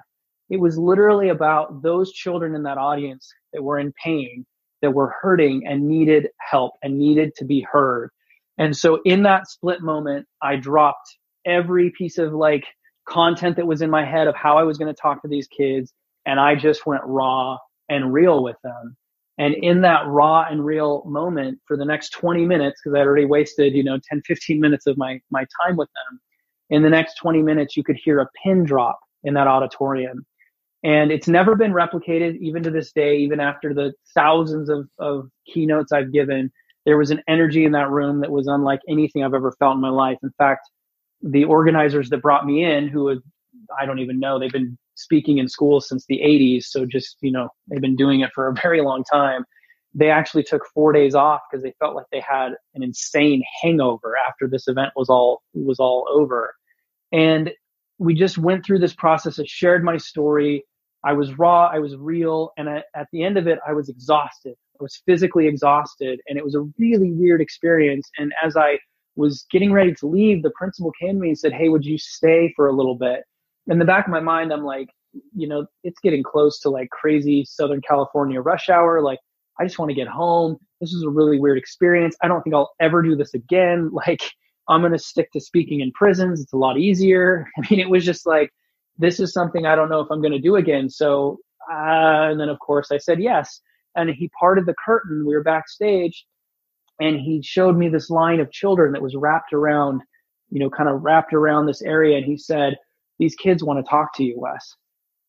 It 0.49 0.61
was 0.61 0.77
literally 0.77 1.27
about 1.27 1.81
those 1.81 2.13
children 2.13 2.55
in 2.55 2.63
that 2.63 2.77
audience 2.77 3.29
that 3.51 3.61
were 3.61 3.79
in 3.79 3.93
pain, 4.01 4.45
that 4.81 4.91
were 4.91 5.13
hurting 5.21 5.65
and 5.67 5.87
needed 5.87 6.29
help 6.39 6.73
and 6.83 6.97
needed 6.97 7.33
to 7.37 7.45
be 7.45 7.65
heard. 7.69 8.09
And 8.57 8.75
so 8.75 8.99
in 9.05 9.23
that 9.23 9.47
split 9.47 9.81
moment, 9.81 10.27
I 10.41 10.55
dropped 10.55 11.17
every 11.45 11.91
piece 11.97 12.17
of 12.17 12.33
like 12.33 12.65
content 13.07 13.55
that 13.55 13.67
was 13.67 13.81
in 13.81 13.89
my 13.89 14.05
head 14.05 14.27
of 14.27 14.35
how 14.35 14.57
I 14.57 14.63
was 14.63 14.77
going 14.77 14.93
to 14.93 15.01
talk 15.01 15.21
to 15.21 15.27
these 15.27 15.47
kids 15.47 15.93
and 16.25 16.39
I 16.39 16.55
just 16.55 16.85
went 16.85 17.03
raw 17.05 17.57
and 17.89 18.13
real 18.13 18.43
with 18.43 18.57
them. 18.63 18.97
And 19.37 19.53
in 19.53 19.81
that 19.81 20.05
raw 20.07 20.45
and 20.49 20.65
real 20.65 21.03
moment 21.05 21.59
for 21.65 21.77
the 21.77 21.85
next 21.85 22.09
20 22.09 22.45
minutes, 22.45 22.81
because 22.81 22.95
I'd 22.95 23.05
already 23.05 23.25
wasted, 23.25 23.73
you 23.73 23.83
know, 23.83 23.99
10, 24.09 24.23
15 24.25 24.59
minutes 24.59 24.87
of 24.87 24.97
my, 24.97 25.21
my 25.29 25.45
time 25.63 25.77
with 25.77 25.89
them. 25.89 26.19
In 26.69 26.81
the 26.81 26.89
next 26.89 27.15
20 27.15 27.43
minutes, 27.43 27.77
you 27.77 27.83
could 27.83 27.95
hear 27.95 28.19
a 28.19 28.27
pin 28.43 28.65
drop 28.65 28.99
in 29.23 29.35
that 29.35 29.47
auditorium. 29.47 30.25
And 30.87 31.11
it's 31.11 31.27
never 31.27 31.55
been 31.55 31.73
replicated, 31.73 32.37
even 32.39 32.63
to 32.63 32.71
this 32.71 32.93
day, 32.93 33.17
even 33.17 33.41
after 33.41 33.73
the 33.73 33.91
thousands 34.15 34.69
of, 34.69 34.87
of 34.99 35.29
keynotes 35.45 35.91
I've 35.91 36.13
given. 36.13 36.49
There 36.85 36.97
was 36.97 37.11
an 37.11 37.21
energy 37.27 37.65
in 37.65 37.73
that 37.73 37.89
room 37.89 38.21
that 38.21 38.31
was 38.31 38.47
unlike 38.47 38.79
anything 38.87 39.21
I've 39.21 39.33
ever 39.33 39.51
felt 39.59 39.75
in 39.75 39.81
my 39.81 39.89
life. 39.89 40.17
In 40.23 40.31
fact, 40.37 40.61
the 41.21 41.43
organizers 41.43 42.09
that 42.11 42.21
brought 42.21 42.45
me 42.45 42.63
in, 42.63 42.87
who 42.87 43.21
I 43.77 43.85
don't 43.85 43.99
even 43.99 44.17
know. 44.17 44.39
They've 44.39 44.49
been 44.49 44.77
speaking 44.95 45.39
in 45.39 45.49
schools 45.49 45.89
since 45.89 46.05
the 46.05 46.21
80s. 46.23 46.63
So 46.63 46.85
just, 46.85 47.17
you 47.19 47.33
know, 47.33 47.49
they've 47.67 47.81
been 47.81 47.97
doing 47.97 48.21
it 48.21 48.31
for 48.33 48.47
a 48.47 48.53
very 48.63 48.81
long 48.81 49.03
time. 49.03 49.43
They 49.93 50.09
actually 50.09 50.43
took 50.43 50.65
four 50.73 50.93
days 50.93 51.15
off 51.15 51.41
because 51.51 51.63
they 51.63 51.73
felt 51.79 51.95
like 51.95 52.05
they 52.13 52.21
had 52.21 52.53
an 52.75 52.81
insane 52.81 53.43
hangover 53.61 54.15
after 54.25 54.47
this 54.47 54.69
event 54.69 54.93
was 54.95 55.09
all, 55.09 55.41
was 55.53 55.81
all 55.81 56.07
over. 56.09 56.55
And 57.11 57.51
we 57.97 58.13
just 58.13 58.37
went 58.37 58.65
through 58.65 58.79
this 58.79 58.93
process. 58.93 59.37
I 59.37 59.43
shared 59.45 59.83
my 59.83 59.97
story. 59.97 60.63
I 61.07 61.13
was 61.13 61.39
raw. 61.39 61.67
I 61.67 61.79
was 61.79 61.95
real. 61.95 62.51
And 62.57 62.67
at 62.67 63.07
the 63.13 63.23
end 63.23 63.37
of 63.37 63.47
it, 63.47 63.59
I 63.65 63.71
was 63.71 63.87
exhausted. 63.87 64.55
I 64.77 64.83
was 64.83 65.01
physically 65.05 65.47
exhausted 65.47 66.19
and 66.27 66.37
it 66.37 66.43
was 66.43 66.53
a 66.53 66.67
really 66.77 67.11
weird 67.11 67.39
experience. 67.39 68.09
And 68.17 68.33
as 68.43 68.57
I 68.57 68.77
was 69.15 69.45
getting 69.49 69.71
ready 69.71 69.93
to 69.95 70.05
leave, 70.05 70.43
the 70.43 70.51
principal 70.51 70.91
came 70.99 71.15
to 71.15 71.21
me 71.21 71.29
and 71.29 71.39
said, 71.39 71.53
Hey, 71.53 71.69
would 71.69 71.85
you 71.85 71.97
stay 71.97 72.51
for 72.57 72.67
a 72.67 72.73
little 72.73 72.95
bit? 72.95 73.21
In 73.67 73.79
the 73.79 73.85
back 73.85 74.05
of 74.05 74.11
my 74.11 74.19
mind, 74.19 74.51
I'm 74.51 74.65
like, 74.65 74.89
you 75.33 75.47
know, 75.47 75.65
it's 75.85 75.99
getting 76.01 76.23
close 76.23 76.59
to 76.59 76.69
like 76.69 76.89
crazy 76.89 77.45
Southern 77.45 77.81
California 77.81 78.41
rush 78.41 78.67
hour. 78.67 79.01
Like, 79.01 79.19
I 79.61 79.63
just 79.63 79.79
want 79.79 79.89
to 79.89 79.95
get 79.95 80.09
home. 80.09 80.57
This 80.81 80.91
is 80.91 81.03
a 81.03 81.09
really 81.09 81.39
weird 81.39 81.57
experience. 81.57 82.17
I 82.21 82.27
don't 82.27 82.41
think 82.41 82.53
I'll 82.53 82.73
ever 82.81 83.01
do 83.01 83.15
this 83.15 83.33
again. 83.33 83.91
Like, 84.07 84.21
I'm 84.69 84.81
going 84.81 84.91
to 84.91 84.99
stick 84.99 85.31
to 85.31 85.39
speaking 85.39 85.79
in 85.79 85.93
prisons. 85.93 86.41
It's 86.41 86.51
a 86.51 86.57
lot 86.57 86.77
easier. 86.77 87.47
I 87.57 87.65
mean, 87.71 87.79
it 87.79 87.89
was 87.89 88.03
just 88.03 88.25
like, 88.25 88.51
this 88.97 89.19
is 89.19 89.33
something 89.33 89.65
I 89.65 89.75
don't 89.75 89.89
know 89.89 90.01
if 90.01 90.07
I'm 90.11 90.21
going 90.21 90.33
to 90.33 90.39
do 90.39 90.55
again. 90.55 90.89
So, 90.89 91.39
uh, 91.71 92.31
and 92.31 92.39
then 92.39 92.49
of 92.49 92.59
course 92.59 92.91
I 92.91 92.97
said 92.97 93.21
yes. 93.21 93.61
And 93.95 94.09
he 94.09 94.29
parted 94.39 94.65
the 94.65 94.75
curtain. 94.85 95.25
We 95.25 95.35
were 95.35 95.43
backstage 95.43 96.25
and 96.99 97.19
he 97.19 97.41
showed 97.43 97.77
me 97.77 97.89
this 97.89 98.09
line 98.09 98.39
of 98.39 98.51
children 98.51 98.91
that 98.93 99.01
was 99.01 99.15
wrapped 99.15 99.53
around, 99.53 100.01
you 100.49 100.59
know, 100.59 100.69
kind 100.69 100.89
of 100.89 101.03
wrapped 101.03 101.33
around 101.33 101.65
this 101.65 101.81
area. 101.81 102.17
And 102.17 102.25
he 102.25 102.37
said, 102.37 102.75
these 103.19 103.35
kids 103.35 103.63
want 103.63 103.83
to 103.83 103.89
talk 103.89 104.15
to 104.15 104.23
you, 104.23 104.35
Wes. 104.39 104.75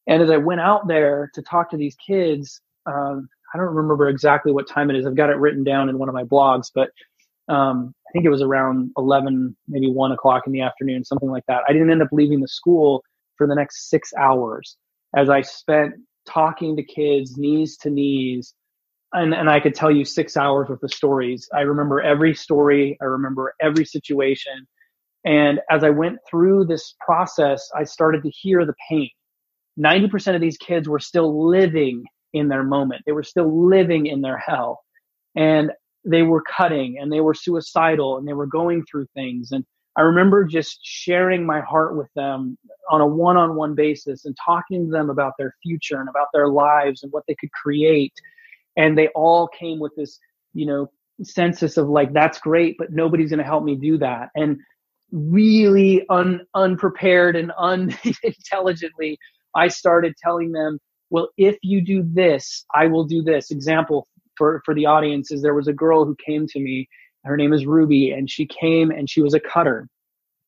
And 0.06 0.22
as 0.22 0.30
I 0.30 0.38
went 0.38 0.60
out 0.60 0.88
there 0.88 1.30
to 1.34 1.42
talk 1.42 1.70
to 1.70 1.76
these 1.76 1.96
kids, 2.06 2.60
um, 2.86 3.28
I 3.54 3.58
don't 3.58 3.74
remember 3.74 4.08
exactly 4.08 4.52
what 4.52 4.68
time 4.68 4.90
it 4.90 4.96
is. 4.96 5.06
I've 5.06 5.16
got 5.16 5.30
it 5.30 5.36
written 5.36 5.64
down 5.64 5.88
in 5.88 5.98
one 5.98 6.08
of 6.08 6.14
my 6.14 6.24
blogs, 6.24 6.70
but 6.74 6.90
um, 7.48 7.94
I 8.08 8.12
think 8.12 8.24
it 8.24 8.30
was 8.30 8.42
around 8.42 8.90
11, 8.96 9.56
maybe 9.68 9.90
1 9.90 10.12
o'clock 10.12 10.44
in 10.46 10.52
the 10.52 10.60
afternoon, 10.60 11.04
something 11.04 11.30
like 11.30 11.44
that. 11.48 11.62
I 11.68 11.72
didn't 11.72 11.90
end 11.90 12.02
up 12.02 12.08
leaving 12.12 12.40
the 12.40 12.48
school 12.48 13.02
for 13.38 13.46
the 13.46 13.54
next 13.54 13.88
six 13.88 14.12
hours 14.18 14.76
as 15.16 15.30
I 15.30 15.42
spent 15.42 15.94
talking 16.26 16.76
to 16.76 16.82
kids, 16.82 17.38
knees 17.38 17.76
to 17.78 17.90
knees. 17.90 18.54
And, 19.12 19.32
and 19.32 19.48
I 19.48 19.60
could 19.60 19.74
tell 19.74 19.90
you 19.90 20.04
six 20.04 20.36
hours 20.36 20.68
worth 20.68 20.82
of 20.82 20.92
stories. 20.92 21.48
I 21.54 21.60
remember 21.60 22.02
every 22.02 22.34
story. 22.34 22.98
I 23.00 23.06
remember 23.06 23.54
every 23.60 23.86
situation. 23.86 24.66
And 25.24 25.60
as 25.70 25.82
I 25.82 25.90
went 25.90 26.18
through 26.28 26.66
this 26.66 26.94
process, 27.00 27.70
I 27.74 27.84
started 27.84 28.22
to 28.22 28.30
hear 28.30 28.66
the 28.66 28.74
pain. 28.90 29.10
90% 29.78 30.34
of 30.34 30.40
these 30.40 30.58
kids 30.58 30.88
were 30.88 30.98
still 30.98 31.48
living 31.48 32.04
in 32.34 32.48
their 32.48 32.64
moment. 32.64 33.02
They 33.06 33.12
were 33.12 33.22
still 33.22 33.68
living 33.68 34.06
in 34.06 34.20
their 34.20 34.36
hell. 34.36 34.82
And 35.34 35.70
they 36.04 36.22
were 36.22 36.42
cutting 36.42 36.98
and 37.00 37.12
they 37.12 37.20
were 37.20 37.34
suicidal 37.34 38.18
and 38.18 38.26
they 38.26 38.32
were 38.32 38.46
going 38.46 38.84
through 38.84 39.06
things. 39.14 39.52
And 39.52 39.64
I 39.98 40.02
remember 40.02 40.44
just 40.44 40.78
sharing 40.82 41.44
my 41.44 41.60
heart 41.60 41.96
with 41.96 42.06
them 42.14 42.56
on 42.88 43.00
a 43.00 43.06
one 43.06 43.36
on 43.36 43.56
one 43.56 43.74
basis 43.74 44.24
and 44.24 44.36
talking 44.42 44.86
to 44.86 44.92
them 44.92 45.10
about 45.10 45.32
their 45.38 45.56
future 45.60 45.98
and 45.98 46.08
about 46.08 46.28
their 46.32 46.48
lives 46.48 47.02
and 47.02 47.12
what 47.12 47.24
they 47.26 47.34
could 47.34 47.50
create. 47.50 48.14
And 48.76 48.96
they 48.96 49.08
all 49.08 49.48
came 49.48 49.80
with 49.80 49.92
this, 49.96 50.20
you 50.54 50.66
know, 50.66 50.88
census 51.24 51.76
of 51.76 51.88
like, 51.88 52.12
that's 52.12 52.38
great, 52.38 52.76
but 52.78 52.92
nobody's 52.92 53.30
going 53.30 53.40
to 53.40 53.44
help 53.44 53.64
me 53.64 53.74
do 53.74 53.98
that. 53.98 54.28
And 54.36 54.58
really 55.10 56.06
un, 56.08 56.42
unprepared 56.54 57.34
and 57.34 57.50
unintelligently, 57.58 59.18
I 59.56 59.66
started 59.66 60.14
telling 60.22 60.52
them, 60.52 60.78
well, 61.10 61.30
if 61.36 61.56
you 61.62 61.80
do 61.80 62.04
this, 62.04 62.64
I 62.72 62.86
will 62.86 63.04
do 63.04 63.22
this. 63.22 63.50
Example, 63.50 64.06
for, 64.36 64.62
for 64.64 64.74
the 64.74 64.86
audience 64.86 65.32
is 65.32 65.42
there 65.42 65.54
was 65.54 65.66
a 65.66 65.72
girl 65.72 66.04
who 66.04 66.16
came 66.24 66.46
to 66.46 66.60
me. 66.60 66.88
Her 67.24 67.36
name 67.36 67.52
is 67.52 67.66
Ruby 67.66 68.10
and 68.10 68.30
she 68.30 68.46
came 68.46 68.90
and 68.90 69.08
she 69.08 69.20
was 69.20 69.34
a 69.34 69.40
cutter 69.40 69.88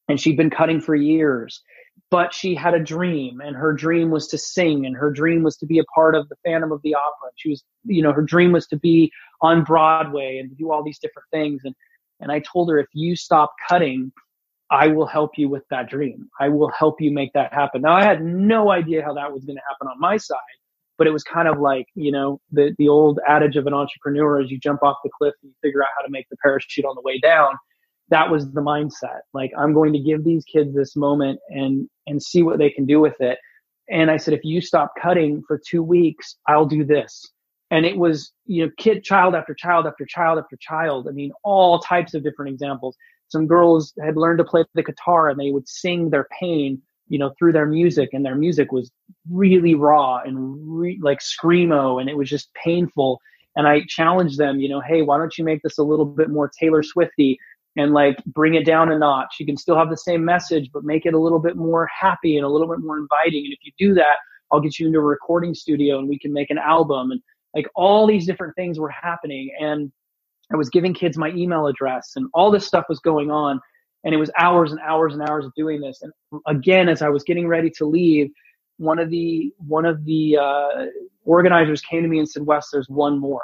and 0.09 0.21
she'd 0.21 0.37
been 0.37 0.51
cutting 0.51 0.81
for 0.81 0.95
years, 0.95 1.63
but 2.11 2.33
she 2.35 2.55
had 2.55 2.75
a 2.75 2.83
dream 2.83 3.41
and 3.41 3.57
her 3.57 3.73
dream 3.73 4.11
was 4.11 4.27
to 4.29 4.39
sing 4.39 4.87
and 4.87 4.97
her 4.97 5.11
dream 5.11 5.43
was 5.43 5.57
to 5.59 5.67
be 5.67 5.79
a 5.79 5.85
part 5.95 6.15
of 6.15 6.29
the 6.29 6.37
Phantom 6.45 6.73
of 6.73 6.81
the 6.83 6.95
Opera. 6.95 7.31
She 7.37 7.51
was, 7.51 7.63
you 7.85 8.03
know, 8.03 8.13
her 8.13 8.23
dream 8.23 8.53
was 8.53 8.67
to 8.69 8.77
be 8.77 9.11
on 9.41 9.65
Broadway 9.65 10.39
and 10.39 10.57
do 10.57 10.71
all 10.73 10.83
these 10.83 10.99
different 10.99 11.27
things. 11.31 11.63
And, 11.65 11.75
and 12.21 12.33
I 12.33 12.41
told 12.41 12.71
her, 12.71 12.79
if 12.79 12.89
you 12.93 13.17
stop 13.17 13.53
cutting, 13.69 14.13
I 14.71 14.87
will 14.87 15.07
help 15.07 15.33
you 15.37 15.49
with 15.49 15.65
that 15.71 15.89
dream. 15.89 16.29
I 16.39 16.49
will 16.49 16.71
help 16.71 17.01
you 17.01 17.13
make 17.13 17.33
that 17.35 17.53
happen. 17.53 17.83
Now 17.83 17.97
I 17.97 18.05
had 18.05 18.23
no 18.23 18.71
idea 18.71 19.03
how 19.05 19.15
that 19.15 19.33
was 19.33 19.45
going 19.45 19.57
to 19.57 19.63
happen 19.69 19.89
on 19.89 20.01
my 20.01 20.17
side 20.17 20.39
but 21.01 21.07
it 21.07 21.13
was 21.13 21.25
kind 21.25 21.49
of 21.49 21.59
like 21.59 21.87
you 21.95 22.13
know 22.13 22.39
the 22.53 22.75
the 22.77 22.87
old 22.87 23.19
adage 23.27 23.57
of 23.57 23.67
an 23.67 23.73
entrepreneur 23.73 24.43
is 24.43 24.51
you 24.51 24.59
jump 24.59 24.83
off 24.83 24.99
the 25.03 25.09
cliff 25.17 25.33
and 25.43 25.51
you 25.51 25.55
figure 25.63 25.83
out 25.83 25.89
how 25.97 26.05
to 26.05 26.11
make 26.11 26.29
the 26.29 26.37
parachute 26.43 26.85
on 26.85 26.95
the 26.95 27.01
way 27.01 27.19
down. 27.19 27.55
That 28.11 28.31
was 28.31 28.53
the 28.53 28.61
mindset. 28.61 29.21
Like 29.33 29.51
i'm 29.59 29.73
going 29.73 29.95
to 29.95 29.99
give 29.99 30.25
these 30.25 30.45
kids 30.45 30.75
this 30.75 30.95
moment 30.95 31.41
and 31.49 31.89
and 32.07 32.23
see 32.23 32.43
what 32.43 32.59
they 32.59 32.69
can 32.69 32.85
do 32.85 33.01
with 33.01 33.19
it. 33.19 33.39
And 33.89 34.11
i 34.11 34.19
said 34.19 34.35
if 34.35 34.45
you 34.45 34.61
stop 34.61 34.93
cutting 35.01 35.43
for 35.49 35.59
two 35.67 35.83
weeks 35.83 36.37
i'll 36.47 36.67
do 36.67 36.85
this. 36.85 37.27
And 37.71 37.87
it 37.87 37.97
was 37.97 38.31
you 38.45 38.67
know 38.67 38.71
kid 38.77 39.03
child 39.03 39.35
after 39.35 39.55
child 39.55 39.87
after 39.87 40.05
child 40.05 40.39
after 40.39 40.59
child. 40.61 41.09
I 41.09 41.13
mean 41.13 41.33
all 41.45 41.79
types 41.79 42.13
of 42.13 42.23
different 42.23 42.53
examples. 42.53 42.95
Some 43.29 43.47
girls 43.47 43.95
had 44.05 44.19
learned 44.19 44.39
to 44.41 44.45
play 44.45 44.67
the 44.75 44.83
guitar 44.83 45.31
and 45.31 45.41
they 45.41 45.51
would 45.51 45.67
sing 45.67 46.11
their 46.11 46.27
pain 46.39 46.83
you 47.11 47.19
know, 47.19 47.33
through 47.37 47.53
their 47.53 47.67
music 47.67 48.11
and 48.13 48.25
their 48.25 48.37
music 48.37 48.71
was 48.71 48.91
really 49.29 49.75
raw 49.75 50.21
and 50.25 50.57
re- 50.65 50.99
like 51.03 51.19
screamo 51.19 52.01
and 52.01 52.09
it 52.09 52.17
was 52.17 52.31
just 52.31 52.49
painful. 52.55 53.21
And 53.57 53.67
I 53.67 53.83
challenged 53.89 54.39
them, 54.39 54.61
you 54.61 54.69
know, 54.69 54.81
hey, 54.81 55.03
why 55.03 55.19
don't 55.19 55.37
you 55.37 55.45
make 55.45 55.61
this 55.63 55.79
a 55.79 55.83
little 55.83 56.07
bit 56.07 56.31
more 56.31 56.49
Taylor 56.59 56.85
Swifty 56.85 57.37
and 57.77 57.93
like 57.93 58.17
bring 58.27 58.55
it 58.55 58.65
down 58.65 58.93
a 58.93 58.99
notch? 58.99 59.35
You 59.41 59.45
can 59.45 59.57
still 59.57 59.77
have 59.77 59.91
the 59.91 59.97
same 59.97 60.25
message, 60.25 60.71
but 60.73 60.85
make 60.85 61.05
it 61.05 61.13
a 61.13 61.19
little 61.19 61.41
bit 61.41 61.57
more 61.57 61.89
happy 61.89 62.37
and 62.37 62.47
a 62.47 62.49
little 62.49 62.69
bit 62.69 62.79
more 62.79 62.97
inviting. 62.97 63.45
And 63.45 63.53
if 63.53 63.59
you 63.65 63.73
do 63.77 63.93
that, 63.95 64.17
I'll 64.53 64.61
get 64.61 64.79
you 64.79 64.87
into 64.87 65.01
a 65.01 65.03
recording 65.03 65.53
studio 65.53 65.99
and 65.99 66.09
we 66.09 66.19
can 66.19 66.33
make 66.33 66.51
an 66.51 66.59
album. 66.59 67.11
And 67.11 67.21
like 67.57 67.67
all 67.75 68.07
these 68.07 68.25
different 68.25 68.55
things 68.55 68.79
were 68.79 68.89
happening. 68.89 69.51
And 69.61 69.91
I 70.53 70.57
was 70.57 70.71
giving 70.71 70.95
kids 70.95 71.19
my 71.19 71.31
email 71.31 71.67
address 71.67 72.13
and 72.15 72.29
all 72.35 72.53
this 72.53 72.69
stuff 72.69 72.85
was 72.89 73.01
going 73.01 73.33
on 73.33 73.61
and 74.05 74.15
it 74.15 74.19
was 74.19 74.31
hours 74.39 74.73
and 74.73 74.81
hours 74.81 75.15
and 75.15 75.29
hours 75.29 75.45
of 75.45 75.53
doing 75.55 75.81
this. 75.81 76.03
And 76.03 76.13
again 76.47 76.89
as 76.89 77.03
i 77.03 77.09
was 77.09 77.25
getting 77.25 77.47
ready 77.49 77.71
to 77.71 77.85
leave 77.85 78.31
one 78.79 78.99
of 78.99 79.11
the 79.11 79.53
one 79.59 79.85
of 79.85 80.05
the 80.05 80.39
uh, 80.39 80.87
organizers 81.25 81.83
came 81.83 82.03
to 82.03 82.09
me 82.09 82.19
and 82.19 82.29
said 82.29 82.47
wes 82.47 82.71
there's 82.73 82.89
one 82.89 83.19
more. 83.19 83.43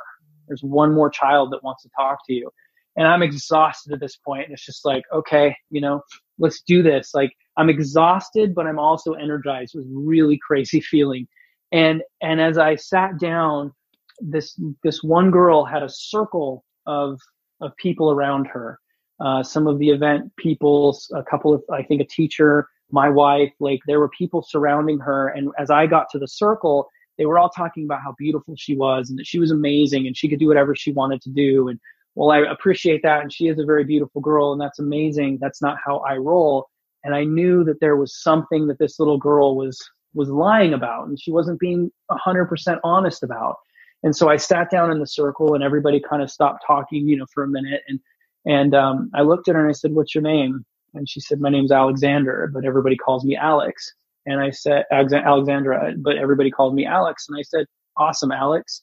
There's 0.48 0.62
one 0.62 0.94
more 0.94 1.10
child 1.10 1.52
that 1.52 1.62
wants 1.62 1.82
to 1.82 1.90
talk 1.96 2.18
to 2.26 2.32
you. 2.32 2.50
And 2.96 3.06
i'm 3.06 3.22
exhausted 3.22 3.92
at 3.92 4.00
this 4.00 4.16
point 4.16 4.44
and 4.44 4.52
it's 4.52 4.64
just 4.64 4.84
like 4.84 5.04
okay 5.12 5.54
you 5.70 5.80
know 5.80 6.00
let's 6.38 6.62
do 6.62 6.82
this. 6.82 7.12
Like 7.14 7.32
i'm 7.56 7.68
exhausted 7.68 8.54
but 8.54 8.66
i'm 8.66 8.78
also 8.78 9.12
energized. 9.12 9.74
It 9.74 9.78
was 9.78 9.88
really 9.90 10.38
crazy 10.46 10.80
feeling. 10.92 11.28
And 11.72 12.02
and 12.22 12.40
as 12.40 12.56
i 12.58 12.76
sat 12.76 13.18
down 13.18 13.72
this 14.20 14.58
this 14.82 15.02
one 15.02 15.30
girl 15.30 15.64
had 15.64 15.82
a 15.82 15.88
circle 15.90 16.64
of 16.86 17.20
of 17.60 17.76
people 17.76 18.10
around 18.10 18.46
her 18.46 18.78
uh, 19.20 19.42
some 19.42 19.66
of 19.66 19.78
the 19.78 19.90
event 19.90 20.34
people, 20.36 20.98
a 21.14 21.22
couple 21.22 21.54
of, 21.54 21.62
I 21.72 21.82
think 21.82 22.00
a 22.00 22.06
teacher, 22.06 22.68
my 22.90 23.08
wife, 23.08 23.52
like 23.60 23.80
there 23.86 24.00
were 24.00 24.10
people 24.10 24.42
surrounding 24.42 24.98
her. 24.98 25.28
And 25.28 25.50
as 25.58 25.70
I 25.70 25.86
got 25.86 26.08
to 26.10 26.18
the 26.18 26.28
circle, 26.28 26.88
they 27.18 27.26
were 27.26 27.38
all 27.38 27.48
talking 27.48 27.84
about 27.84 28.02
how 28.02 28.14
beautiful 28.18 28.54
she 28.56 28.76
was 28.76 29.08
and 29.10 29.18
that 29.18 29.26
she 29.26 29.38
was 29.38 29.50
amazing 29.50 30.06
and 30.06 30.16
she 30.16 30.28
could 30.28 30.38
do 30.38 30.48
whatever 30.48 30.74
she 30.74 30.92
wanted 30.92 31.22
to 31.22 31.30
do. 31.30 31.68
And 31.68 31.80
well, 32.14 32.30
I 32.30 32.40
appreciate 32.40 33.02
that. 33.02 33.22
And 33.22 33.32
she 33.32 33.48
is 33.48 33.58
a 33.58 33.64
very 33.64 33.84
beautiful 33.84 34.20
girl 34.20 34.52
and 34.52 34.60
that's 34.60 34.78
amazing. 34.78 35.38
That's 35.40 35.62
not 35.62 35.78
how 35.84 35.98
I 35.98 36.16
roll. 36.16 36.68
And 37.04 37.14
I 37.14 37.24
knew 37.24 37.64
that 37.64 37.80
there 37.80 37.96
was 37.96 38.20
something 38.22 38.66
that 38.66 38.78
this 38.78 38.98
little 38.98 39.18
girl 39.18 39.56
was, 39.56 39.78
was 40.14 40.28
lying 40.28 40.74
about 40.74 41.08
and 41.08 41.18
she 41.20 41.30
wasn't 41.30 41.58
being 41.58 41.90
hundred 42.10 42.46
percent 42.46 42.80
honest 42.84 43.22
about. 43.22 43.56
And 44.02 44.14
so 44.14 44.28
I 44.28 44.36
sat 44.36 44.70
down 44.70 44.92
in 44.92 45.00
the 45.00 45.06
circle 45.06 45.54
and 45.54 45.64
everybody 45.64 46.00
kind 46.00 46.22
of 46.22 46.30
stopped 46.30 46.62
talking, 46.66 47.08
you 47.08 47.16
know, 47.16 47.26
for 47.32 47.44
a 47.44 47.48
minute 47.48 47.82
and 47.88 47.98
and 48.46 48.74
um, 48.74 49.10
I 49.14 49.22
looked 49.22 49.48
at 49.48 49.54
her 49.54 49.60
and 49.60 49.70
I 49.70 49.72
said, 49.72 49.92
"What's 49.92 50.14
your 50.14 50.22
name?" 50.22 50.64
And 50.94 51.08
she 51.08 51.20
said, 51.20 51.40
"My 51.40 51.50
name's 51.50 51.72
Alexandra, 51.72 52.48
but 52.52 52.64
everybody 52.64 52.96
calls 52.96 53.24
me 53.24 53.36
Alex." 53.36 53.92
And 54.24 54.40
I 54.40 54.50
said, 54.50 54.84
"Alexandra, 54.90 55.94
but 55.98 56.16
everybody 56.16 56.50
called 56.50 56.74
me 56.74 56.86
Alex." 56.86 57.26
And 57.28 57.38
I 57.38 57.42
said, 57.42 57.66
"Awesome, 57.96 58.32
Alex." 58.32 58.82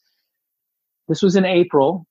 This 1.08 1.22
was 1.22 1.34
in 1.36 1.44
April. 1.44 2.06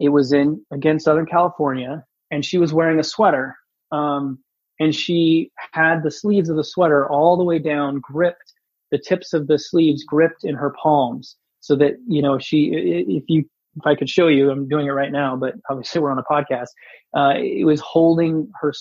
It 0.00 0.10
was 0.10 0.32
in 0.32 0.64
again 0.72 1.00
Southern 1.00 1.26
California, 1.26 2.04
and 2.30 2.44
she 2.44 2.58
was 2.58 2.72
wearing 2.72 3.00
a 3.00 3.04
sweater. 3.04 3.56
Um, 3.90 4.38
and 4.80 4.94
she 4.94 5.50
had 5.72 6.02
the 6.02 6.10
sleeves 6.10 6.48
of 6.48 6.56
the 6.56 6.64
sweater 6.64 7.08
all 7.08 7.36
the 7.36 7.44
way 7.44 7.58
down, 7.58 8.00
gripped 8.00 8.52
the 8.90 8.98
tips 8.98 9.32
of 9.32 9.48
the 9.48 9.58
sleeves 9.58 10.04
gripped 10.04 10.44
in 10.44 10.54
her 10.54 10.74
palms, 10.80 11.36
so 11.60 11.74
that 11.76 11.94
you 12.06 12.22
know 12.22 12.38
she 12.38 12.70
if 12.72 13.24
you 13.28 13.44
if 13.78 13.86
I 13.86 13.94
could 13.94 14.10
show 14.10 14.28
you, 14.28 14.50
I'm 14.50 14.68
doing 14.68 14.86
it 14.86 14.90
right 14.90 15.12
now, 15.12 15.36
but 15.36 15.54
obviously 15.70 16.00
we're 16.00 16.10
on 16.10 16.18
a 16.18 16.22
podcast. 16.22 16.68
Uh, 17.16 17.34
it 17.36 17.64
was 17.64 17.80
holding 17.80 18.50
her 18.60 18.72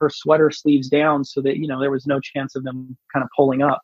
her 0.00 0.10
sweater 0.10 0.50
sleeves 0.50 0.88
down 0.88 1.24
so 1.24 1.40
that 1.42 1.56
you 1.56 1.66
know 1.66 1.80
there 1.80 1.90
was 1.90 2.06
no 2.06 2.20
chance 2.20 2.54
of 2.54 2.64
them 2.64 2.96
kind 3.12 3.22
of 3.22 3.28
pulling 3.36 3.62
up. 3.62 3.80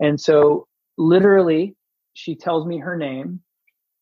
And 0.00 0.20
so, 0.20 0.66
literally, 0.98 1.74
she 2.14 2.34
tells 2.34 2.66
me 2.66 2.78
her 2.78 2.96
name, 2.96 3.40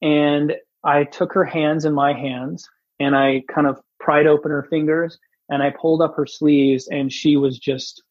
and 0.01 0.55
I 0.85 1.05
took 1.05 1.33
her 1.33 1.45
hands 1.45 1.85
in 1.85 1.95
my 1.95 2.13
hands, 2.13 2.69
and 2.99 3.17
I 3.17 3.43
kind 3.53 3.67
of 3.67 3.81
pried 4.01 4.27
open 4.27 4.51
her 4.51 4.67
fingers, 4.69 5.19
and 5.49 5.63
I 5.63 5.71
pulled 5.71 6.03
up 6.03 6.15
her 6.17 6.27
sleeves, 6.27 6.89
and 6.89 7.13
she 7.13 7.37
was 7.37 7.59
just 7.59 8.03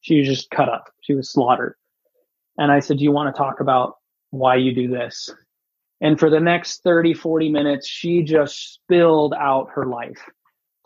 she 0.00 0.18
was 0.18 0.28
just 0.28 0.50
cut 0.50 0.68
up. 0.68 0.90
She 1.02 1.14
was 1.14 1.30
slaughtered. 1.30 1.74
And 2.58 2.70
I 2.70 2.80
said, 2.80 2.98
"Do 2.98 3.04
you 3.04 3.12
want 3.12 3.34
to 3.34 3.38
talk 3.38 3.60
about 3.60 3.96
why 4.30 4.56
you 4.56 4.74
do 4.74 4.88
this?" 4.88 5.30
And 6.02 6.18
for 6.18 6.28
the 6.28 6.40
next 6.40 6.82
30, 6.82 7.14
40 7.14 7.48
minutes, 7.50 7.88
she 7.88 8.24
just 8.24 8.74
spilled 8.74 9.34
out 9.38 9.68
her 9.74 9.86
life, 9.86 10.20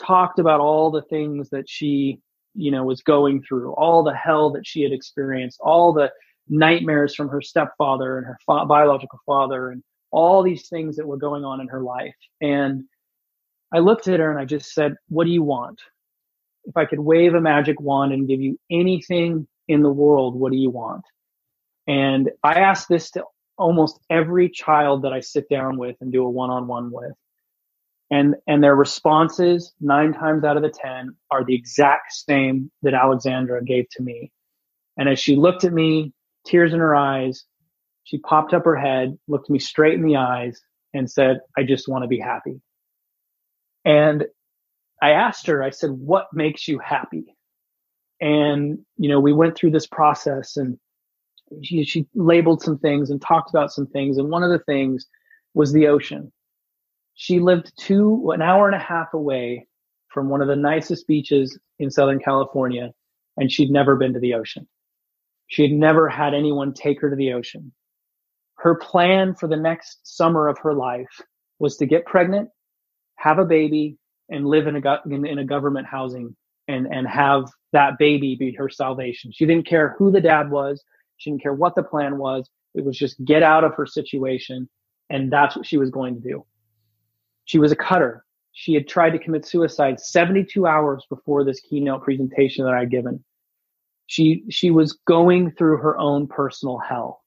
talked 0.01 0.39
about 0.39 0.61
all 0.61 0.91
the 0.91 1.03
things 1.03 1.49
that 1.51 1.69
she, 1.69 2.21
you 2.55 2.71
know, 2.71 2.85
was 2.85 3.03
going 3.03 3.43
through, 3.43 3.73
all 3.73 4.05
the 4.05 4.15
hell 4.15 4.53
that 4.53 4.67
she 4.67 4.83
had 4.83 4.93
experienced, 4.93 5.59
all 5.63 5.95
the 5.95 6.13
nightmares 6.51 7.15
from 7.15 7.31
her 7.31 7.41
stepfather 7.41 8.19
and 8.19 8.27
her 8.27 8.39
fa- 8.45 8.67
biological 8.67 9.19
father, 9.25 9.71
and 9.71 9.83
all 10.13 10.43
these 10.43 10.69
things 10.69 10.97
that 10.97 11.07
were 11.07 11.17
going 11.17 11.45
on 11.45 11.63
in 11.63 11.69
her 11.69 11.83
life. 11.83 12.15
And 12.43 12.85
I 13.73 13.79
looked 13.79 14.09
at 14.09 14.21
her 14.21 14.31
and 14.31 14.39
I 14.39 14.45
just 14.45 14.75
said, 14.75 14.97
What 15.09 15.25
do 15.25 15.31
you 15.31 15.43
want? 15.43 15.81
If 16.65 16.77
I 16.77 16.85
could 16.85 17.01
wave 17.01 17.35
a 17.35 17.41
magic 17.41 17.81
wand 17.81 18.13
and 18.13 18.29
give 18.29 18.43
you 18.43 18.59
anything 18.71 19.49
in 19.67 19.83
the 19.83 19.91
world, 19.91 20.37
what 20.39 20.53
do 20.53 20.59
you 20.59 20.71
want? 20.71 21.05
And 21.87 22.31
I 22.43 22.61
asked 22.61 22.89
this 22.89 23.11
to 23.13 23.25
almost 23.59 23.99
every 24.11 24.49
child 24.49 25.03
that 25.03 25.13
I 25.13 25.21
sit 25.21 25.49
down 25.49 25.79
with 25.79 25.97
and 26.01 26.13
do 26.13 26.25
a 26.25 26.31
one-on-one 26.31 26.91
with. 26.91 27.13
And, 28.11 28.37
and 28.47 28.63
their 28.63 28.77
responses 28.77 29.73
nine 29.81 30.13
times 30.13 30.45
out 30.45 30.57
of 30.57 30.63
the 30.63 30.71
10 30.71 31.17
are 31.31 31.45
the 31.45 31.55
exact 31.55 32.13
same 32.13 32.71
that 32.83 32.95
Alexandra 32.95 33.65
gave 33.65 33.89
to 33.93 34.03
me. 34.03 34.31
And 34.97 35.09
as 35.09 35.19
she 35.19 35.37
looked 35.37 35.65
at 35.65 35.73
me, 35.73 36.13
tears 36.47 36.73
in 36.73 36.79
her 36.79 36.95
eyes, 36.95 37.45
she 38.05 38.19
popped 38.19 38.55
up 38.55 38.65
her 38.65 38.77
head, 38.77 39.19
looked 39.27 39.51
me 39.51 39.59
straight 39.59 39.95
in 39.95 40.07
the 40.07 40.17
eyes 40.17 40.61
and 40.95 41.11
said, 41.11 41.41
I 41.59 41.65
just 41.65 41.89
want 41.89 42.05
to 42.05 42.09
be 42.09 42.21
happy. 42.21 42.61
And 43.85 44.25
I 45.03 45.11
asked 45.11 45.49
her, 45.49 45.63
I 45.63 45.71
said, 45.71 45.91
what 45.91 46.29
makes 46.33 46.69
you 46.69 46.79
happy? 46.79 47.37
And, 48.21 48.79
you 48.97 49.09
know, 49.09 49.21
we 49.21 49.33
went 49.33 49.57
through 49.57 49.73
this 49.73 49.87
process 49.87 50.57
and 50.57 50.79
she, 51.63 51.85
she 51.85 52.07
labeled 52.15 52.63
some 52.63 52.79
things 52.79 53.11
and 53.11 53.21
talked 53.21 53.51
about 53.51 53.73
some 53.73 53.87
things. 53.87 54.19
And 54.19 54.31
one 54.31 54.43
of 54.43 54.51
the 54.51 54.65
things 54.65 55.07
was 55.55 55.73
the 55.73 55.87
ocean. 55.87 56.33
She 57.15 57.41
lived 57.41 57.73
two, 57.79 58.31
an 58.35 58.43
hour 58.43 58.67
and 58.67 58.75
a 58.75 58.85
half 58.85 59.15
away 59.15 59.67
from 60.09 60.29
one 60.29 60.43
of 60.43 60.49
the 60.49 60.57
nicest 60.57 61.07
beaches 61.07 61.59
in 61.79 61.91
Southern 61.91 62.19
California, 62.19 62.93
and 63.37 63.51
she'd 63.51 63.71
never 63.71 63.97
been 63.97 64.13
to 64.13 64.21
the 64.21 64.35
ocean. 64.35 64.67
She 65.49 65.63
had 65.63 65.73
never 65.73 66.09
had 66.09 66.35
anyone 66.35 66.73
take 66.73 67.01
her 67.01 67.11
to 67.11 67.17
the 67.17 67.33
ocean. 67.33 67.73
Her 68.57 68.75
plan 68.75 69.35
for 69.35 69.47
the 69.47 69.57
next 69.57 70.01
summer 70.05 70.49
of 70.49 70.59
her 70.59 70.75
life 70.75 71.21
was 71.59 71.77
to 71.77 71.87
get 71.87 72.07
pregnant, 72.07 72.49
have 73.17 73.39
a 73.39 73.45
baby, 73.45 73.99
and 74.29 74.47
live 74.47 74.67
in 74.67 74.77
a, 74.77 75.01
in, 75.09 75.27
in 75.27 75.39
a 75.39 75.45
government 75.45 75.87
housing 75.87 76.35
and, 76.69 76.87
and 76.87 77.07
have 77.07 77.45
that 77.73 77.99
baby 77.99 78.37
be 78.39 78.53
her 78.53 78.69
salvation. 78.69 79.31
She 79.33 79.47
didn't 79.47 79.67
care 79.67 79.95
who 79.99 80.11
the 80.11 80.21
dad 80.21 80.51
was. 80.51 80.83
She 81.17 81.31
didn't 81.31 81.43
care 81.43 81.55
what 81.55 81.75
the 81.75 81.83
plan 81.83 82.19
was. 82.19 82.49
It 82.75 82.85
was 82.85 82.97
just 82.97 83.23
get 83.25 83.43
out 83.43 83.65
of 83.65 83.75
her 83.75 83.87
situation. 83.87 84.69
And 85.09 85.33
that's 85.33 85.57
what 85.57 85.67
she 85.67 85.79
was 85.79 85.91
going 85.91 86.15
to 86.15 86.21
do. 86.21 86.45
She 87.45 87.59
was 87.59 87.73
a 87.73 87.77
cutter. 87.77 88.25
She 88.53 88.75
had 88.75 88.89
tried 88.89 89.11
to 89.11 89.19
commit 89.19 89.47
suicide 89.47 90.01
72 90.01 90.67
hours 90.67 91.05
before 91.09 91.45
this 91.45 91.61
keynote 91.61 92.03
presentation 92.03 92.65
that 92.65 92.75
I'd 92.75 92.91
given. 92.91 93.25
She, 94.07 94.45
she 94.51 94.71
was 94.71 94.99
going 95.07 95.53
through 95.53 95.79
her 95.79 95.99
own 95.99 96.27
personal 96.27 96.79
hell. 96.79 97.23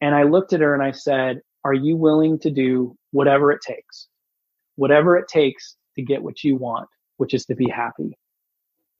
And 0.00 0.14
I 0.14 0.22
looked 0.24 0.52
at 0.52 0.60
her 0.60 0.74
and 0.74 0.82
I 0.82 0.92
said, 0.92 1.40
are 1.64 1.74
you 1.74 1.96
willing 1.96 2.38
to 2.40 2.50
do 2.50 2.96
whatever 3.10 3.52
it 3.52 3.60
takes? 3.60 4.08
Whatever 4.76 5.16
it 5.18 5.28
takes 5.28 5.76
to 5.96 6.02
get 6.02 6.22
what 6.22 6.42
you 6.42 6.56
want, 6.56 6.88
which 7.18 7.34
is 7.34 7.44
to 7.46 7.54
be 7.54 7.68
happy. 7.68 8.16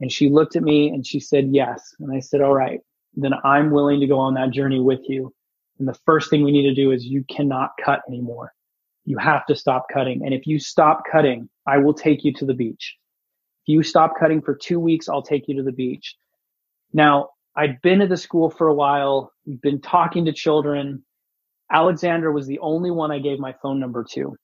And 0.01 0.13
she 0.13 0.29
looked 0.29 0.57
at 0.57 0.63
me 0.63 0.89
and 0.89 1.07
she 1.07 1.21
said, 1.21 1.49
yes. 1.53 1.95
And 2.01 2.15
I 2.15 2.21
said, 2.21 2.43
all 2.43 2.55
right 2.55 2.81
then 3.15 3.33
I'm 3.45 3.71
willing 3.71 4.01
to 4.01 4.07
go 4.07 4.19
on 4.19 4.35
that 4.35 4.51
journey 4.51 4.81
with 4.81 5.01
you. 5.09 5.33
And 5.79 5.89
the 5.89 5.99
first 6.07 6.31
thing 6.31 6.45
we 6.45 6.53
need 6.53 6.69
to 6.69 6.75
do 6.75 6.93
is 6.93 7.05
you 7.05 7.25
cannot 7.29 7.71
cut 7.83 8.01
anymore. 8.09 8.53
You 9.05 9.19
have 9.19 9.47
to 9.47 9.57
stop 9.57 9.87
cutting. 9.93 10.23
And 10.25 10.35
if 10.35 10.47
you 10.47 10.59
stop 10.59 11.03
cutting, 11.11 11.49
I 11.67 11.79
will 11.79 11.95
take 11.95 12.23
you 12.25 12.33
to 12.35 12.45
the 12.45 12.55
beach. 12.55 12.97
If 13.63 13.73
you 13.73 13.83
stop 13.83 14.13
cutting 14.19 14.43
for 14.43 14.55
two 14.55 14.79
weeks, 14.79 15.09
I'll 15.09 15.23
take 15.23 15.49
you 15.49 15.57
to 15.57 15.63
the 15.63 15.73
beach. 15.73 16.17
Now, 16.93 17.31
I'd 17.57 17.81
been 17.83 18.03
at 18.03 18.09
the 18.09 18.17
school 18.17 18.51
for 18.51 18.69
a 18.69 18.75
while, 18.75 19.33
We've 19.47 19.61
been 19.61 19.81
talking 19.81 20.27
to 20.27 20.33
children. 20.33 21.05
Alexandra 21.73 22.33
was 22.33 22.47
the 22.47 22.61
only 22.61 22.91
one 22.91 23.11
I 23.11 23.19
gave 23.19 23.39
my 23.39 23.55
phone 23.61 23.81
number 23.81 24.05
to. 24.13 24.37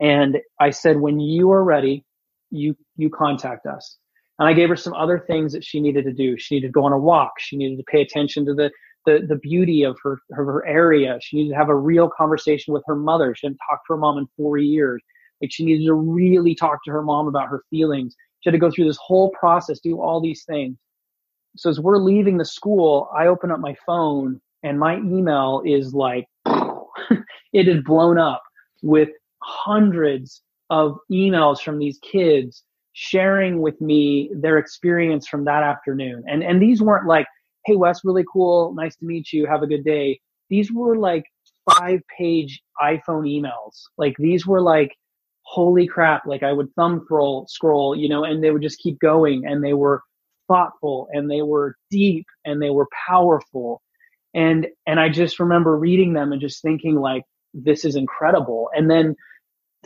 And 0.00 0.38
I 0.58 0.70
said, 0.70 0.96
when 0.98 1.20
you 1.20 1.52
are 1.52 1.62
ready, 1.62 2.04
you, 2.50 2.76
you 2.96 3.08
contact 3.08 3.66
us. 3.66 3.98
And 4.42 4.48
I 4.48 4.54
gave 4.54 4.70
her 4.70 4.76
some 4.76 4.94
other 4.94 5.20
things 5.20 5.52
that 5.52 5.62
she 5.62 5.78
needed 5.78 6.04
to 6.04 6.12
do. 6.12 6.36
She 6.36 6.56
needed 6.56 6.66
to 6.66 6.72
go 6.72 6.84
on 6.84 6.92
a 6.92 6.98
walk. 6.98 7.34
She 7.38 7.56
needed 7.56 7.76
to 7.76 7.84
pay 7.84 8.02
attention 8.02 8.44
to 8.46 8.54
the, 8.54 8.72
the, 9.06 9.24
the 9.28 9.36
beauty 9.36 9.84
of 9.84 9.96
her, 10.02 10.18
her 10.32 10.66
area. 10.66 11.16
She 11.22 11.36
needed 11.36 11.50
to 11.50 11.56
have 11.56 11.68
a 11.68 11.76
real 11.76 12.10
conversation 12.10 12.74
with 12.74 12.82
her 12.88 12.96
mother. 12.96 13.36
She 13.36 13.46
hadn't 13.46 13.60
talked 13.70 13.86
to 13.86 13.92
her 13.92 13.98
mom 13.98 14.18
in 14.18 14.26
four 14.36 14.58
years. 14.58 15.00
Like 15.40 15.52
she 15.52 15.64
needed 15.64 15.86
to 15.86 15.94
really 15.94 16.56
talk 16.56 16.82
to 16.84 16.90
her 16.90 17.02
mom 17.02 17.28
about 17.28 17.50
her 17.50 17.62
feelings. 17.70 18.16
She 18.40 18.50
had 18.50 18.54
to 18.54 18.58
go 18.58 18.68
through 18.68 18.86
this 18.86 18.98
whole 19.00 19.30
process, 19.30 19.78
do 19.78 20.00
all 20.00 20.20
these 20.20 20.42
things. 20.42 20.76
So 21.56 21.70
as 21.70 21.78
we're 21.78 21.98
leaving 21.98 22.36
the 22.36 22.44
school, 22.44 23.10
I 23.16 23.28
open 23.28 23.52
up 23.52 23.60
my 23.60 23.76
phone 23.86 24.40
and 24.64 24.76
my 24.76 24.96
email 24.96 25.62
is 25.64 25.94
like, 25.94 26.26
it 26.46 27.68
is 27.68 27.80
blown 27.84 28.18
up 28.18 28.42
with 28.82 29.10
hundreds 29.40 30.42
of 30.68 30.98
emails 31.12 31.60
from 31.60 31.78
these 31.78 32.00
kids 32.02 32.64
sharing 32.92 33.60
with 33.60 33.80
me 33.80 34.30
their 34.34 34.58
experience 34.58 35.26
from 35.28 35.44
that 35.46 35.62
afternoon. 35.62 36.24
And 36.26 36.42
and 36.42 36.60
these 36.60 36.82
weren't 36.82 37.06
like, 37.06 37.26
"Hey 37.66 37.76
Wes, 37.76 38.04
really 38.04 38.24
cool, 38.32 38.74
nice 38.74 38.96
to 38.96 39.06
meet 39.06 39.32
you, 39.32 39.46
have 39.46 39.62
a 39.62 39.66
good 39.66 39.84
day." 39.84 40.20
These 40.50 40.72
were 40.72 40.96
like 40.96 41.24
five-page 41.78 42.60
iPhone 42.82 43.24
emails. 43.26 43.82
Like 43.98 44.14
these 44.18 44.46
were 44.46 44.60
like 44.60 44.92
holy 45.44 45.86
crap, 45.86 46.26
like 46.26 46.42
I 46.42 46.52
would 46.52 46.74
thumb 46.76 47.02
scroll 47.04 47.46
scroll, 47.48 47.96
you 47.96 48.08
know, 48.08 48.24
and 48.24 48.42
they 48.42 48.50
would 48.50 48.62
just 48.62 48.78
keep 48.78 48.98
going 49.00 49.44
and 49.46 49.62
they 49.64 49.74
were 49.74 50.02
thoughtful 50.48 51.08
and 51.12 51.30
they 51.30 51.42
were 51.42 51.76
deep 51.90 52.26
and 52.44 52.60
they 52.60 52.70
were 52.70 52.88
powerful. 53.08 53.82
And 54.34 54.66
and 54.86 55.00
I 55.00 55.08
just 55.08 55.40
remember 55.40 55.76
reading 55.76 56.12
them 56.14 56.32
and 56.32 56.40
just 56.40 56.62
thinking 56.62 56.96
like 56.96 57.24
this 57.54 57.84
is 57.84 57.96
incredible. 57.96 58.70
And 58.74 58.90
then 58.90 59.16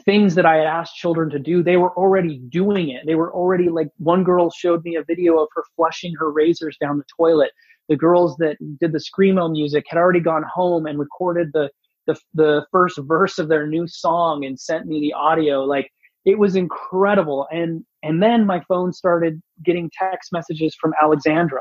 things 0.07 0.37
that 0.37 0.47
I 0.47 0.57
had 0.57 0.67
asked 0.67 0.97
children 0.97 1.29
to 1.31 1.39
do, 1.39 1.63
they 1.63 1.77
were 1.77 1.93
already 1.97 2.39
doing 2.49 2.91
it. 2.91 3.03
They 3.07 3.17
were 3.17 3.33
already 3.35 3.69
like 3.69 3.89
one 3.99 4.25
girl 4.25 4.51
showed 4.51 4.85
me 4.85 4.97
a 4.97 5.05
video 5.05 5.39
of 5.39 5.49
her 5.55 5.65
flushing 5.77 6.15
her 6.19 6.31
razors 6.33 6.79
down 6.81 6.99
the 6.99 7.05
toilet. 7.19 7.51
The 7.89 7.97
girls 7.97 8.37
that 8.39 8.57
did 8.81 8.93
the 8.93 9.01
screamo 9.01 9.51
music 9.51 9.85
had 9.89 9.99
already 9.99 10.21
gone 10.21 10.45
home 10.45 10.87
and 10.87 10.99
recorded 10.99 11.51
the 11.53 11.71
the 12.07 12.19
the 12.35 12.65
first 12.73 12.99
verse 13.03 13.39
of 13.39 13.49
their 13.49 13.67
new 13.67 13.87
song 13.89 14.45
and 14.45 14.59
sent 14.59 14.87
me 14.87 15.01
the 15.01 15.13
audio. 15.13 15.65
Like 15.65 15.91
it 16.25 16.39
was 16.39 16.57
incredible. 16.57 17.47
And 17.51 17.85
and 18.03 18.23
then 18.23 18.47
my 18.47 18.63
phone 18.69 18.93
started 18.93 19.43
getting 19.65 19.91
text 19.99 20.33
messages 20.33 20.75
from 20.81 20.95
Alexandra 21.03 21.61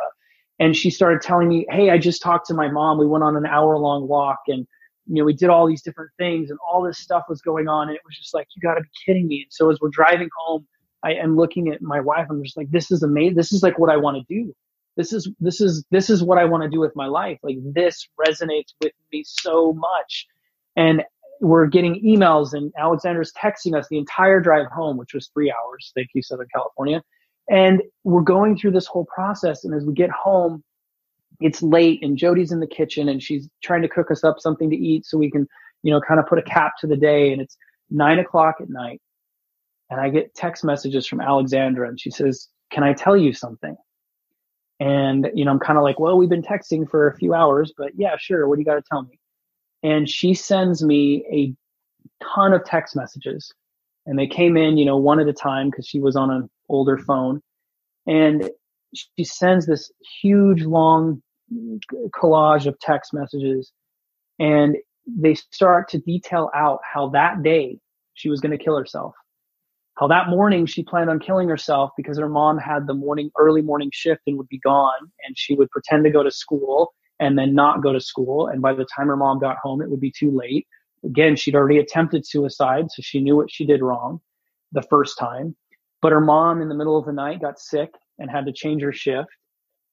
and 0.60 0.76
she 0.76 0.90
started 0.90 1.22
telling 1.22 1.50
me, 1.50 1.66
"Hey, 1.70 1.90
I 1.90 1.98
just 1.98 2.22
talked 2.22 2.48
to 2.48 2.54
my 2.54 2.70
mom. 2.72 2.98
We 2.98 3.08
went 3.08 3.24
on 3.24 3.36
an 3.36 3.46
hour 3.46 3.78
long 3.78 4.08
walk 4.08 4.40
and 4.48 4.66
you 5.08 5.16
know, 5.16 5.24
we 5.24 5.34
did 5.34 5.50
all 5.50 5.68
these 5.68 5.82
different 5.82 6.12
things 6.18 6.50
and 6.50 6.60
all 6.68 6.82
this 6.82 6.98
stuff 6.98 7.24
was 7.30 7.42
going 7.42 7.68
on. 7.68 7.88
And 7.88 7.96
it 7.96 8.02
was 8.06 8.18
just 8.18 8.34
like, 8.34 8.48
you 8.56 8.62
got 8.62 8.76
to 8.76 8.82
be 8.82 8.90
kidding 9.06 9.28
me. 9.28 9.42
And 9.44 9.54
so 9.54 9.70
as 9.70 9.80
we're 9.82 9.90
driving 9.90 10.30
home, 10.46 10.66
I 11.04 11.14
am 11.14 11.36
looking 11.36 11.72
at 11.72 11.82
my 11.82 12.00
wife. 12.00 12.28
I'm 12.30 12.44
just 12.44 12.58
like, 12.58 12.72
this 12.72 12.92
is 12.92 13.04
amazing. 13.04 13.36
This 13.36 13.52
is 13.52 13.62
like 13.62 13.78
what 13.78 13.92
I 13.92 13.98
want 13.98 14.18
to 14.18 14.34
do. 14.34 14.54
This 14.98 15.14
is, 15.14 15.30
this 15.40 15.62
is, 15.62 15.86
this 15.92 16.10
is 16.10 16.24
what 16.24 16.38
I 16.38 16.46
want 16.46 16.64
to 16.64 16.70
do 16.70 16.80
with 16.80 16.96
my 16.96 17.08
life. 17.08 17.38
Like 17.44 17.58
this 17.62 18.08
resonates 18.20 18.74
with 18.82 18.94
me 19.12 19.24
so 19.26 19.74
much. 19.74 20.26
And 20.76 21.04
we're 21.42 21.68
getting 21.68 22.02
emails 22.04 22.54
and 22.54 22.72
Alexandra's 22.80 23.34
texting 23.34 23.78
us 23.78 23.88
the 23.90 23.98
entire 23.98 24.40
drive 24.40 24.68
home, 24.68 24.98
which 24.98 25.14
was 25.14 25.30
three 25.34 25.52
hours. 25.52 25.92
Thank 25.96 26.10
you, 26.14 26.24
Southern 26.24 26.48
California. 26.54 27.04
And 27.50 27.84
we're 28.04 28.22
going 28.22 28.58
through 28.58 28.72
this 28.72 28.88
whole 28.88 29.06
process. 29.14 29.66
And 29.66 29.76
as 29.76 29.86
we 29.86 29.94
get 29.94 30.10
home, 30.10 30.64
it's 31.40 31.62
late 31.62 32.04
and 32.04 32.18
Jody's 32.18 32.52
in 32.52 32.60
the 32.60 32.68
kitchen 32.68 33.10
and 33.10 33.22
she's 33.22 33.48
trying 33.64 33.82
to 33.82 33.90
cook 33.90 34.12
us 34.12 34.24
up 34.24 34.40
something 34.40 34.70
to 34.70 34.76
eat 34.76 35.06
so 35.06 35.18
we 35.18 35.32
can, 35.32 35.48
you 35.84 35.92
know, 35.92 36.02
kind 36.02 36.20
of 36.20 36.28
put 36.28 36.40
a 36.40 36.44
cap 36.44 36.74
to 36.80 36.88
the 36.88 36.98
day. 36.98 37.32
And 37.32 37.42
it's 37.42 37.58
nine 37.90 38.20
o'clock 38.20 38.56
at 38.62 38.70
night. 38.70 39.02
And 39.90 40.00
I 40.00 40.10
get 40.10 40.34
text 40.36 40.64
messages 40.64 41.06
from 41.06 41.22
Alexandra 41.22 41.88
and 41.88 42.00
she 42.00 42.10
says, 42.10 42.48
Can 42.72 42.84
I 42.84 42.94
tell 42.94 43.16
you 43.16 43.34
something? 43.34 43.76
And, 44.80 45.30
you 45.34 45.46
know, 45.46 45.52
I'm 45.52 45.60
kind 45.60 45.78
of 45.78 45.84
like, 45.84 46.00
Well, 46.00 46.18
we've 46.18 46.30
been 46.30 46.42
texting 46.42 46.90
for 46.90 47.08
a 47.08 47.16
few 47.16 47.34
hours, 47.34 47.74
but 47.78 47.92
yeah, 47.96 48.16
sure. 48.18 48.48
What 48.48 48.56
do 48.56 48.62
you 48.62 48.66
got 48.66 48.76
to 48.76 48.84
tell 48.90 49.04
me? 49.04 49.20
And 49.84 50.10
she 50.10 50.34
sends 50.34 50.84
me 50.84 51.24
a 51.32 51.54
ton 52.24 52.54
of 52.54 52.66
text 52.66 52.96
messages 52.96 53.54
and 54.06 54.18
they 54.18 54.28
came 54.28 54.58
in, 54.58 54.78
you 54.78 54.86
know, 54.86 54.98
one 54.98 55.20
at 55.20 55.28
a 55.28 55.34
time 55.34 55.70
because 55.70 55.88
she 55.88 56.00
was 56.00 56.16
on 56.16 56.30
an 56.30 56.50
older 56.70 56.98
phone. 56.98 57.42
And 58.08 58.50
she 58.96 59.24
sends 59.24 59.66
this 59.66 59.92
huge 60.22 60.64
long 60.64 61.22
collage 62.14 62.66
of 62.66 62.80
text 62.80 63.14
messages 63.14 63.72
and 64.40 64.76
they 65.08 65.36
start 65.36 65.88
to 65.90 66.00
detail 66.00 66.50
out 66.56 66.80
how 66.84 67.10
that 67.10 67.44
day 67.44 67.80
she 68.16 68.30
was 68.30 68.42
going 68.42 68.58
to 68.58 68.64
kill 68.64 68.78
herself. 68.78 69.14
How 69.98 70.08
that 70.08 70.30
morning 70.30 70.66
she 70.66 70.84
planned 70.84 71.10
on 71.10 71.20
killing 71.20 71.48
herself 71.48 71.92
because 71.96 72.18
her 72.18 72.28
mom 72.28 72.58
had 72.58 72.88
the 72.88 72.94
morning, 72.94 73.32
early 73.38 73.62
morning 73.62 73.90
shift 73.94 74.22
and 74.28 74.38
would 74.38 74.50
be 74.50 74.60
gone 74.60 75.12
and 75.26 75.38
she 75.38 75.56
would 75.56 75.70
pretend 75.72 76.04
to 76.04 76.10
go 76.10 76.24
to 76.24 76.32
school 76.32 76.94
and 77.20 77.38
then 77.38 77.54
not 77.54 77.82
go 77.82 77.94
to 77.94 78.02
school. 78.02 78.48
And 78.48 78.62
by 78.62 78.74
the 78.74 78.86
time 78.96 79.08
her 79.08 79.16
mom 79.16 79.40
got 79.40 79.58
home, 79.58 79.82
it 79.82 79.90
would 79.90 80.02
be 80.02 80.12
too 80.12 80.32
late. 80.32 80.68
Again, 81.06 81.36
she'd 81.36 81.56
already 81.56 81.78
attempted 81.78 82.26
suicide, 82.26 82.88
so 82.90 83.02
she 83.02 83.22
knew 83.22 83.36
what 83.36 83.52
she 83.52 83.66
did 83.66 83.82
wrong 83.82 84.20
the 84.72 84.82
first 84.82 85.18
time. 85.18 85.56
But 86.02 86.12
her 86.12 86.20
mom 86.20 86.62
in 86.62 86.68
the 86.68 86.76
middle 86.76 86.98
of 86.98 87.06
the 87.06 87.14
night 87.14 87.42
got 87.42 87.60
sick 87.60 87.92
and 88.20 88.30
had 88.30 88.46
to 88.46 88.54
change 88.54 88.82
her 88.82 88.94
shift. 88.94 89.30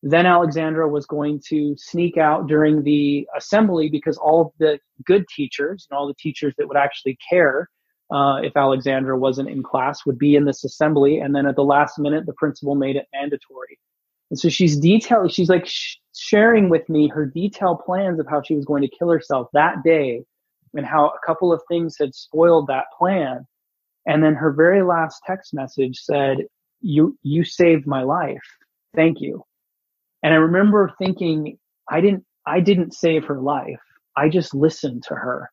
Then 0.02 0.26
Alexandra 0.26 0.88
was 0.88 1.06
going 1.06 1.40
to 1.48 1.76
sneak 1.78 2.16
out 2.16 2.48
during 2.48 2.82
the 2.82 3.26
assembly 3.36 3.88
because 3.88 4.16
all 4.16 4.40
of 4.40 4.48
the 4.58 4.78
good 5.04 5.26
teachers 5.28 5.86
and 5.88 5.96
all 5.96 6.08
the 6.08 6.14
teachers 6.14 6.54
that 6.58 6.66
would 6.66 6.76
actually 6.76 7.16
care 7.30 7.68
uh, 8.12 8.40
if 8.42 8.56
Alexandra 8.56 9.16
wasn't 9.16 9.48
in 9.48 9.62
class 9.62 10.04
would 10.04 10.18
be 10.18 10.34
in 10.34 10.44
this 10.44 10.64
assembly. 10.64 11.18
And 11.18 11.34
then 11.34 11.46
at 11.46 11.54
the 11.54 11.64
last 11.64 11.98
minute, 11.98 12.26
the 12.26 12.34
principal 12.34 12.74
made 12.74 12.96
it 12.96 13.06
mandatory. 13.14 13.78
And 14.30 14.38
so 14.38 14.48
she's 14.48 14.76
detailing, 14.76 15.28
she's 15.28 15.48
like 15.48 15.66
sh- 15.66 15.96
sharing 16.16 16.68
with 16.68 16.88
me 16.88 17.08
her 17.08 17.24
detailed 17.24 17.80
plans 17.84 18.18
of 18.18 18.26
how 18.28 18.42
she 18.42 18.54
was 18.54 18.64
going 18.64 18.82
to 18.82 18.88
kill 18.88 19.10
herself 19.10 19.48
that 19.52 19.82
day 19.84 20.24
and 20.74 20.84
how 20.84 21.08
a 21.08 21.26
couple 21.26 21.52
of 21.52 21.62
things 21.68 21.96
had 21.98 22.14
spoiled 22.14 22.66
that 22.66 22.86
plan. 22.98 23.46
And 24.06 24.22
then 24.22 24.34
her 24.34 24.52
very 24.52 24.82
last 24.82 25.22
text 25.26 25.54
message 25.54 25.98
said, 25.98 26.38
you, 26.82 27.18
you 27.22 27.44
saved 27.44 27.86
my 27.86 28.02
life. 28.02 28.42
Thank 28.94 29.20
you. 29.20 29.44
And 30.22 30.32
I 30.32 30.36
remember 30.36 30.92
thinking, 30.98 31.58
I 31.90 32.00
didn't, 32.00 32.24
I 32.46 32.60
didn't 32.60 32.94
save 32.94 33.24
her 33.26 33.40
life. 33.40 33.80
I 34.16 34.28
just 34.28 34.54
listened 34.54 35.04
to 35.08 35.14
her. 35.14 35.50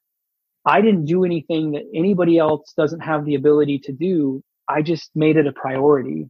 I 0.66 0.82
didn't 0.82 1.06
do 1.06 1.24
anything 1.24 1.72
that 1.72 1.90
anybody 1.96 2.38
else 2.38 2.74
doesn't 2.76 3.00
have 3.00 3.26
the 3.26 3.36
ability 3.36 3.80
to 3.86 3.92
do. 3.92 4.44
I 4.68 4.82
just 4.82 5.10
made 5.16 5.38
it 5.38 5.48
a 5.48 5.54
priority. 5.54 6.30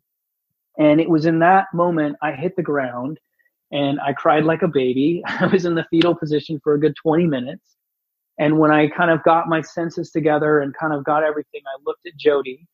And 0.78 1.02
it 1.02 1.10
was 1.10 1.26
in 1.26 1.40
that 1.40 1.66
moment 1.74 2.18
I 2.22 2.34
hit 2.34 2.56
the 2.56 2.64
ground 2.64 3.20
and 3.72 4.00
I 4.00 4.14
cried 4.14 4.46
like 4.46 4.62
a 4.62 4.68
baby. 4.68 5.24
I 5.28 5.48
was 5.48 5.66
in 5.66 5.76
the 5.76 5.86
fetal 5.90 6.16
position 6.16 6.60
for 6.64 6.74
a 6.74 6.80
good 6.80 6.96
20 7.02 7.28
minutes. 7.28 7.64
And 8.38 8.58
when 8.58 8.72
I 8.72 8.88
kind 8.88 9.12
of 9.12 9.22
got 9.24 9.50
my 9.50 9.62
senses 9.62 10.12
together 10.12 10.60
and 10.62 10.74
kind 10.74 10.94
of 10.94 11.04
got 11.04 11.24
everything, 11.24 11.62
I 11.68 11.82
looked 11.86 12.06
at 12.08 12.16
Jody 12.16 12.68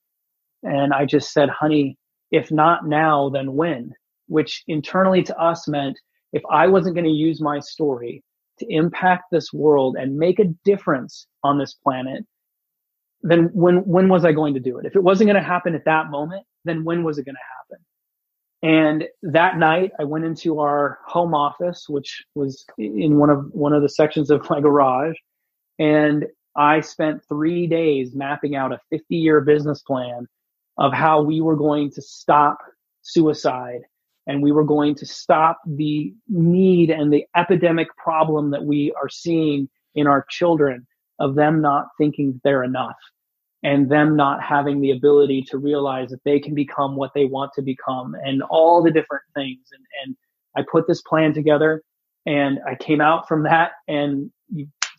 and 0.61 0.93
I 0.93 1.05
just 1.05 1.33
said, 1.33 1.49
honey, 1.49 1.97
if 2.35 2.51
not 2.51 2.87
now, 2.87 3.29
then 3.29 3.53
when? 3.53 3.93
Which 4.27 4.63
internally 4.67 5.23
to 5.23 5.37
us 5.37 5.67
meant 5.67 5.97
if 6.33 6.43
I 6.51 6.67
wasn't 6.67 6.95
going 6.95 7.05
to 7.05 7.11
use 7.11 7.41
my 7.41 7.59
story 7.59 8.23
to 8.59 8.65
impact 8.69 9.25
this 9.31 9.53
world 9.53 9.95
and 9.97 10.17
make 10.17 10.39
a 10.39 10.53
difference 10.63 11.27
on 11.43 11.57
this 11.57 11.73
planet, 11.73 12.25
then 13.21 13.49
when, 13.53 13.77
when 13.77 14.09
was 14.09 14.25
I 14.25 14.31
going 14.31 14.53
to 14.53 14.59
do 14.59 14.77
it? 14.77 14.85
If 14.85 14.95
it 14.95 15.03
wasn't 15.03 15.29
going 15.29 15.41
to 15.41 15.47
happen 15.47 15.75
at 15.75 15.85
that 15.85 16.09
moment, 16.09 16.45
then 16.63 16.83
when 16.83 17.03
was 17.03 17.17
it 17.17 17.25
going 17.25 17.35
to 17.35 17.41
happen? 17.57 17.85
And 18.61 19.31
that 19.33 19.57
night 19.57 19.91
I 19.99 20.03
went 20.03 20.25
into 20.25 20.59
our 20.59 20.99
home 21.05 21.33
office, 21.33 21.85
which 21.87 22.23
was 22.35 22.65
in 22.77 23.17
one 23.17 23.29
of, 23.29 23.45
one 23.51 23.73
of 23.73 23.81
the 23.81 23.89
sections 23.89 24.29
of 24.29 24.49
my 24.49 24.59
garage 24.59 25.15
and 25.79 26.25
I 26.55 26.81
spent 26.81 27.21
three 27.27 27.67
days 27.67 28.15
mapping 28.15 28.55
out 28.55 28.71
a 28.71 28.79
50 28.89 29.15
year 29.15 29.41
business 29.41 29.81
plan 29.81 30.27
of 30.77 30.93
how 30.93 31.21
we 31.21 31.41
were 31.41 31.55
going 31.55 31.91
to 31.91 32.01
stop 32.01 32.57
suicide 33.01 33.81
and 34.27 34.41
we 34.41 34.51
were 34.51 34.63
going 34.63 34.95
to 34.95 35.05
stop 35.05 35.59
the 35.65 36.13
need 36.27 36.89
and 36.89 37.13
the 37.13 37.25
epidemic 37.35 37.87
problem 37.97 38.51
that 38.51 38.63
we 38.63 38.91
are 38.99 39.09
seeing 39.09 39.69
in 39.93 40.07
our 40.07 40.25
children 40.29 40.85
of 41.19 41.35
them 41.35 41.61
not 41.61 41.87
thinking 41.97 42.39
they're 42.43 42.63
enough 42.63 42.97
and 43.63 43.89
them 43.89 44.15
not 44.15 44.43
having 44.43 44.81
the 44.81 44.91
ability 44.91 45.41
to 45.41 45.57
realize 45.57 46.09
that 46.09 46.23
they 46.23 46.39
can 46.39 46.53
become 46.53 46.95
what 46.95 47.11
they 47.15 47.25
want 47.25 47.51
to 47.53 47.61
become 47.61 48.15
and 48.23 48.43
all 48.43 48.83
the 48.83 48.91
different 48.91 49.23
things. 49.33 49.69
And, 49.71 49.85
and 50.03 50.15
I 50.55 50.63
put 50.69 50.87
this 50.87 51.01
plan 51.01 51.33
together 51.33 51.81
and 52.25 52.59
I 52.67 52.75
came 52.75 53.01
out 53.01 53.27
from 53.27 53.43
that 53.43 53.71
and 53.87 54.31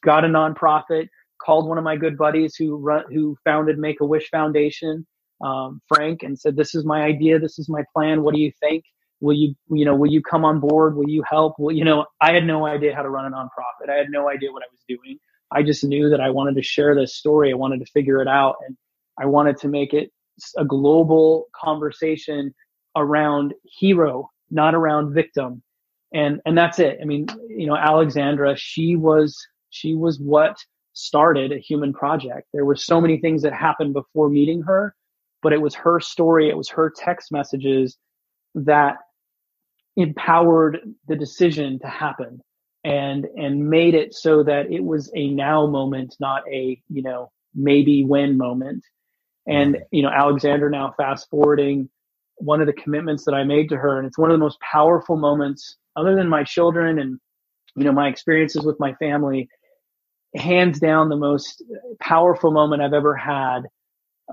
got 0.03 0.25
a 0.25 0.29
nonprofit, 0.29 1.09
called 1.41 1.69
one 1.69 1.79
of 1.79 1.85
my 1.85 1.97
good 1.97 2.17
buddies 2.17 2.57
who 2.57 2.77
run, 2.77 3.05
who 3.13 3.37
founded 3.45 3.79
Make 3.79 4.01
a 4.01 4.07
Wish 4.07 4.31
Foundation, 4.31 5.07
um, 5.43 5.81
Frank, 5.89 6.23
and 6.23 6.39
said, 6.39 6.57
"This 6.57 6.75
is 6.75 6.85
my 6.85 7.03
idea. 7.03 7.39
This 7.39 7.59
is 7.59 7.69
my 7.69 7.85
plan. 7.95 8.23
What 8.23 8.35
do 8.35 8.41
you 8.41 8.53
think? 8.61 8.85
Will 9.21 9.35
you, 9.35 9.55
you 9.71 9.85
know, 9.85 9.95
will 9.95 10.11
you 10.11 10.23
come 10.23 10.45
on 10.45 10.61
board? 10.61 10.97
Will 10.97 11.09
you 11.09 11.23
help? 11.29 11.55
Well, 11.59 11.75
you 11.75 11.85
know, 11.85 12.07
I 12.21 12.33
had 12.33 12.47
no 12.47 12.67
idea 12.67 12.95
how 12.95 13.03
to 13.03 13.09
run 13.09 13.27
a 13.27 13.35
nonprofit. 13.35 13.91
I 13.91 13.95
had 13.97 14.11
no 14.11 14.29
idea 14.29 14.53
what 14.53 14.63
I 14.63 14.71
was 14.71 14.83
doing. 14.89 15.19
I 15.51 15.63
just 15.63 15.85
knew 15.85 16.11
that 16.11 16.21
I 16.21 16.31
wanted 16.31 16.57
to 16.57 16.63
share 16.63 16.95
this 16.95 17.17
story. 17.17 17.51
I 17.51 17.55
wanted 17.57 17.81
to 17.81 17.87
figure 17.93 18.21
it 18.21 18.29
out, 18.29 18.57
and 18.67 18.77
I 19.19 19.27
wanted 19.27 19.57
to 19.59 19.69
make 19.69 19.95
it 19.95 20.11
a 20.59 20.65
global 20.65 21.47
conversation 21.55 22.55
around 22.97 23.55
hero, 23.65 24.31
not 24.51 24.75
around 24.75 25.15
victim. 25.15 25.63
And, 26.13 26.41
and 26.47 26.57
that's 26.57 26.79
it. 26.79 26.99
I 27.01 27.05
mean, 27.05 27.27
you 27.49 27.67
know, 27.67 27.77
Alexandra, 27.77 28.57
she 28.57 28.97
was 28.97 29.37
she 29.71 29.95
was 29.95 30.19
what 30.19 30.57
started 30.93 31.53
a 31.53 31.59
human 31.59 31.93
project. 31.93 32.49
There 32.53 32.65
were 32.65 32.77
so 32.77 33.01
many 33.01 33.19
things 33.19 33.43
that 33.43 33.53
happened 33.53 33.93
before 33.93 34.29
meeting 34.31 34.63
her, 34.63 34.95
but 35.47 35.53
it 35.53 35.63
was 35.63 35.77
her 35.77 36.01
story, 36.01 36.49
it 36.49 36.57
was 36.57 36.69
her 36.69 36.91
text 36.91 37.31
messages 37.31 37.97
that 38.57 38.97
empowered 39.97 40.81
the 41.07 41.15
decision 41.15 41.79
to 41.79 41.87
happen 41.87 42.41
and 42.83 43.27
and 43.37 43.71
made 43.71 43.95
it 43.95 44.13
so 44.13 44.43
that 44.43 44.73
it 44.73 44.83
was 44.83 45.09
a 45.15 45.29
now 45.29 45.65
moment, 45.65 46.17
not 46.19 46.43
a, 46.53 46.83
you 46.89 47.01
know, 47.01 47.31
maybe 47.55 48.03
when 48.03 48.37
moment. 48.37 48.83
And, 49.47 49.77
mm-hmm. 49.77 49.83
you 49.93 50.03
know, 50.03 50.09
Alexandra 50.09 50.69
now 50.69 50.93
fast 50.97 51.31
forwarding 51.31 51.91
one 52.39 52.61
of 52.61 52.67
the 52.67 52.73
commitments 52.73 53.25
that 53.27 53.35
I 53.37 53.45
made 53.45 53.69
to 53.69 53.77
her, 53.77 53.99
and 53.99 54.07
it's 54.09 54.19
one 54.19 54.33
of 54.33 54.35
the 54.35 54.45
most 54.45 54.59
powerful 54.59 55.17
moments 55.17 55.77
other 55.95 56.17
than 56.17 56.29
my 56.29 56.43
children 56.43 56.99
and 56.99 57.21
you 57.77 57.85
know 57.85 57.93
my 57.93 58.09
experiences 58.09 58.65
with 58.65 58.81
my 58.81 58.95
family 58.95 59.49
hands 60.35 60.81
down 60.81 61.09
the 61.09 61.15
most 61.15 61.63
powerful 62.01 62.51
moment 62.51 62.83
I've 62.83 62.93
ever 62.93 63.15
had 63.15 63.61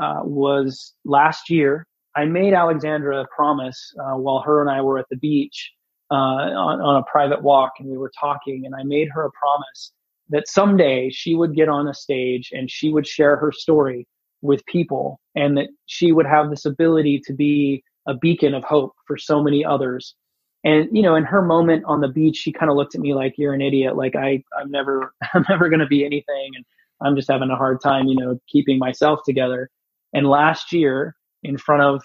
uh, 0.01 0.21
was 0.23 0.93
last 1.05 1.49
year. 1.49 1.87
I 2.15 2.25
made 2.25 2.53
Alexandra 2.53 3.21
a 3.21 3.27
promise 3.35 3.93
uh, 3.99 4.17
while 4.17 4.41
her 4.41 4.61
and 4.61 4.69
I 4.69 4.81
were 4.81 4.99
at 4.99 5.07
the 5.09 5.17
beach 5.17 5.71
uh, 6.11 6.13
on, 6.15 6.81
on 6.81 6.95
a 6.97 7.03
private 7.11 7.41
walk, 7.41 7.73
and 7.79 7.89
we 7.89 7.97
were 7.97 8.11
talking. 8.19 8.65
And 8.65 8.75
I 8.75 8.83
made 8.83 9.09
her 9.13 9.25
a 9.25 9.31
promise 9.31 9.91
that 10.29 10.47
someday 10.47 11.09
she 11.09 11.35
would 11.35 11.55
get 11.55 11.69
on 11.69 11.87
a 11.87 11.93
stage 11.93 12.51
and 12.53 12.69
she 12.69 12.89
would 12.89 13.07
share 13.07 13.35
her 13.37 13.51
story 13.51 14.07
with 14.41 14.65
people, 14.65 15.19
and 15.35 15.57
that 15.57 15.69
she 15.85 16.11
would 16.11 16.25
have 16.25 16.49
this 16.49 16.65
ability 16.65 17.21
to 17.25 17.33
be 17.33 17.83
a 18.07 18.13
beacon 18.13 18.53
of 18.53 18.63
hope 18.65 18.93
for 19.07 19.17
so 19.17 19.41
many 19.41 19.63
others 19.63 20.15
and, 20.63 20.87
you 20.95 21.01
know, 21.01 21.15
in 21.15 21.25
her 21.25 21.41
moment 21.41 21.83
on 21.85 21.99
the 22.01 22.07
beach, 22.07 22.37
she 22.37 22.51
kind 22.51 22.71
of 22.71 22.77
looked 22.77 22.95
at 22.95 23.01
me 23.01 23.13
like, 23.13 23.35
you're 23.37 23.53
an 23.53 23.61
idiot. 23.61 23.97
Like 23.97 24.15
I, 24.15 24.43
I'm 24.57 24.71
never, 24.71 25.13
I'm 25.33 25.45
never 25.49 25.69
going 25.69 25.81
to 25.81 25.87
be 25.87 26.05
anything. 26.05 26.51
And 26.55 26.65
I'm 27.01 27.15
just 27.15 27.29
having 27.29 27.49
a 27.49 27.55
hard 27.55 27.81
time, 27.81 28.07
you 28.07 28.15
know, 28.15 28.39
keeping 28.47 28.79
myself 28.79 29.19
together. 29.25 29.69
And 30.13 30.27
last 30.27 30.71
year 30.71 31.15
in 31.43 31.57
front 31.57 31.81
of 31.83 32.03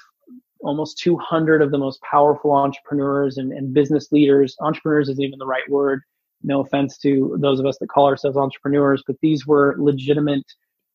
almost 0.60 0.98
200 0.98 1.62
of 1.62 1.70
the 1.70 1.78
most 1.78 2.00
powerful 2.02 2.52
entrepreneurs 2.52 3.38
and, 3.38 3.52
and 3.52 3.72
business 3.72 4.10
leaders, 4.10 4.56
entrepreneurs 4.60 5.08
isn't 5.08 5.22
even 5.22 5.38
the 5.38 5.46
right 5.46 5.68
word. 5.68 6.02
No 6.42 6.60
offense 6.60 6.98
to 6.98 7.36
those 7.40 7.60
of 7.60 7.66
us 7.66 7.78
that 7.78 7.88
call 7.88 8.06
ourselves 8.06 8.36
entrepreneurs, 8.36 9.02
but 9.06 9.16
these 9.22 9.46
were 9.46 9.76
legitimate 9.78 10.44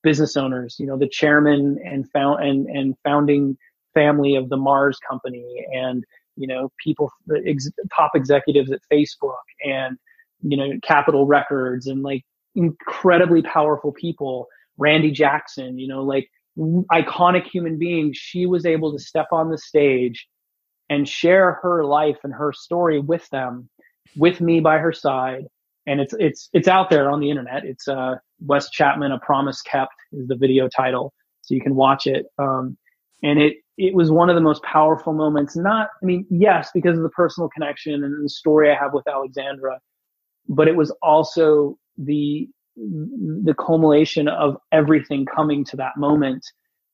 business 0.02 0.36
owners, 0.36 0.76
you 0.80 0.86
know, 0.86 0.98
the 0.98 1.08
chairman 1.08 1.78
and 1.86 2.10
found 2.12 2.44
and, 2.44 2.68
and 2.68 2.96
founding 3.04 3.58
family 3.94 4.36
of 4.36 4.50
the 4.50 4.58
Mars 4.58 4.98
company 5.08 5.66
and 5.74 6.04
you 6.36 6.48
know, 6.48 6.72
people, 6.84 7.12
ex- 7.46 7.70
top 7.96 8.12
executives 8.16 8.72
at 8.72 8.82
Facebook 8.92 9.36
and, 9.64 9.98
you 10.42 10.58
know, 10.58 10.72
Capitol 10.82 11.26
Records 11.26 11.88
and 11.88 12.02
like 12.04 12.24
incredibly 12.56 13.42
powerful 13.42 13.92
people, 13.92 14.48
Randy 14.78 15.12
Jackson, 15.12 15.78
you 15.78 15.88
know, 15.88 16.04
like 16.04 16.30
iconic 16.58 17.46
human 17.48 17.78
beings. 17.78 18.18
She 18.18 18.46
was 18.46 18.66
able 18.66 18.92
to 18.92 19.00
step 19.00 19.28
on 19.32 19.50
the 19.50 19.58
stage 19.58 20.28
and 20.90 21.08
share 21.08 21.54
her 21.64 21.86
life 21.86 22.18
and 22.24 22.34
her 22.34 22.54
story 22.54 23.00
with 23.00 23.28
them, 23.30 23.70
with 24.16 24.42
me 24.42 24.60
by 24.60 24.78
her 24.78 24.94
side. 24.94 25.46
And 25.88 26.00
it's, 26.00 26.14
it's, 26.20 26.50
it's 26.54 26.68
out 26.68 26.90
there 26.90 27.10
on 27.10 27.20
the 27.20 27.30
internet. 27.30 27.66
It's, 27.66 27.88
uh, 27.88 28.16
Wes 28.46 28.70
Chapman, 28.70 29.12
A 29.12 29.20
Promise 29.20 29.62
Kept 29.62 29.94
is 30.12 30.28
the 30.28 30.36
video 30.36 30.70
title. 30.70 31.14
So 31.42 31.56
you 31.56 31.62
can 31.62 31.76
watch 31.76 32.08
it. 32.08 32.26
Um, 32.38 32.78
and 33.22 33.40
it, 33.40 33.58
it 33.78 33.96
was 33.96 34.12
one 34.12 34.30
of 34.30 34.36
the 34.36 34.42
most 34.42 34.62
powerful 34.64 35.14
moments. 35.14 35.56
Not, 35.56 35.90
I 36.02 36.06
mean, 36.06 36.26
yes, 36.30 36.70
because 36.74 36.98
of 36.98 37.04
the 37.04 37.10
personal 37.10 37.50
connection 37.50 38.04
and 38.04 38.24
the 38.24 38.30
story 38.30 38.72
I 38.72 38.76
have 38.76 38.94
with 38.94 39.08
Alexandra, 39.08 39.80
but 40.48 40.68
it 40.68 40.76
was 40.76 40.92
also 41.02 41.78
the 41.98 42.48
the 42.76 43.56
culmination 43.58 44.28
of 44.28 44.58
everything 44.72 45.26
coming 45.26 45.64
to 45.66 45.78
that 45.78 45.98
moment. 45.98 46.46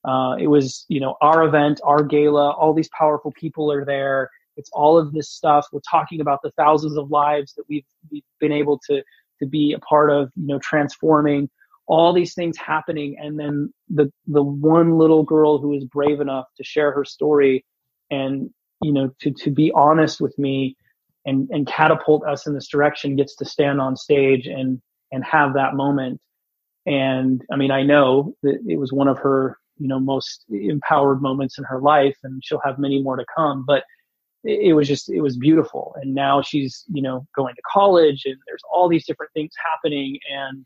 Uh, 0.06 0.36
it 0.40 0.48
was, 0.48 0.86
you 0.88 1.00
know, 1.00 1.16
our 1.22 1.44
event, 1.44 1.80
our 1.84 2.04
gala, 2.04 2.52
all 2.52 2.74
these 2.74 2.90
powerful 2.98 3.32
people 3.40 3.72
are 3.72 3.86
there. 3.86 4.30
It's 4.58 4.70
all 4.74 4.98
of 4.98 5.14
this 5.14 5.30
stuff. 5.30 5.68
We're 5.72 5.80
talking 5.90 6.22
about 6.22 6.40
the 6.44 6.52
thousands 6.52 6.98
of 6.98 7.12
lives 7.12 7.54
that 7.54 7.64
we've, 7.70 7.86
we've 8.12 8.24
been 8.40 8.52
able 8.52 8.80
to, 8.88 9.02
to 9.40 9.46
be 9.46 9.74
a 9.74 9.80
part 9.80 10.12
of, 10.12 10.32
you 10.36 10.48
know, 10.48 10.60
transforming 10.60 11.50
all 11.88 12.14
these 12.14 12.34
things 12.34 12.58
happening. 12.58 13.18
And 13.20 13.40
then 13.40 13.74
the, 13.90 14.12
the 14.28 14.44
one 14.44 14.98
little 14.98 15.24
girl 15.24 15.58
who 15.58 15.70
was 15.70 15.86
brave 15.86 16.20
enough 16.20 16.46
to 16.58 16.64
share 16.64 16.92
her 16.92 17.06
story 17.06 17.66
and, 18.12 18.50
you 18.82 18.94
know, 18.94 19.12
to, 19.22 19.32
to 19.32 19.50
be 19.50 19.72
honest 19.74 20.22
with 20.22 20.38
me 20.38 20.76
and, 21.26 21.50
and 21.52 21.68
catapult 21.68 22.26
us 22.26 22.48
in 22.48 22.54
this 22.54 22.68
direction 22.68 23.16
gets 23.16 23.36
to 23.38 23.46
stand 23.46 23.82
on 23.82 23.96
stage 23.96 24.46
and, 24.46 24.82
and 25.12 25.24
have 25.24 25.54
that 25.54 25.76
moment. 25.76 26.20
And 26.86 27.44
I 27.52 27.56
mean, 27.56 27.72
I 27.72 27.84
know 27.84 28.34
that 28.44 28.60
it 28.68 28.78
was 28.78 28.92
one 28.92 29.08
of 29.08 29.20
her, 29.20 29.58
you 29.78 29.88
know, 29.88 30.00
most 30.00 30.46
empowered 30.50 31.22
moments 31.22 31.58
in 31.58 31.64
her 31.66 31.80
life 31.80 32.18
and 32.24 32.44
she'll 32.44 32.62
have 32.64 32.80
many 32.80 33.02
more 33.02 33.16
to 33.16 33.26
come, 33.36 33.64
but 33.66 33.84
it, 34.44 34.74
was 34.74 34.88
just, 34.88 35.10
it 35.10 35.22
was 35.22 35.38
beautiful. 35.38 35.96
And 36.02 36.16
now 36.16 36.42
she's, 36.42 36.86
you 36.88 37.02
know, 37.02 37.28
going 37.36 37.56
to 37.56 37.62
college 37.70 38.24
and 38.26 38.38
there's 38.48 38.62
all 38.72 38.88
these 38.88 39.06
different 39.06 39.34
things 39.34 39.52
happening. 39.74 40.18
And 40.32 40.66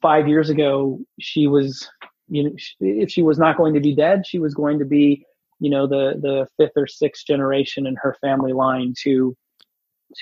five 0.00 0.28
years 0.28 0.50
ago, 0.50 1.00
she 1.18 1.46
was, 1.46 1.88
you 2.28 2.44
know, 2.44 2.50
if 2.80 3.10
she 3.10 3.22
was 3.22 3.38
not 3.38 3.56
going 3.56 3.74
to 3.74 3.80
be 3.80 3.94
dead, 3.94 4.26
she 4.26 4.38
was 4.38 4.54
going 4.54 4.78
to 4.78 4.84
be 4.84 5.24
you 5.62 5.70
know 5.70 5.86
the 5.86 6.14
the 6.20 6.48
fifth 6.56 6.72
or 6.76 6.88
sixth 6.88 7.24
generation 7.24 7.86
in 7.86 7.94
her 7.94 8.16
family 8.20 8.52
line 8.52 8.94
to 9.04 9.36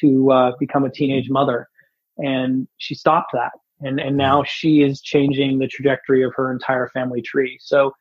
to 0.00 0.30
uh, 0.30 0.52
become 0.60 0.84
a 0.84 0.90
teenage 0.90 1.30
mother, 1.30 1.66
and 2.22 2.68
she 2.78 2.94
stopped 2.94 3.32
that, 3.32 3.52
and 3.80 4.00
and 4.00 4.16
now 4.16 4.42
she 4.44 4.82
is 4.82 5.00
changing 5.00 5.58
the 5.58 5.68
trajectory 5.68 6.22
of 6.22 6.32
her 6.34 6.52
entire 6.52 6.88
family 6.88 7.22
tree. 7.22 7.58
So 7.60 7.92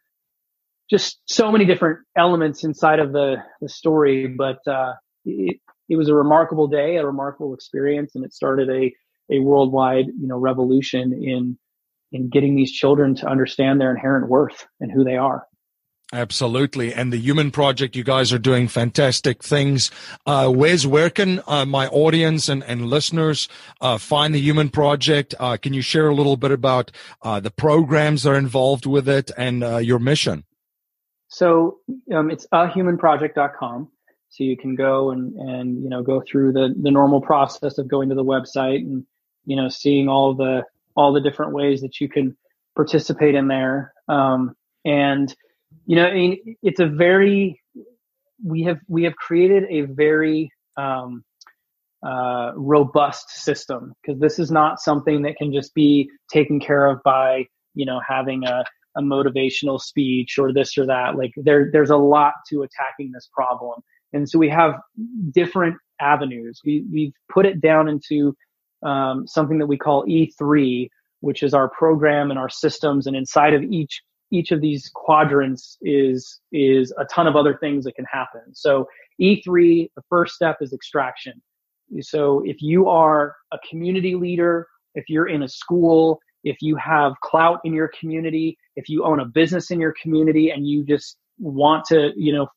just 0.90 1.20
so 1.26 1.52
many 1.52 1.66
different 1.66 2.00
elements 2.18 2.64
inside 2.64 3.00
of 3.00 3.12
the 3.12 3.38
the 3.62 3.70
story, 3.70 4.28
but 4.28 4.60
uh, 4.68 4.94
it 5.26 5.58
it 5.88 5.96
was 5.96 6.10
a 6.10 6.16
remarkable 6.16 6.68
day, 6.68 6.98
a 6.98 7.06
remarkable 7.06 7.54
experience, 7.54 8.16
and 8.16 8.26
it 8.26 8.34
started 8.34 8.70
a 8.70 8.94
a 9.32 9.40
worldwide 9.40 10.08
you 10.08 10.28
know 10.28 10.38
revolution 10.38 11.14
in 11.14 11.58
in 12.12 12.30
getting 12.30 12.56
these 12.56 12.72
children 12.72 13.16
to 13.16 13.28
understand 13.28 13.80
their 13.80 13.92
inherent 13.92 14.30
worth 14.30 14.66
and 14.80 14.92
who 14.92 15.04
they 15.04 15.16
are. 15.16 15.46
Absolutely. 16.12 16.92
And 16.92 17.14
the 17.14 17.18
Human 17.18 17.52
Project, 17.52 17.96
you 17.96 18.04
guys 18.04 18.34
are 18.34 18.40
doing 18.40 18.68
fantastic 18.68 19.44
things. 19.44 19.92
Uh, 20.26 20.52
Wes, 20.54 20.84
where 20.84 21.12
can 21.12 21.44
uh, 21.46 21.66
my 21.66 21.88
audience 21.88 22.50
and, 22.50 22.64
and 22.64 22.88
listeners 22.88 23.48
uh, 23.80 24.00
find 24.00 24.34
the 24.34 24.42
Human 24.42 24.70
Project? 24.70 25.36
Uh, 25.40 25.58
can 25.58 25.74
you 25.74 25.84
share 25.84 26.08
a 26.08 26.16
little 26.16 26.36
bit 26.36 26.52
about 26.52 26.90
uh, 27.22 27.40
the 27.40 27.52
programs 27.52 28.24
that 28.24 28.32
are 28.32 28.38
involved 28.38 28.88
with 28.88 29.08
it 29.08 29.30
and 29.38 29.64
uh, 29.64 29.78
your 29.78 30.00
mission? 30.00 30.46
So 31.28 31.78
um, 32.12 32.32
it's 32.32 32.48
ahumanproject.com. 32.52 33.90
So 34.30 34.44
you 34.44 34.58
can 34.58 34.74
go 34.74 35.12
and, 35.12 35.36
and, 35.36 35.84
you 35.84 35.90
know, 35.90 36.02
go 36.02 36.24
through 36.28 36.54
the, 36.54 36.74
the 36.82 36.90
normal 36.90 37.22
process 37.22 37.78
of 37.78 37.88
going 37.88 38.10
to 38.10 38.16
the 38.16 38.24
website 38.24 38.78
and, 38.78 39.06
you 39.46 39.56
know, 39.56 39.70
seeing 39.70 40.08
all 40.08 40.34
the, 40.34 40.64
all 40.96 41.14
the 41.14 41.22
different 41.22 41.54
ways 41.54 41.82
that 41.82 42.02
you 42.02 42.10
can 42.10 42.36
participate 42.76 43.36
in 43.36 43.48
there. 43.48 43.94
Um, 44.08 44.56
and, 44.84 45.36
you 45.90 45.96
know, 45.96 46.06
I 46.06 46.14
mean, 46.14 46.56
it's 46.62 46.80
a 46.80 46.86
very 46.86 47.60
we 48.46 48.62
have 48.62 48.78
we 48.88 49.06
have 49.06 49.16
created 49.16 49.64
a 49.72 49.92
very 49.92 50.52
um, 50.78 51.24
uh, 52.06 52.52
robust 52.56 53.32
system 53.32 53.94
because 54.00 54.22
this 54.22 54.38
is 54.38 54.52
not 54.52 54.80
something 54.80 55.24
that 55.24 55.36
can 55.38 55.52
just 55.52 55.74
be 55.74 56.08
taken 56.32 56.60
care 56.60 56.86
of 56.86 57.00
by 57.04 57.48
you 57.74 57.88
know 57.88 58.00
having 58.08 58.44
a, 58.44 58.64
a 58.98 59.02
motivational 59.02 59.82
speech 59.82 60.38
or 60.38 60.54
this 60.54 60.78
or 60.78 60.86
that. 60.86 61.16
Like 61.18 61.32
there 61.36 61.72
there's 61.74 61.90
a 61.90 61.98
lot 61.98 62.34
to 62.52 62.62
attacking 62.62 63.12
this 63.12 63.28
problem, 63.34 63.82
and 64.14 64.30
so 64.30 64.38
we 64.38 64.50
have 64.50 64.76
different 65.32 65.76
avenues. 66.00 66.62
We 66.64 66.86
we've 66.94 67.14
put 67.34 67.48
it 67.48 67.62
down 67.62 67.90
into 67.90 68.36
um, 68.84 69.26
something 69.26 69.58
that 69.58 69.66
we 69.66 69.80
call 69.80 70.06
E3, 70.06 70.88
which 71.22 71.42
is 71.42 71.56
our 71.56 71.68
program 71.68 72.30
and 72.30 72.38
our 72.38 72.50
systems, 72.50 73.08
and 73.08 73.16
inside 73.16 73.56
of 73.56 73.64
each 73.64 74.04
each 74.32 74.52
of 74.52 74.62
these 74.62 74.90
quadrants 74.94 75.78
is 75.82 76.40
is 76.52 76.94
a 76.98 77.06
ton 77.06 77.28
of 77.28 77.36
other 77.36 77.58
things 77.58 77.86
that 77.86 77.96
can 77.96 78.06
happen. 78.06 78.42
So 78.54 78.88
E3, 79.22 79.90
the 79.96 80.04
first 80.10 80.36
step 80.36 80.58
is 80.62 80.74
extraction. 80.74 81.42
So 82.02 82.44
if 82.46 82.62
you 82.62 82.88
are 82.88 83.36
a 83.52 83.58
community 83.70 84.16
leader, 84.16 84.68
if 84.96 85.06
you're 85.10 85.28
in 85.28 85.44
a 85.44 85.48
school, 85.48 86.20
if 86.44 86.58
you 86.62 86.76
have 86.76 87.14
clout 87.24 87.60
in 87.64 87.74
your 87.74 87.90
community, 88.00 88.58
if 88.76 88.88
you 88.88 89.04
own 89.04 89.20
a 89.20 89.26
business 89.26 89.72
in 89.72 89.80
your 89.80 89.94
community 90.02 90.52
and 90.52 90.68
you 90.68 90.86
just 90.86 91.18
want 91.40 91.86
to, 91.86 92.12
you 92.16 92.32
know, 92.32 92.48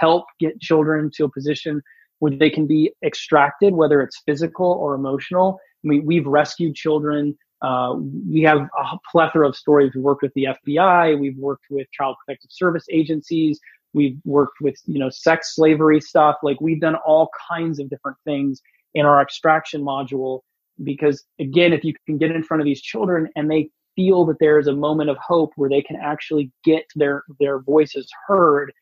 help 0.00 0.24
get 0.40 0.60
children 0.60 1.10
to 1.14 1.24
a 1.24 1.30
position 1.30 1.82
where 2.18 2.32
they 2.36 2.50
can 2.50 2.66
be 2.66 2.92
extracted, 3.04 3.74
whether 3.74 4.02
it's 4.02 4.22
physical 4.26 4.72
or 4.72 4.94
emotional. 4.94 5.58
I 5.84 5.88
mean, 5.88 6.04
we've 6.04 6.26
rescued 6.26 6.74
children 6.74 7.36
uh, 7.62 7.94
we 8.30 8.42
have 8.42 8.58
a 8.58 8.98
plethora 9.10 9.48
of 9.48 9.56
stories. 9.56 9.92
We've 9.94 10.04
worked 10.04 10.22
with 10.22 10.34
the 10.34 10.48
FBI. 10.66 11.18
We've 11.18 11.36
worked 11.36 11.64
with 11.70 11.90
child 11.92 12.16
protective 12.24 12.50
service 12.52 12.84
agencies. 12.90 13.58
We've 13.94 14.18
worked 14.24 14.60
with, 14.60 14.76
you 14.86 14.98
know, 14.98 15.10
sex 15.10 15.54
slavery 15.56 16.00
stuff. 16.00 16.36
Like 16.42 16.60
we've 16.60 16.80
done 16.80 16.96
all 16.96 17.30
kinds 17.50 17.80
of 17.80 17.90
different 17.90 18.18
things 18.24 18.60
in 18.94 19.06
our 19.06 19.20
extraction 19.20 19.82
module 19.82 20.40
because 20.84 21.24
again, 21.40 21.72
if 21.72 21.82
you 21.84 21.94
can 22.06 22.18
get 22.18 22.30
in 22.30 22.42
front 22.42 22.60
of 22.60 22.64
these 22.64 22.80
children 22.80 23.28
and 23.34 23.50
they 23.50 23.70
feel 23.96 24.24
that 24.26 24.38
there 24.38 24.58
is 24.60 24.68
a 24.68 24.72
moment 24.72 25.10
of 25.10 25.16
hope 25.16 25.52
where 25.56 25.68
they 25.68 25.82
can 25.82 25.96
actually 25.96 26.52
get 26.64 26.84
their, 26.94 27.24
their 27.40 27.58
voices 27.58 28.08
heard, 28.28 28.72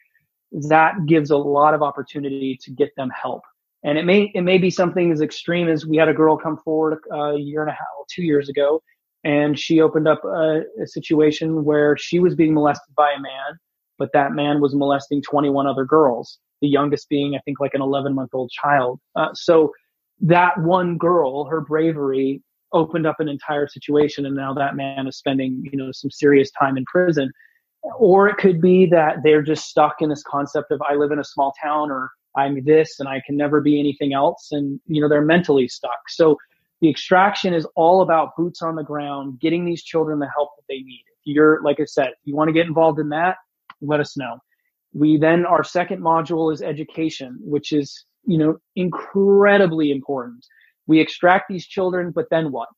that 0.52 0.94
gives 1.06 1.30
a 1.30 1.36
lot 1.36 1.72
of 1.72 1.82
opportunity 1.82 2.58
to 2.62 2.70
get 2.70 2.90
them 2.96 3.10
help. 3.10 3.42
And 3.84 3.98
it 3.98 4.04
may 4.04 4.30
it 4.34 4.42
may 4.42 4.58
be 4.58 4.70
something 4.70 5.12
as 5.12 5.20
extreme 5.20 5.68
as 5.68 5.86
we 5.86 5.96
had 5.96 6.08
a 6.08 6.14
girl 6.14 6.36
come 6.36 6.58
forward 6.58 6.98
uh, 7.12 7.34
a 7.34 7.38
year 7.38 7.60
and 7.60 7.70
a 7.70 7.74
half, 7.74 7.86
two 8.10 8.22
years 8.22 8.48
ago, 8.48 8.82
and 9.24 9.58
she 9.58 9.80
opened 9.80 10.08
up 10.08 10.24
a, 10.24 10.62
a 10.82 10.86
situation 10.86 11.64
where 11.64 11.96
she 11.96 12.18
was 12.18 12.34
being 12.34 12.54
molested 12.54 12.94
by 12.94 13.12
a 13.12 13.20
man, 13.20 13.58
but 13.98 14.10
that 14.12 14.32
man 14.32 14.60
was 14.60 14.74
molesting 14.74 15.22
21 15.22 15.66
other 15.66 15.84
girls, 15.84 16.38
the 16.62 16.68
youngest 16.68 17.08
being 17.08 17.34
I 17.34 17.40
think 17.44 17.60
like 17.60 17.74
an 17.74 17.82
11 17.82 18.14
month 18.14 18.30
old 18.32 18.50
child. 18.50 19.00
Uh, 19.14 19.28
so 19.34 19.72
that 20.20 20.58
one 20.60 20.96
girl, 20.96 21.44
her 21.44 21.60
bravery 21.60 22.42
opened 22.72 23.06
up 23.06 23.20
an 23.20 23.28
entire 23.28 23.68
situation, 23.68 24.26
and 24.26 24.34
now 24.34 24.54
that 24.54 24.76
man 24.76 25.06
is 25.06 25.16
spending 25.16 25.62
you 25.70 25.78
know 25.78 25.90
some 25.92 26.10
serious 26.10 26.50
time 26.52 26.76
in 26.76 26.84
prison. 26.86 27.30
Or 27.98 28.28
it 28.28 28.36
could 28.38 28.60
be 28.60 28.86
that 28.86 29.18
they're 29.22 29.42
just 29.42 29.66
stuck 29.68 29.96
in 30.00 30.08
this 30.08 30.24
concept 30.24 30.72
of 30.72 30.82
I 30.82 30.94
live 30.94 31.12
in 31.12 31.20
a 31.20 31.24
small 31.24 31.52
town 31.62 31.90
or 31.90 32.10
I'm 32.36 32.62
this 32.64 33.00
and 33.00 33.08
I 33.08 33.22
can 33.24 33.36
never 33.36 33.60
be 33.60 33.78
anything 33.80 34.12
else. 34.12 34.48
And, 34.52 34.80
you 34.86 35.00
know, 35.00 35.08
they're 35.08 35.24
mentally 35.24 35.68
stuck. 35.68 36.08
So 36.08 36.36
the 36.80 36.90
extraction 36.90 37.54
is 37.54 37.66
all 37.74 38.02
about 38.02 38.36
boots 38.36 38.62
on 38.62 38.76
the 38.76 38.84
ground, 38.84 39.40
getting 39.40 39.64
these 39.64 39.82
children 39.82 40.18
the 40.18 40.28
help 40.34 40.50
that 40.56 40.64
they 40.68 40.80
need. 40.82 41.04
If 41.24 41.34
you're, 41.34 41.62
like 41.62 41.80
I 41.80 41.84
said, 41.86 42.10
you 42.24 42.36
want 42.36 42.48
to 42.48 42.52
get 42.52 42.66
involved 42.66 42.98
in 42.98 43.08
that, 43.10 43.36
let 43.80 44.00
us 44.00 44.16
know. 44.16 44.38
We 44.92 45.16
then, 45.16 45.46
our 45.46 45.64
second 45.64 46.00
module 46.00 46.52
is 46.52 46.62
education, 46.62 47.38
which 47.40 47.72
is, 47.72 48.04
you 48.26 48.38
know, 48.38 48.58
incredibly 48.76 49.90
important. 49.90 50.44
We 50.86 51.00
extract 51.00 51.46
these 51.48 51.66
children, 51.66 52.12
but 52.12 52.26
then 52.30 52.52
what? 52.52 52.68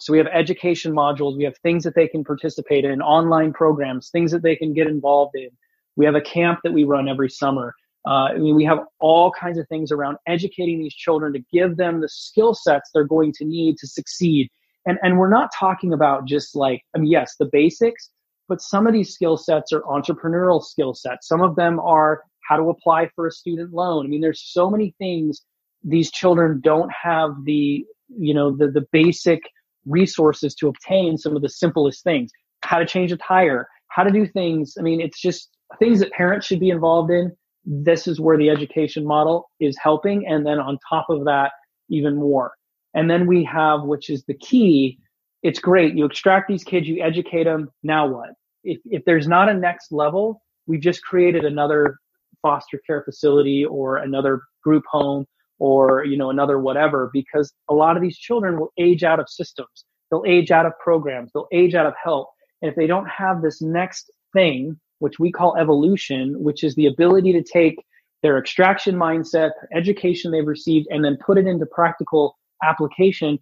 So 0.00 0.12
we 0.12 0.18
have 0.18 0.26
education 0.32 0.92
modules. 0.92 1.36
We 1.36 1.44
have 1.44 1.56
things 1.58 1.84
that 1.84 1.94
they 1.94 2.08
can 2.08 2.24
participate 2.24 2.84
in, 2.84 3.00
online 3.00 3.52
programs, 3.52 4.10
things 4.10 4.32
that 4.32 4.42
they 4.42 4.56
can 4.56 4.72
get 4.72 4.86
involved 4.86 5.36
in. 5.36 5.50
We 5.96 6.04
have 6.04 6.16
a 6.16 6.20
camp 6.20 6.60
that 6.64 6.72
we 6.72 6.84
run 6.84 7.08
every 7.08 7.30
summer. 7.30 7.74
Uh, 8.06 8.28
I 8.34 8.38
mean, 8.38 8.54
we 8.54 8.64
have 8.64 8.80
all 9.00 9.32
kinds 9.32 9.58
of 9.58 9.66
things 9.68 9.90
around 9.90 10.18
educating 10.26 10.78
these 10.78 10.94
children 10.94 11.32
to 11.32 11.40
give 11.52 11.76
them 11.76 12.00
the 12.00 12.08
skill 12.08 12.54
sets 12.54 12.90
they're 12.92 13.04
going 13.04 13.32
to 13.38 13.44
need 13.44 13.78
to 13.78 13.86
succeed. 13.86 14.48
And, 14.86 14.98
and 15.02 15.18
we're 15.18 15.30
not 15.30 15.50
talking 15.58 15.92
about 15.92 16.26
just 16.26 16.54
like, 16.54 16.82
I 16.94 16.98
mean, 16.98 17.10
yes, 17.10 17.36
the 17.38 17.48
basics, 17.50 18.10
but 18.48 18.60
some 18.60 18.86
of 18.86 18.92
these 18.92 19.14
skill 19.14 19.38
sets 19.38 19.72
are 19.72 19.80
entrepreneurial 19.82 20.62
skill 20.62 20.92
sets. 20.92 21.26
Some 21.26 21.40
of 21.40 21.56
them 21.56 21.80
are 21.80 22.22
how 22.46 22.56
to 22.58 22.68
apply 22.68 23.08
for 23.14 23.26
a 23.26 23.30
student 23.30 23.72
loan. 23.72 24.04
I 24.04 24.08
mean, 24.08 24.20
there's 24.20 24.42
so 24.44 24.68
many 24.68 24.94
things 24.98 25.40
these 25.82 26.10
children 26.10 26.60
don't 26.62 26.90
have 26.92 27.30
the, 27.44 27.84
you 28.08 28.34
know, 28.34 28.54
the, 28.54 28.70
the 28.70 28.84
basic 28.92 29.40
resources 29.86 30.54
to 30.56 30.68
obtain 30.68 31.16
some 31.16 31.36
of 31.36 31.42
the 31.42 31.48
simplest 31.48 32.04
things. 32.04 32.30
How 32.62 32.78
to 32.78 32.86
change 32.86 33.12
a 33.12 33.16
tire, 33.16 33.68
how 33.88 34.02
to 34.02 34.10
do 34.10 34.26
things. 34.26 34.74
I 34.78 34.82
mean, 34.82 35.00
it's 35.00 35.20
just 35.20 35.48
things 35.78 36.00
that 36.00 36.12
parents 36.12 36.46
should 36.46 36.60
be 36.60 36.70
involved 36.70 37.10
in 37.10 37.34
this 37.64 38.06
is 38.06 38.20
where 38.20 38.36
the 38.36 38.50
education 38.50 39.06
model 39.06 39.50
is 39.60 39.76
helping. 39.82 40.26
And 40.26 40.46
then 40.46 40.58
on 40.58 40.78
top 40.88 41.06
of 41.08 41.24
that, 41.24 41.52
even 41.88 42.16
more. 42.16 42.52
And 42.94 43.10
then 43.10 43.26
we 43.26 43.44
have, 43.44 43.82
which 43.82 44.10
is 44.10 44.24
the 44.24 44.34
key, 44.34 44.98
it's 45.42 45.58
great. 45.58 45.94
You 45.96 46.04
extract 46.04 46.48
these 46.48 46.64
kids, 46.64 46.86
you 46.88 47.02
educate 47.02 47.44
them. 47.44 47.70
Now 47.82 48.06
what? 48.06 48.30
If, 48.62 48.80
if 48.86 49.04
there's 49.04 49.28
not 49.28 49.48
a 49.48 49.54
next 49.54 49.92
level, 49.92 50.40
we've 50.66 50.80
just 50.80 51.02
created 51.02 51.44
another 51.44 51.96
foster 52.40 52.80
care 52.86 53.02
facility 53.02 53.64
or 53.64 53.96
another 53.96 54.42
group 54.62 54.84
home 54.90 55.26
or, 55.58 56.04
you 56.04 56.16
know, 56.16 56.30
another 56.30 56.58
whatever, 56.58 57.10
because 57.12 57.52
a 57.68 57.74
lot 57.74 57.96
of 57.96 58.02
these 58.02 58.18
children 58.18 58.58
will 58.58 58.72
age 58.78 59.02
out 59.04 59.20
of 59.20 59.28
systems. 59.28 59.84
they'll 60.10 60.24
age 60.26 60.50
out 60.50 60.66
of 60.66 60.72
programs, 60.82 61.30
they'll 61.32 61.48
age 61.52 61.74
out 61.74 61.86
of 61.86 61.94
help. 62.02 62.28
And 62.62 62.70
if 62.70 62.76
they 62.76 62.86
don't 62.86 63.06
have 63.06 63.42
this 63.42 63.60
next 63.60 64.10
thing, 64.32 64.78
which 64.98 65.18
we 65.18 65.30
call 65.30 65.56
evolution, 65.56 66.34
which 66.42 66.64
is 66.64 66.74
the 66.74 66.86
ability 66.86 67.32
to 67.32 67.42
take 67.42 67.84
their 68.22 68.38
extraction 68.38 68.94
mindset, 68.94 69.50
education 69.74 70.30
they've 70.30 70.46
received, 70.46 70.86
and 70.90 71.04
then 71.04 71.18
put 71.24 71.36
it 71.36 71.46
into 71.46 71.66
practical 71.66 72.38
application, 72.62 73.38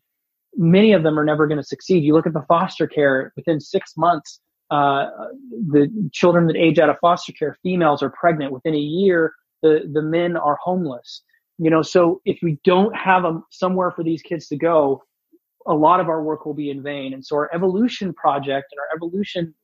many 0.57 0.93
of 0.93 1.03
them 1.03 1.19
are 1.19 1.25
never 1.25 1.47
going 1.47 1.59
to 1.59 1.65
succeed. 1.65 2.03
You 2.03 2.15
look 2.15 2.27
at 2.27 2.33
the 2.33 2.45
foster 2.49 2.87
care 2.87 3.33
within 3.37 3.61
six 3.61 3.97
months, 3.97 4.41
uh, 4.71 5.07
the 5.71 5.89
children 6.13 6.47
that 6.49 6.57
age 6.57 6.79
out 6.79 6.89
of 6.89 6.97
foster 7.01 7.33
care, 7.33 7.57
females 7.63 8.03
are 8.03 8.11
pregnant. 8.11 8.53
Within 8.53 8.75
a 8.75 8.79
year, 8.79 9.35
the, 9.63 9.89
the 9.93 10.03
men 10.03 10.37
are 10.37 10.59
homeless. 10.63 11.23
You 11.59 11.71
know, 11.71 11.83
so 11.83 12.21
if 12.25 12.39
we 12.43 12.59
don't 12.65 12.95
have 12.97 13.25
a, 13.25 13.41
somewhere 13.51 13.93
for 13.93 14.03
these 14.03 14.23
kids 14.23 14.49
to 14.49 14.57
go, 14.57 15.03
a 15.67 15.75
lot 15.75 16.01
of 16.01 16.09
our 16.09 16.23
work 16.23 16.45
will 16.45 16.55
be 16.55 16.71
in 16.71 16.83
vain. 16.83 17.15
And 17.15 17.25
so 17.25 17.37
our 17.37 17.55
evolution 17.55 18.13
project 18.15 18.67
and 18.73 18.81
our 18.81 18.97
evolution 18.97 19.55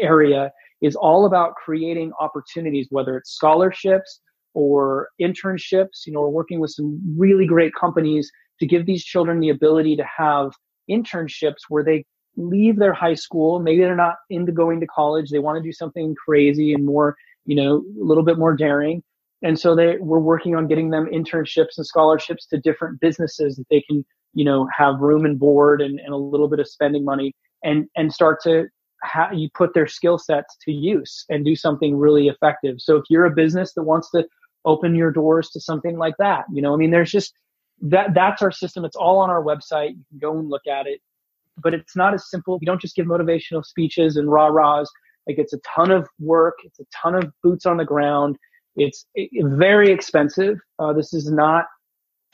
area 0.00 0.50
is 0.82 0.96
all 0.96 1.26
about 1.26 1.54
creating 1.54 2.12
opportunities, 2.20 2.88
whether 2.90 3.16
it's 3.16 3.32
scholarships 3.32 4.20
or 4.54 5.08
internships. 5.20 6.04
You 6.06 6.12
know, 6.12 6.20
we're 6.20 6.28
working 6.28 6.60
with 6.60 6.72
some 6.72 7.00
really 7.16 7.46
great 7.46 7.72
companies 7.74 8.30
to 8.60 8.66
give 8.66 8.84
these 8.84 9.04
children 9.04 9.40
the 9.40 9.48
ability 9.48 9.96
to 9.96 10.04
have 10.04 10.52
internships 10.90 11.62
where 11.68 11.84
they 11.84 12.04
leave 12.36 12.78
their 12.78 12.92
high 12.92 13.14
school. 13.14 13.60
Maybe 13.60 13.80
they're 13.80 13.96
not 13.96 14.16
into 14.30 14.52
going 14.52 14.80
to 14.80 14.86
college. 14.86 15.30
They 15.30 15.38
want 15.38 15.56
to 15.56 15.62
do 15.62 15.72
something 15.72 16.14
crazy 16.24 16.74
and 16.74 16.84
more, 16.84 17.16
you 17.46 17.56
know, 17.56 17.76
a 18.00 18.04
little 18.04 18.24
bit 18.24 18.38
more 18.38 18.56
daring. 18.56 19.02
And 19.42 19.58
so 19.58 19.74
they, 19.74 19.96
we're 19.98 20.20
working 20.20 20.54
on 20.54 20.68
getting 20.68 20.90
them 20.90 21.08
internships 21.12 21.76
and 21.76 21.86
scholarships 21.86 22.46
to 22.46 22.58
different 22.58 23.00
businesses 23.00 23.56
that 23.56 23.66
they 23.70 23.82
can, 23.82 24.04
you 24.34 24.44
know, 24.44 24.68
have 24.76 25.00
room 25.00 25.24
and 25.24 25.38
board 25.38 25.80
and, 25.80 25.98
and 25.98 26.12
a 26.12 26.16
little 26.16 26.48
bit 26.48 26.60
of 26.60 26.68
spending 26.68 27.04
money 27.04 27.34
and, 27.64 27.86
and 27.96 28.12
start 28.12 28.40
to 28.44 28.66
how 29.02 29.30
you 29.32 29.48
put 29.54 29.74
their 29.74 29.86
skill 29.86 30.18
sets 30.18 30.56
to 30.64 30.72
use 30.72 31.24
and 31.28 31.44
do 31.44 31.56
something 31.56 31.96
really 31.96 32.28
effective. 32.28 32.76
So 32.78 32.96
if 32.96 33.04
you're 33.10 33.24
a 33.24 33.30
business 33.30 33.74
that 33.74 33.82
wants 33.82 34.10
to 34.10 34.24
open 34.64 34.94
your 34.94 35.10
doors 35.10 35.50
to 35.50 35.60
something 35.60 35.98
like 35.98 36.14
that, 36.18 36.44
you 36.52 36.62
know, 36.62 36.72
I 36.72 36.76
mean, 36.76 36.90
there's 36.90 37.10
just 37.10 37.34
that, 37.82 38.14
that's 38.14 38.42
our 38.42 38.52
system. 38.52 38.84
It's 38.84 38.96
all 38.96 39.18
on 39.18 39.28
our 39.28 39.42
website. 39.42 39.90
You 39.90 40.04
can 40.10 40.18
go 40.20 40.38
and 40.38 40.48
look 40.48 40.66
at 40.66 40.86
it, 40.86 41.00
but 41.62 41.74
it's 41.74 41.96
not 41.96 42.14
as 42.14 42.30
simple. 42.30 42.58
You 42.60 42.66
don't 42.66 42.80
just 42.80 42.94
give 42.94 43.06
motivational 43.06 43.64
speeches 43.64 44.16
and 44.16 44.30
rah 44.30 44.46
rahs. 44.46 44.90
Like 45.26 45.38
it's 45.38 45.52
a 45.52 45.58
ton 45.58 45.90
of 45.90 46.08
work. 46.20 46.54
It's 46.64 46.78
a 46.78 46.84
ton 47.02 47.14
of 47.14 47.32
boots 47.42 47.66
on 47.66 47.76
the 47.76 47.84
ground. 47.84 48.36
It's 48.76 49.06
very 49.16 49.90
expensive. 49.90 50.58
Uh, 50.78 50.92
this 50.92 51.12
is 51.12 51.30
not, 51.30 51.66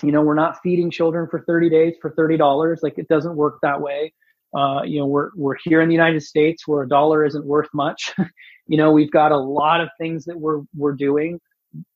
you 0.03 0.13
know, 0.13 0.23
we're 0.23 0.35
not 0.35 0.59
feeding 0.63 0.91
children 0.91 1.27
for 1.31 1.41
30 1.41 1.71
days 1.71 1.95
for 2.01 2.11
$30. 2.11 2.79
Like 2.83 2.99
it 2.99 3.09
doesn't 3.09 3.37
work 3.37 3.59
that 3.63 3.81
way. 3.81 4.13
Uh, 4.57 4.83
you 4.83 4.99
know, 4.99 5.07
we're, 5.07 5.31
we're 5.37 5.57
here 5.63 5.81
in 5.81 5.89
the 5.89 5.95
United 5.95 6.23
States 6.23 6.67
where 6.67 6.83
a 6.83 6.89
dollar 6.89 7.25
isn't 7.25 7.45
worth 7.45 7.69
much. 7.75 8.15
you 8.67 8.77
know, 8.77 8.93
we've 8.93 9.11
got 9.11 9.33
a 9.33 9.37
lot 9.37 9.81
of 9.81 9.89
things 9.99 10.25
that 10.25 10.39
we're, 10.39 10.61
we're 10.75 10.95
doing. 10.95 11.41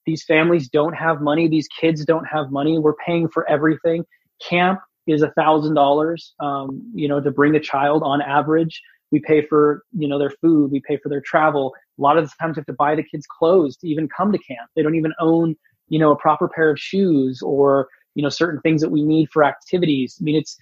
These 0.05 0.25
families 0.25 0.69
don't 0.69 0.95
have 0.95 1.21
money. 1.21 1.49
These 1.49 1.69
kids 1.69 2.05
don't 2.05 2.27
have 2.27 2.51
money. 2.51 2.79
We're 2.79 2.95
paying 2.95 3.29
for 3.29 3.49
everything. 3.49 4.05
Camp 4.47 4.81
is 5.07 5.23
a 5.23 5.31
thousand 5.33 5.75
dollars, 5.75 6.35
um, 6.41 6.91
you 6.95 7.09
know, 7.09 7.21
to 7.21 7.31
bring 7.31 7.57
a 7.57 7.61
child 7.61 8.03
on 8.05 8.21
average. 8.21 8.81
We 9.11 9.21
pay 9.21 9.47
for, 9.47 9.83
you 9.93 10.09
know, 10.09 10.19
their 10.19 10.33
food. 10.41 10.71
We 10.71 10.81
pay 10.87 10.99
for 11.03 11.09
their 11.09 11.21
travel. 11.21 11.73
A 11.99 12.03
lot 12.03 12.19
of 12.19 12.25
the 12.25 12.33
times 12.41 12.57
we 12.57 12.61
have 12.61 12.67
to 12.67 12.73
buy 12.75 12.95
the 12.95 13.03
kids 13.03 13.27
clothes 13.27 13.77
to 13.79 13.89
even 13.89 14.09
come 14.15 14.33
to 14.33 14.39
camp. 14.39 14.71
They 14.77 14.83
don't 14.83 14.95
even 14.95 15.13
own, 15.21 15.57
you 15.89 15.99
know, 15.99 16.13
a 16.13 16.17
proper 16.17 16.49
pair 16.49 16.71
of 16.71 16.79
shoes 16.79 17.41
or, 17.43 17.89
you 18.15 18.23
know, 18.23 18.29
certain 18.29 18.61
things 18.61 18.81
that 18.83 18.91
we 18.91 19.03
need 19.03 19.29
for 19.31 19.45
activities. 19.45 20.17
I 20.21 20.25
mean, 20.25 20.37
it's, 20.37 20.57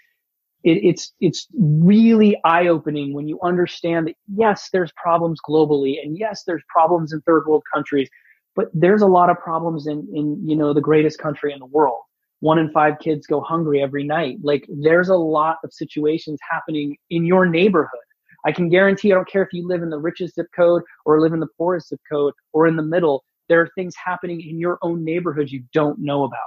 it, 0.64 0.78
it's 0.84 1.12
it's 1.20 1.46
really 1.54 2.38
eye 2.44 2.66
opening 2.66 3.14
when 3.14 3.28
you 3.28 3.38
understand 3.42 4.08
that 4.08 4.16
yes, 4.34 4.68
there's 4.72 4.92
problems 4.92 5.40
globally, 5.46 6.02
and 6.02 6.18
yes, 6.18 6.44
there's 6.46 6.62
problems 6.68 7.12
in 7.12 7.20
third 7.22 7.46
world 7.46 7.62
countries, 7.72 8.08
but 8.54 8.66
there's 8.74 9.02
a 9.02 9.06
lot 9.06 9.30
of 9.30 9.38
problems 9.38 9.86
in 9.86 10.06
in 10.14 10.40
you 10.46 10.56
know 10.56 10.72
the 10.72 10.80
greatest 10.80 11.18
country 11.18 11.52
in 11.52 11.58
the 11.58 11.66
world. 11.66 12.00
One 12.40 12.58
in 12.58 12.70
five 12.72 12.98
kids 13.00 13.26
go 13.26 13.40
hungry 13.40 13.82
every 13.82 14.04
night. 14.04 14.38
Like 14.42 14.66
there's 14.68 15.08
a 15.08 15.16
lot 15.16 15.58
of 15.64 15.72
situations 15.72 16.38
happening 16.50 16.96
in 17.10 17.24
your 17.24 17.46
neighborhood. 17.46 18.00
I 18.44 18.52
can 18.52 18.68
guarantee 18.70 19.12
I 19.12 19.16
don't 19.16 19.28
care 19.28 19.42
if 19.42 19.52
you 19.52 19.66
live 19.66 19.82
in 19.82 19.90
the 19.90 19.98
richest 19.98 20.36
zip 20.36 20.46
code 20.56 20.82
or 21.04 21.20
live 21.20 21.34
in 21.34 21.40
the 21.40 21.48
poorest 21.58 21.88
zip 21.88 22.00
code 22.10 22.32
or 22.52 22.66
in 22.66 22.76
the 22.76 22.82
middle. 22.82 23.22
There 23.48 23.60
are 23.60 23.70
things 23.74 23.94
happening 24.02 24.40
in 24.40 24.58
your 24.58 24.78
own 24.82 25.04
neighborhood 25.04 25.50
you 25.50 25.62
don't 25.74 25.98
know 25.98 26.24
about. 26.24 26.38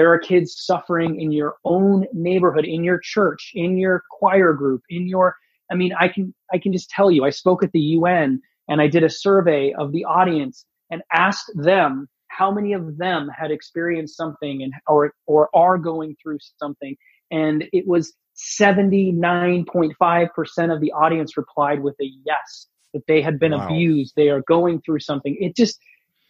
There 0.00 0.10
are 0.10 0.18
kids 0.18 0.56
suffering 0.56 1.20
in 1.20 1.30
your 1.30 1.56
own 1.62 2.06
neighborhood, 2.14 2.64
in 2.64 2.82
your 2.82 2.98
church, 3.00 3.50
in 3.52 3.76
your 3.76 4.02
choir 4.10 4.54
group, 4.54 4.80
in 4.88 5.06
your, 5.06 5.36
I 5.70 5.74
mean, 5.74 5.92
I 5.92 6.08
can, 6.08 6.34
I 6.50 6.56
can 6.56 6.72
just 6.72 6.88
tell 6.88 7.10
you, 7.10 7.26
I 7.26 7.28
spoke 7.28 7.62
at 7.62 7.70
the 7.72 7.80
UN 7.80 8.40
and 8.66 8.80
I 8.80 8.86
did 8.86 9.04
a 9.04 9.10
survey 9.10 9.74
of 9.78 9.92
the 9.92 10.06
audience 10.06 10.64
and 10.90 11.02
asked 11.12 11.50
them 11.54 12.08
how 12.28 12.50
many 12.50 12.72
of 12.72 12.96
them 12.96 13.28
had 13.28 13.50
experienced 13.50 14.16
something 14.16 14.62
and, 14.62 14.72
or, 14.86 15.12
or 15.26 15.54
are 15.54 15.76
going 15.76 16.16
through 16.22 16.38
something. 16.56 16.96
And 17.30 17.66
it 17.70 17.86
was 17.86 18.14
79.5% 18.38 20.74
of 20.74 20.80
the 20.80 20.92
audience 20.92 21.36
replied 21.36 21.82
with 21.82 21.96
a 22.00 22.10
yes, 22.24 22.68
that 22.94 23.06
they 23.06 23.20
had 23.20 23.38
been 23.38 23.52
wow. 23.52 23.66
abused. 23.66 24.14
They 24.16 24.30
are 24.30 24.40
going 24.48 24.80
through 24.80 25.00
something. 25.00 25.36
It 25.38 25.56
just, 25.56 25.78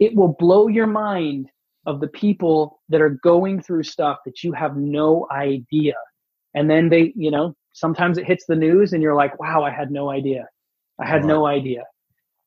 it 0.01 0.17
will 0.17 0.35
blow 0.41 0.67
your 0.67 0.89
mind 0.89 1.49
of 1.87 2.01
the 2.01 2.09
people 2.09 2.81
that 2.89 3.01
are 3.01 3.19
going 3.23 3.63
through 3.63 3.83
stuff 3.83 4.19
that 4.25 4.43
you 4.43 4.53
have 4.53 4.77
no 4.77 5.27
idea. 5.31 5.95
And 6.55 6.69
then 6.69 6.89
they, 6.89 7.13
you 7.17 7.31
know, 7.31 7.55
sometimes 7.73 8.19
it 8.19 8.27
hits 8.27 8.45
the 8.47 8.57
news 8.57 8.93
and 8.93 9.03
you're 9.03 9.15
like, 9.15 9.39
wow, 9.41 9.63
I 9.63 9.71
had 9.71 9.91
no 9.91 10.11
idea. 10.11 10.47
I 11.01 11.07
had 11.07 11.23
wow. 11.23 11.29
no 11.29 11.47
idea. 11.47 11.85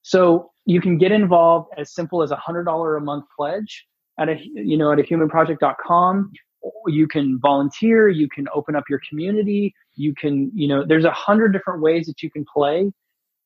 So 0.03 0.51
you 0.65 0.81
can 0.81 0.97
get 0.97 1.11
involved 1.11 1.69
as 1.77 1.93
simple 1.93 2.21
as 2.21 2.31
a 2.31 2.35
hundred 2.35 2.65
dollar 2.65 2.97
a 2.97 3.01
month 3.01 3.25
pledge 3.35 3.85
at 4.19 4.29
a, 4.29 4.35
you 4.39 4.77
know, 4.77 4.91
at 4.91 4.99
a 4.99 5.03
humanproject.com. 5.03 6.31
You 6.87 7.07
can 7.07 7.39
volunteer. 7.41 8.09
You 8.09 8.29
can 8.29 8.47
open 8.53 8.75
up 8.75 8.83
your 8.89 9.01
community. 9.09 9.73
You 9.95 10.13
can, 10.15 10.51
you 10.53 10.67
know, 10.67 10.85
there's 10.85 11.05
a 11.05 11.11
hundred 11.11 11.53
different 11.53 11.81
ways 11.81 12.05
that 12.05 12.21
you 12.21 12.29
can 12.29 12.45
play. 12.53 12.91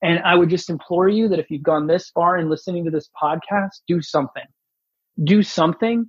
And 0.03 0.19
I 0.19 0.35
would 0.35 0.49
just 0.49 0.69
implore 0.69 1.09
you 1.09 1.27
that 1.29 1.39
if 1.39 1.49
you've 1.49 1.63
gone 1.63 1.88
this 1.88 2.09
far 2.09 2.38
in 2.38 2.49
listening 2.49 2.85
to 2.85 2.91
this 2.91 3.09
podcast, 3.21 3.81
do 3.88 4.01
something 4.01 4.43
do 5.24 5.43
something 5.43 6.07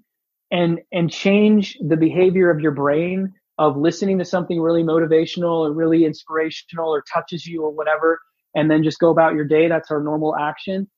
and 0.50 0.80
and 0.92 1.10
change 1.10 1.78
the 1.86 1.96
behavior 1.96 2.50
of 2.50 2.60
your 2.60 2.72
brain 2.72 3.32
of 3.58 3.76
listening 3.76 4.18
to 4.18 4.24
something 4.24 4.60
really 4.60 4.82
motivational 4.82 5.66
or 5.66 5.72
really 5.72 6.04
inspirational 6.04 6.88
or 6.88 7.02
touches 7.12 7.44
you 7.44 7.62
or 7.62 7.70
whatever 7.70 8.20
and 8.54 8.70
then 8.70 8.82
just 8.82 8.98
go 8.98 9.10
about 9.10 9.34
your 9.34 9.44
day. 9.44 9.68
That's 9.68 9.90
our 9.90 10.02
normal 10.02 10.36
action. 10.36 10.88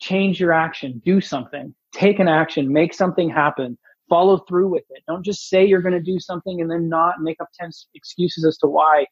Change 0.00 0.40
your 0.40 0.52
action. 0.52 1.02
Do 1.04 1.20
something. 1.20 1.74
Take 1.92 2.18
an 2.18 2.28
action. 2.28 2.72
Make 2.72 2.94
something 2.94 3.28
happen. 3.28 3.78
Follow 4.08 4.38
through 4.48 4.68
with 4.68 4.84
it. 4.90 5.02
Don't 5.06 5.24
just 5.24 5.48
say 5.48 5.64
you're 5.64 5.82
going 5.82 5.94
to 5.94 6.00
do 6.02 6.18
something 6.20 6.60
and 6.60 6.70
then 6.70 6.88
not 6.88 7.20
make 7.20 7.40
up 7.40 7.48
10 7.58 7.70
excuses 7.94 8.44
as 8.44 8.58
to 8.58 8.66
why. 8.66 9.06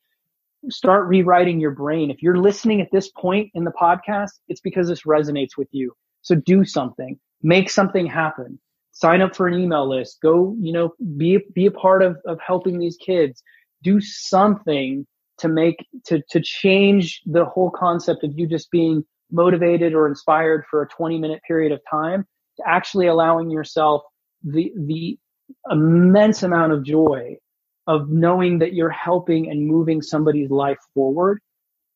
Start 0.70 1.08
rewriting 1.08 1.60
your 1.60 1.70
brain. 1.72 2.10
If 2.10 2.22
you're 2.22 2.38
listening 2.38 2.80
at 2.80 2.88
this 2.92 3.10
point 3.10 3.50
in 3.54 3.64
the 3.64 3.72
podcast 3.72 4.30
it's 4.48 4.60
because 4.60 4.88
this 4.88 5.02
resonates 5.02 5.56
with 5.56 5.68
you. 5.72 5.92
So 6.22 6.36
do 6.36 6.64
something 6.64 7.18
make 7.42 7.70
something 7.70 8.06
happen. 8.06 8.58
Sign 8.92 9.22
up 9.22 9.34
for 9.34 9.48
an 9.48 9.54
email 9.54 9.88
list. 9.88 10.20
Go, 10.22 10.56
you 10.60 10.72
know, 10.72 10.94
be, 11.16 11.38
be 11.54 11.66
a 11.66 11.70
part 11.70 12.02
of, 12.02 12.16
of 12.26 12.38
helping 12.46 12.78
these 12.78 12.96
kids. 12.96 13.42
Do 13.82 14.00
something 14.00 15.06
to 15.38 15.48
make, 15.48 15.84
to, 16.06 16.22
to 16.30 16.40
change 16.40 17.20
the 17.26 17.44
whole 17.44 17.70
concept 17.70 18.22
of 18.22 18.38
you 18.38 18.46
just 18.46 18.70
being 18.70 19.04
motivated 19.30 19.94
or 19.94 20.06
inspired 20.06 20.64
for 20.70 20.82
a 20.82 20.88
20 20.88 21.18
minute 21.18 21.40
period 21.46 21.72
of 21.72 21.80
time 21.90 22.26
to 22.58 22.62
actually 22.68 23.06
allowing 23.06 23.50
yourself 23.50 24.02
the, 24.44 24.72
the 24.76 25.18
immense 25.70 26.42
amount 26.42 26.72
of 26.72 26.84
joy 26.84 27.36
of 27.86 28.10
knowing 28.10 28.58
that 28.58 28.74
you're 28.74 28.90
helping 28.90 29.50
and 29.50 29.66
moving 29.66 30.02
somebody's 30.02 30.50
life 30.50 30.78
forward 30.94 31.40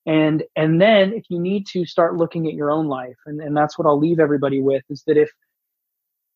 and 0.07 0.45
and 0.55 0.81
then 0.81 1.13
if 1.13 1.25
you 1.29 1.39
need 1.39 1.67
to 1.67 1.85
start 1.85 2.17
looking 2.17 2.47
at 2.47 2.55
your 2.55 2.71
own 2.71 2.87
life 2.87 3.17
and, 3.27 3.41
and 3.41 3.57
that's 3.57 3.79
what 3.79 3.87
i'll 3.87 3.99
leave 3.99 4.21
everybody 4.21 4.61
with 4.61 4.83
is 4.89 5.03
that 5.07 5.17
if 5.17 5.31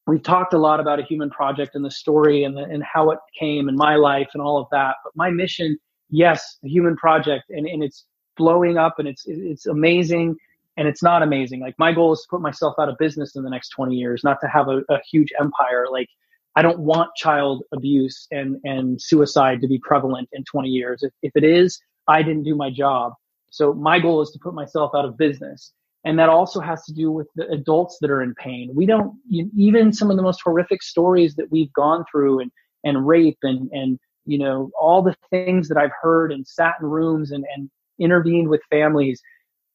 we've 0.07 0.23
talked 0.23 0.53
a 0.53 0.59
lot 0.59 0.81
about 0.81 0.99
a 0.99 1.05
human 1.05 1.31
project 1.31 1.75
and 1.75 1.85
the 1.85 1.91
story 1.91 2.43
and, 2.43 2.57
the, 2.57 2.63
and 2.63 2.83
how 2.83 3.11
it 3.11 3.19
came 3.39 3.69
in 3.69 3.77
my 3.77 3.97
life 3.97 4.29
and 4.35 4.43
all 4.43 4.59
of 4.59 4.67
that 4.73 4.97
but 5.05 5.13
my 5.15 5.31
mission 5.31 5.79
yes 6.11 6.59
the 6.63 6.69
human 6.69 6.97
project 6.97 7.45
and, 7.51 7.67
and 7.67 7.83
it's 7.83 8.05
blowing 8.37 8.79
up 8.79 8.99
and 8.99 9.07
it's 9.07 9.25
it's 9.27 9.67
amazing 9.67 10.37
and 10.77 10.89
it's 10.89 11.03
not 11.03 11.23
amazing. 11.23 11.61
Like 11.61 11.75
my 11.79 11.93
goal 11.93 12.13
is 12.13 12.21
to 12.23 12.27
put 12.31 12.41
myself 12.41 12.75
out 12.81 12.89
of 12.89 12.97
business 12.99 13.37
in 13.37 13.43
the 13.43 13.51
next 13.51 13.69
20 13.71 13.95
years 13.95 14.23
not 14.25 14.39
to 14.41 14.49
have 14.49 14.69
a, 14.69 14.83
a 14.89 14.99
huge 15.11 15.33
empire. 15.39 15.87
Like 15.91 16.09
i 16.57 16.63
don't 16.63 16.81
want 16.81 17.11
child 17.17 17.63
abuse 17.73 18.27
and 18.33 18.57
and 18.65 19.01
suicide 19.01 19.61
to 19.61 19.69
be 19.69 19.79
prevalent 19.79 20.29
in 20.33 20.43
20 20.45 20.69
years. 20.69 21.03
If, 21.03 21.13
if 21.23 21.33
it 21.37 21.45
is 21.45 21.81
i 22.09 22.23
didn't 22.23 22.45
do 22.45 22.57
my 22.57 22.71
job 22.71 23.13
so 23.51 23.75
my 23.75 23.99
goal 23.99 24.23
is 24.23 24.31
to 24.31 24.39
put 24.39 24.55
myself 24.55 24.93
out 24.95 25.05
of 25.05 25.19
business. 25.19 25.73
And 26.05 26.19
that 26.19 26.31
also 26.31 26.61
has 26.61 26.83
to 26.85 26.95
do 26.95 27.11
with 27.11 27.29
the 27.37 27.47
adults 27.49 27.99
that 28.01 28.11
are 28.11 28.23
in 28.23 28.35
pain. 28.35 28.71
We 28.75 28.87
don't, 28.87 29.19
even 29.29 29.93
some 29.93 30.11
of 30.11 30.17
the 30.17 30.23
most 30.23 30.41
horrific 30.43 30.83
stories 30.83 31.35
that 31.35 31.51
we've 31.51 31.73
gone 31.75 32.05
through 32.11 32.41
and, 32.41 32.51
and 32.85 33.07
rape 33.07 33.39
and, 33.43 33.71
and 33.73 33.99
you 34.25 34.39
know, 34.39 34.71
all 34.81 35.03
the 35.03 35.15
things 35.29 35.69
that 35.69 35.77
I've 35.77 35.93
heard 36.01 36.33
and 36.33 36.47
sat 36.47 36.77
in 36.81 36.87
rooms 36.87 37.33
and, 37.33 37.45
and 37.55 37.71
intervened 37.99 38.49
with 38.49 38.63
families. 38.71 39.21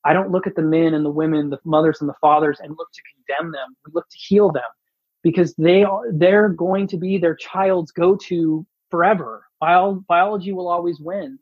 I 0.04 0.14
don't 0.14 0.32
look 0.32 0.48
at 0.48 0.56
the 0.56 0.62
men 0.62 0.94
and 0.94 1.06
the 1.06 1.12
women, 1.12 1.50
the 1.50 1.60
mothers 1.64 2.00
and 2.00 2.10
the 2.10 2.16
fathers 2.22 2.60
and 2.60 2.76
look 2.78 2.92
to 2.92 3.02
condemn 3.14 3.52
them. 3.52 3.76
We 3.86 3.92
look 3.94 4.10
to 4.10 4.18
heal 4.18 4.52
them 4.52 4.64
because 5.22 5.54
they 5.58 5.84
are, 5.84 6.04
they're 6.12 6.50
going 6.50 6.88
to 6.88 6.98
be 6.98 7.18
their 7.18 7.36
child's 7.36 7.92
go-to 7.92 8.66
forever. 8.90 9.46
Bio, 9.60 10.04
biology 10.08 10.54
will 10.54 10.68
always 10.68 11.00
win. 11.00 11.38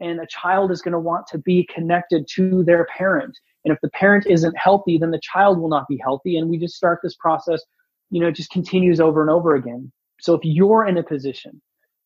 And 0.00 0.20
a 0.20 0.26
child 0.26 0.70
is 0.70 0.80
going 0.80 0.92
to 0.92 0.98
want 0.98 1.26
to 1.28 1.38
be 1.38 1.68
connected 1.72 2.26
to 2.34 2.62
their 2.64 2.86
parent. 2.86 3.36
And 3.64 3.72
if 3.72 3.80
the 3.82 3.90
parent 3.90 4.26
isn't 4.28 4.56
healthy, 4.56 4.98
then 4.98 5.10
the 5.10 5.20
child 5.22 5.58
will 5.58 5.68
not 5.68 5.88
be 5.88 5.98
healthy. 6.02 6.36
And 6.36 6.48
we 6.48 6.58
just 6.58 6.76
start 6.76 7.00
this 7.02 7.16
process, 7.16 7.62
you 8.10 8.20
know, 8.20 8.28
it 8.28 8.36
just 8.36 8.50
continues 8.50 9.00
over 9.00 9.20
and 9.20 9.30
over 9.30 9.54
again. 9.54 9.90
So 10.20 10.34
if 10.34 10.40
you're 10.44 10.86
in 10.86 10.98
a 10.98 11.02
position 11.02 11.60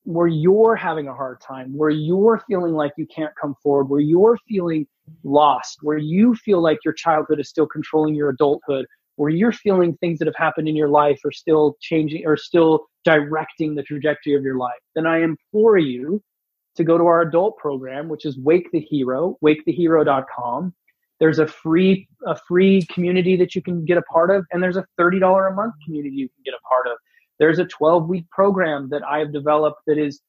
where 0.04 0.26
you're 0.26 0.74
having 0.74 1.06
a 1.06 1.14
hard 1.14 1.40
time, 1.40 1.76
where 1.76 1.90
you're 1.90 2.42
feeling 2.48 2.72
like 2.72 2.92
you 2.96 3.06
can't 3.06 3.32
come 3.40 3.54
forward, 3.62 3.84
where 3.84 4.00
you're 4.00 4.38
feeling 4.48 4.86
lost, 5.22 5.78
where 5.82 5.98
you 5.98 6.34
feel 6.34 6.60
like 6.60 6.78
your 6.84 6.94
childhood 6.94 7.38
is 7.38 7.48
still 7.48 7.66
controlling 7.66 8.14
your 8.14 8.30
adulthood, 8.30 8.86
where 9.16 9.30
you're 9.30 9.52
feeling 9.52 9.96
things 9.96 10.18
that 10.18 10.26
have 10.26 10.36
happened 10.36 10.68
in 10.68 10.74
your 10.74 10.88
life 10.88 11.20
are 11.24 11.32
still 11.32 11.76
changing 11.80 12.26
or 12.26 12.36
still 12.36 12.86
directing 13.04 13.74
the 13.74 13.82
trajectory 13.82 14.34
of 14.34 14.42
your 14.42 14.56
life, 14.56 14.80
then 14.94 15.06
I 15.06 15.22
implore 15.22 15.78
you 15.78 16.22
to 16.76 16.84
go 16.84 16.98
to 16.98 17.04
our 17.04 17.22
adult 17.22 17.56
program, 17.58 18.08
which 18.08 18.24
is 18.24 18.38
Wake 18.38 18.70
the 18.72 18.80
Hero, 18.80 19.38
wakethehero.com. 19.44 20.74
There's 21.20 21.38
a 21.38 21.46
free 21.46 22.08
a 22.26 22.36
free 22.48 22.86
community 22.86 23.36
that 23.36 23.54
you 23.54 23.62
can 23.62 23.84
get 23.84 23.98
a 23.98 24.02
part 24.02 24.30
of, 24.30 24.44
and 24.50 24.62
there's 24.62 24.76
a 24.76 24.86
$30 24.98 25.52
a 25.52 25.54
month 25.54 25.74
community 25.84 26.16
you 26.16 26.28
can 26.28 26.42
get 26.44 26.54
a 26.54 26.68
part 26.68 26.86
of. 26.86 26.98
There's 27.38 27.58
a 27.58 27.64
12 27.64 28.08
week 28.08 28.28
program 28.30 28.88
that 28.90 29.02
I've 29.04 29.32
developed 29.32 29.82
that 29.86 29.98
is 29.98 30.20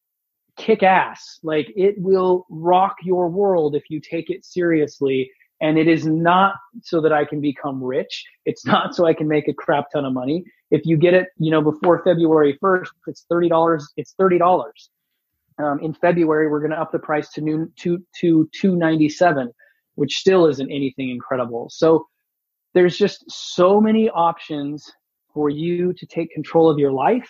kick 0.58 0.84
ass. 0.84 1.40
Like 1.44 1.72
it 1.76 1.96
will 1.98 2.46
rock 2.50 2.98
your 3.04 3.28
world 3.30 3.76
if 3.76 3.84
you 3.90 4.00
take 4.00 4.30
it 4.30 4.46
seriously. 4.46 5.32
And 5.62 5.78
it 5.78 5.88
is 5.88 6.06
not 6.06 6.56
so 6.82 7.00
that 7.02 7.14
I 7.14 7.26
can 7.26 7.40
become 7.40 7.84
rich. 7.84 8.26
It's 8.46 8.66
not 8.74 8.96
so 8.96 9.06
I 9.06 9.14
can 9.14 9.28
make 9.28 9.48
a 9.48 9.54
crap 9.54 9.92
ton 9.92 10.06
of 10.06 10.14
money. 10.14 10.44
If 10.72 10.86
you 10.86 10.98
get 10.98 11.14
it, 11.14 11.28
you 11.38 11.52
know, 11.52 11.62
before 11.62 12.04
February 12.04 12.58
1st, 12.62 12.90
it's 13.08 13.26
$30. 13.32 13.84
It's 13.96 14.16
$30. 14.20 14.72
Um, 15.60 15.80
in 15.82 15.94
February, 15.94 16.50
we're 16.50 16.60
going 16.60 16.72
to 16.72 16.80
up 16.80 16.92
the 16.92 17.00
price 17.00 17.30
to 17.34 17.42
new, 17.42 17.72
to, 17.80 18.00
to 18.22 18.50
297, 18.54 19.52
which 19.96 20.18
still 20.18 20.48
isn't 20.48 20.72
anything 20.72 21.10
incredible. 21.10 21.68
So 21.70 22.08
there's 22.74 22.98
just 22.98 23.24
so 23.30 23.80
many 23.80 24.10
options 24.10 24.92
for 25.34 25.50
you 25.50 25.94
to 25.94 26.06
take 26.06 26.32
control 26.32 26.70
of 26.70 26.78
your 26.78 26.92
life, 26.92 27.30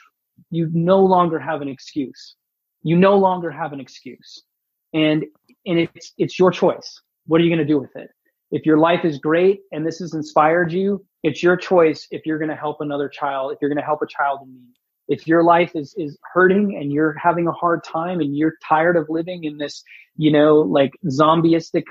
you 0.49 0.69
no 0.74 0.99
longer 0.99 1.39
have 1.39 1.61
an 1.61 1.67
excuse. 1.67 2.36
You 2.84 2.97
no 2.97 3.15
longer 3.17 3.49
have 3.49 3.71
an 3.71 3.80
excuse. 3.80 4.43
And, 4.93 5.24
and 5.65 5.80
it's, 5.80 6.13
it's 6.17 6.38
your 6.38 6.51
choice. 6.51 7.01
What 7.28 7.39
are 7.39 7.43
you 7.43 7.49
going 7.49 7.65
to 7.65 7.74
do 7.74 7.80
with 7.80 7.95
it? 7.95 8.09
If 8.51 8.65
your 8.65 8.78
life 8.78 9.05
is 9.05 9.17
great 9.17 9.61
and 9.71 9.86
this 9.86 9.99
has 9.99 10.13
inspired 10.13 10.71
you, 10.71 11.03
it's 11.24 11.41
your 11.41 11.55
choice 11.55 12.07
if 12.11 12.26
you're 12.26 12.38
going 12.38 12.49
to 12.49 12.55
help 12.55 12.82
another 12.82 13.07
child, 13.07 13.53
if 13.53 13.59
you're 13.61 13.69
going 13.69 13.80
to 13.80 13.86
help 13.86 14.01
a 14.01 14.07
child 14.07 14.41
in 14.43 14.53
need. 14.53 14.74
If 15.14 15.28
your 15.28 15.43
life 15.43 15.72
is, 15.76 15.93
is 15.97 16.18
hurting 16.34 16.76
and 16.76 16.91
you're 16.91 17.14
having 17.14 17.47
a 17.47 17.51
hard 17.51 17.84
time 17.84 18.20
and 18.20 18.36
you're 18.36 18.55
tired 18.68 18.97
of 18.97 19.05
living 19.09 19.43
in 19.43 19.57
this, 19.57 19.84
you 20.18 20.32
know, 20.32 20.55
like 20.61 20.91
zombieistic 21.05 21.84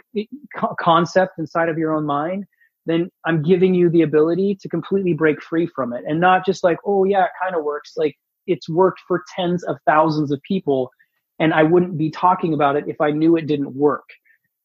concept 0.81 1.39
inside 1.39 1.69
of 1.69 1.79
your 1.79 1.95
own 1.95 2.05
mind, 2.05 2.45
then 2.87 3.11
I'm 3.25 3.43
giving 3.43 3.75
you 3.75 3.89
the 3.89 4.03
ability 4.03 4.59
to 4.61 4.69
completely 4.69 5.15
break 5.15 5.41
free 5.43 5.67
from 5.67 5.93
it 5.93 6.03
and 6.07 6.21
not 6.21 6.45
just 6.45 6.65
like, 6.65 6.79
oh 6.85 7.05
yeah, 7.05 7.25
it 7.25 7.31
kind 7.41 7.55
of 7.55 7.65
works. 7.65 7.93
Like 7.97 8.17
it's 8.47 8.69
worked 8.69 9.01
for 9.07 9.23
tens 9.37 9.63
of 9.65 9.77
thousands 9.87 10.33
of 10.33 10.43
people 10.43 10.91
and 11.39 11.55
I 11.55 11.63
wouldn't 11.63 11.97
be 11.97 12.11
talking 12.11 12.55
about 12.55 12.77
it 12.77 12.85
if 12.89 13.01
I 13.01 13.11
knew 13.11 13.37
it 13.37 13.47
didn't 13.47 13.75
work. 13.75 14.09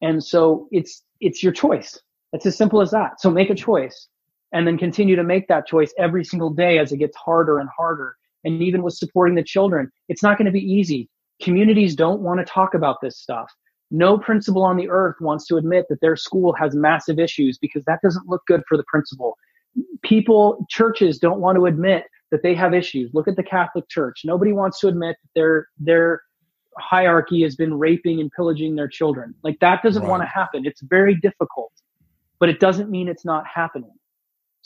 And 0.02 0.24
so 0.24 0.68
it's, 0.72 1.04
it's 1.22 1.44
your 1.44 1.54
choice. 1.54 2.00
It's 2.34 2.46
as 2.46 2.58
simple 2.58 2.82
as 2.82 2.92
that. 2.92 3.22
So 3.22 3.30
make 3.30 3.50
a 3.50 3.56
choice 3.56 4.08
and 4.52 4.66
then 4.66 4.78
continue 4.78 5.16
to 5.16 5.24
make 5.24 5.48
that 5.48 5.68
choice 5.68 5.94
every 5.98 6.24
single 6.24 6.50
day 6.50 6.80
as 6.80 6.92
it 6.92 6.98
gets 6.98 7.16
harder 7.16 7.60
and 7.60 7.70
harder. 7.76 8.17
And 8.44 8.62
even 8.62 8.84
with 8.84 8.94
supporting 8.94 9.36
the 9.36 9.44
children, 9.44 9.92
it's 10.10 10.24
not 10.24 10.38
going 10.38 10.46
to 10.46 10.52
be 10.52 10.60
easy. 10.60 11.10
Communities 11.42 11.96
don't 11.96 12.22
want 12.22 12.40
to 12.40 12.46
talk 12.46 12.74
about 12.74 12.98
this 13.02 13.18
stuff. 13.18 13.52
No 13.90 14.18
principal 14.18 14.64
on 14.64 14.78
the 14.78 14.90
earth 14.90 15.16
wants 15.22 15.48
to 15.48 15.56
admit 15.56 15.86
that 15.90 16.02
their 16.02 16.16
school 16.16 16.54
has 16.54 16.76
massive 16.76 17.20
issues 17.20 17.58
because 17.58 17.84
that 17.86 18.00
doesn't 18.04 18.28
look 18.28 18.42
good 18.46 18.64
for 18.68 18.78
the 18.78 18.84
principal. 18.88 19.38
People, 20.04 20.66
churches 20.70 21.20
don't 21.20 21.40
want 21.40 21.58
to 21.58 21.66
admit 21.66 22.06
that 22.32 22.44
they 22.44 22.54
have 22.54 22.74
issues. 22.74 23.12
Look 23.14 23.28
at 23.28 23.36
the 23.36 23.44
Catholic 23.44 23.88
Church. 23.88 24.22
Nobody 24.26 24.52
wants 24.52 24.80
to 24.80 24.88
admit 24.88 25.16
that 25.22 25.30
their 25.40 25.68
their 25.80 26.22
hierarchy 26.80 27.42
has 27.44 27.56
been 27.56 27.74
raping 27.74 28.20
and 28.20 28.32
pillaging 28.32 28.76
their 28.76 28.88
children. 28.88 29.34
Like 29.44 29.60
that 29.62 29.82
doesn't 29.84 30.04
right. 30.04 30.10
want 30.10 30.24
to 30.24 30.28
happen. 30.28 30.66
It's 30.66 30.82
very 30.82 31.16
difficult, 31.16 31.72
but 32.40 32.50
it 32.50 32.60
doesn't 32.60 32.90
mean 32.90 33.08
it's 33.08 33.26
not 33.26 33.46
happening. 33.48 33.94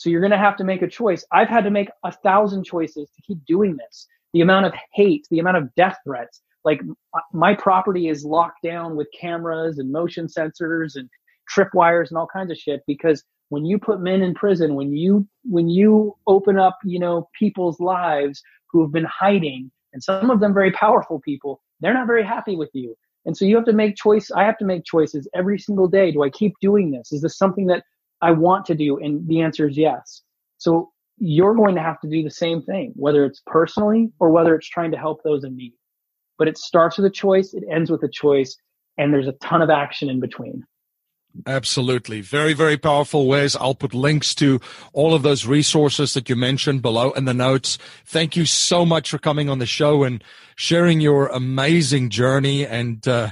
So 0.01 0.09
you're 0.09 0.19
going 0.21 0.31
to 0.31 0.37
have 0.37 0.57
to 0.57 0.63
make 0.63 0.81
a 0.81 0.87
choice. 0.87 1.23
I've 1.31 1.47
had 1.47 1.63
to 1.63 1.69
make 1.69 1.89
a 2.03 2.11
thousand 2.11 2.63
choices 2.63 3.07
to 3.15 3.21
keep 3.21 3.45
doing 3.45 3.77
this. 3.77 4.07
The 4.33 4.41
amount 4.41 4.65
of 4.65 4.73
hate, 4.93 5.27
the 5.29 5.37
amount 5.37 5.57
of 5.57 5.75
death 5.75 5.97
threats, 6.03 6.41
like 6.63 6.81
uh, 7.13 7.19
my 7.33 7.53
property 7.53 8.07
is 8.07 8.25
locked 8.25 8.63
down 8.63 8.95
with 8.95 9.07
cameras 9.19 9.77
and 9.77 9.91
motion 9.91 10.25
sensors 10.25 10.95
and 10.95 11.07
tripwires 11.55 12.09
and 12.09 12.17
all 12.17 12.27
kinds 12.31 12.49
of 12.49 12.57
shit 12.57 12.81
because 12.87 13.23
when 13.49 13.65
you 13.65 13.77
put 13.77 13.99
men 13.99 14.21
in 14.21 14.33
prison 14.33 14.75
when 14.75 14.93
you 14.95 15.27
when 15.43 15.67
you 15.67 16.15
open 16.27 16.57
up 16.57 16.77
you 16.85 16.99
know 16.99 17.27
people's 17.37 17.79
lives 17.79 18.41
who 18.71 18.81
have 18.81 18.91
been 18.91 19.05
hiding 19.05 19.69
and 19.91 20.01
some 20.01 20.29
of 20.29 20.39
them 20.39 20.53
very 20.53 20.71
powerful 20.71 21.19
people 21.19 21.61
they're 21.81 21.93
not 21.93 22.07
very 22.07 22.23
happy 22.23 22.55
with 22.55 22.69
you 22.73 22.95
and 23.25 23.35
so 23.35 23.43
you 23.43 23.55
have 23.55 23.65
to 23.65 23.73
make 23.73 23.97
choice 23.97 24.31
i 24.31 24.45
have 24.45 24.57
to 24.57 24.65
make 24.65 24.85
choices 24.85 25.27
every 25.35 25.59
single 25.59 25.87
day 25.87 26.11
do 26.11 26.23
i 26.23 26.29
keep 26.29 26.53
doing 26.61 26.91
this 26.91 27.11
is 27.11 27.21
this 27.21 27.37
something 27.37 27.65
that 27.65 27.83
i 28.21 28.31
want 28.31 28.65
to 28.65 28.75
do 28.75 28.97
and 28.99 29.27
the 29.27 29.41
answer 29.41 29.67
is 29.67 29.77
yes 29.77 30.21
so 30.57 30.91
you're 31.17 31.55
going 31.55 31.75
to 31.75 31.81
have 31.81 31.99
to 31.99 32.09
do 32.09 32.23
the 32.23 32.31
same 32.31 32.61
thing 32.61 32.91
whether 32.95 33.25
it's 33.25 33.41
personally 33.45 34.11
or 34.19 34.31
whether 34.31 34.55
it's 34.55 34.67
trying 34.67 34.91
to 34.91 34.97
help 34.97 35.21
those 35.23 35.43
in 35.43 35.55
need 35.55 35.73
but 36.41 36.47
it 36.47 36.57
starts 36.57 36.97
with 36.97 37.05
a 37.05 37.11
choice, 37.11 37.53
it 37.53 37.63
ends 37.71 37.91
with 37.91 38.01
a 38.01 38.09
choice, 38.09 38.57
and 38.97 39.13
there's 39.13 39.27
a 39.27 39.33
ton 39.33 39.61
of 39.61 39.69
action 39.69 40.09
in 40.09 40.19
between. 40.19 40.63
Absolutely. 41.47 42.21
Very, 42.21 42.53
very 42.53 42.77
powerful 42.77 43.27
ways. 43.27 43.55
I'll 43.55 43.75
put 43.75 43.93
links 43.93 44.35
to 44.35 44.59
all 44.93 45.13
of 45.13 45.23
those 45.23 45.45
resources 45.45 46.13
that 46.13 46.29
you 46.29 46.35
mentioned 46.35 46.81
below 46.81 47.11
in 47.11 47.25
the 47.25 47.33
notes. 47.33 47.77
Thank 48.05 48.35
you 48.35 48.45
so 48.45 48.85
much 48.85 49.09
for 49.09 49.17
coming 49.17 49.49
on 49.49 49.59
the 49.59 49.65
show 49.65 50.03
and 50.03 50.23
sharing 50.55 50.99
your 50.99 51.27
amazing 51.27 52.09
journey 52.09 52.65
and 52.65 53.07
uh, 53.07 53.31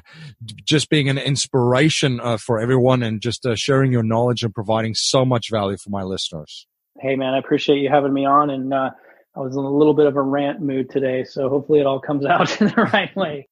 just 0.64 0.90
being 0.90 1.10
an 1.10 1.18
inspiration 1.18 2.20
uh, 2.22 2.38
for 2.38 2.60
everyone 2.60 3.04
and 3.04 3.22
just 3.22 3.46
uh, 3.46 3.56
sharing 3.56 3.92
your 3.92 4.04
knowledge 4.04 4.44
and 4.44 4.54
providing 4.54 4.96
so 4.96 5.26
much 5.26 5.50
value 5.52 5.78
for 5.78 5.90
my 5.90 6.04
listeners. 6.04 6.66
Hey, 7.00 7.16
man, 7.16 7.34
I 7.34 7.38
appreciate 7.38 7.80
you 7.80 7.90
having 7.90 8.14
me 8.14 8.26
on 8.26 8.50
and 8.50 8.74
uh, 8.74 8.92
I 9.36 9.40
was 9.40 9.56
in 9.56 9.64
a 9.64 9.72
little 9.72 9.94
bit 9.94 10.08
of 10.08 10.16
a 10.16 10.22
rant 10.22 10.62
mood 10.62 10.90
today, 10.90 11.24
so 11.24 11.50
hopefully 11.50 11.80
it 11.80 11.86
all 11.86 12.00
comes 12.00 12.26
out 12.26 12.60
in 12.62 12.68
the 12.68 12.90
right 12.94 13.16
way. 13.16 13.48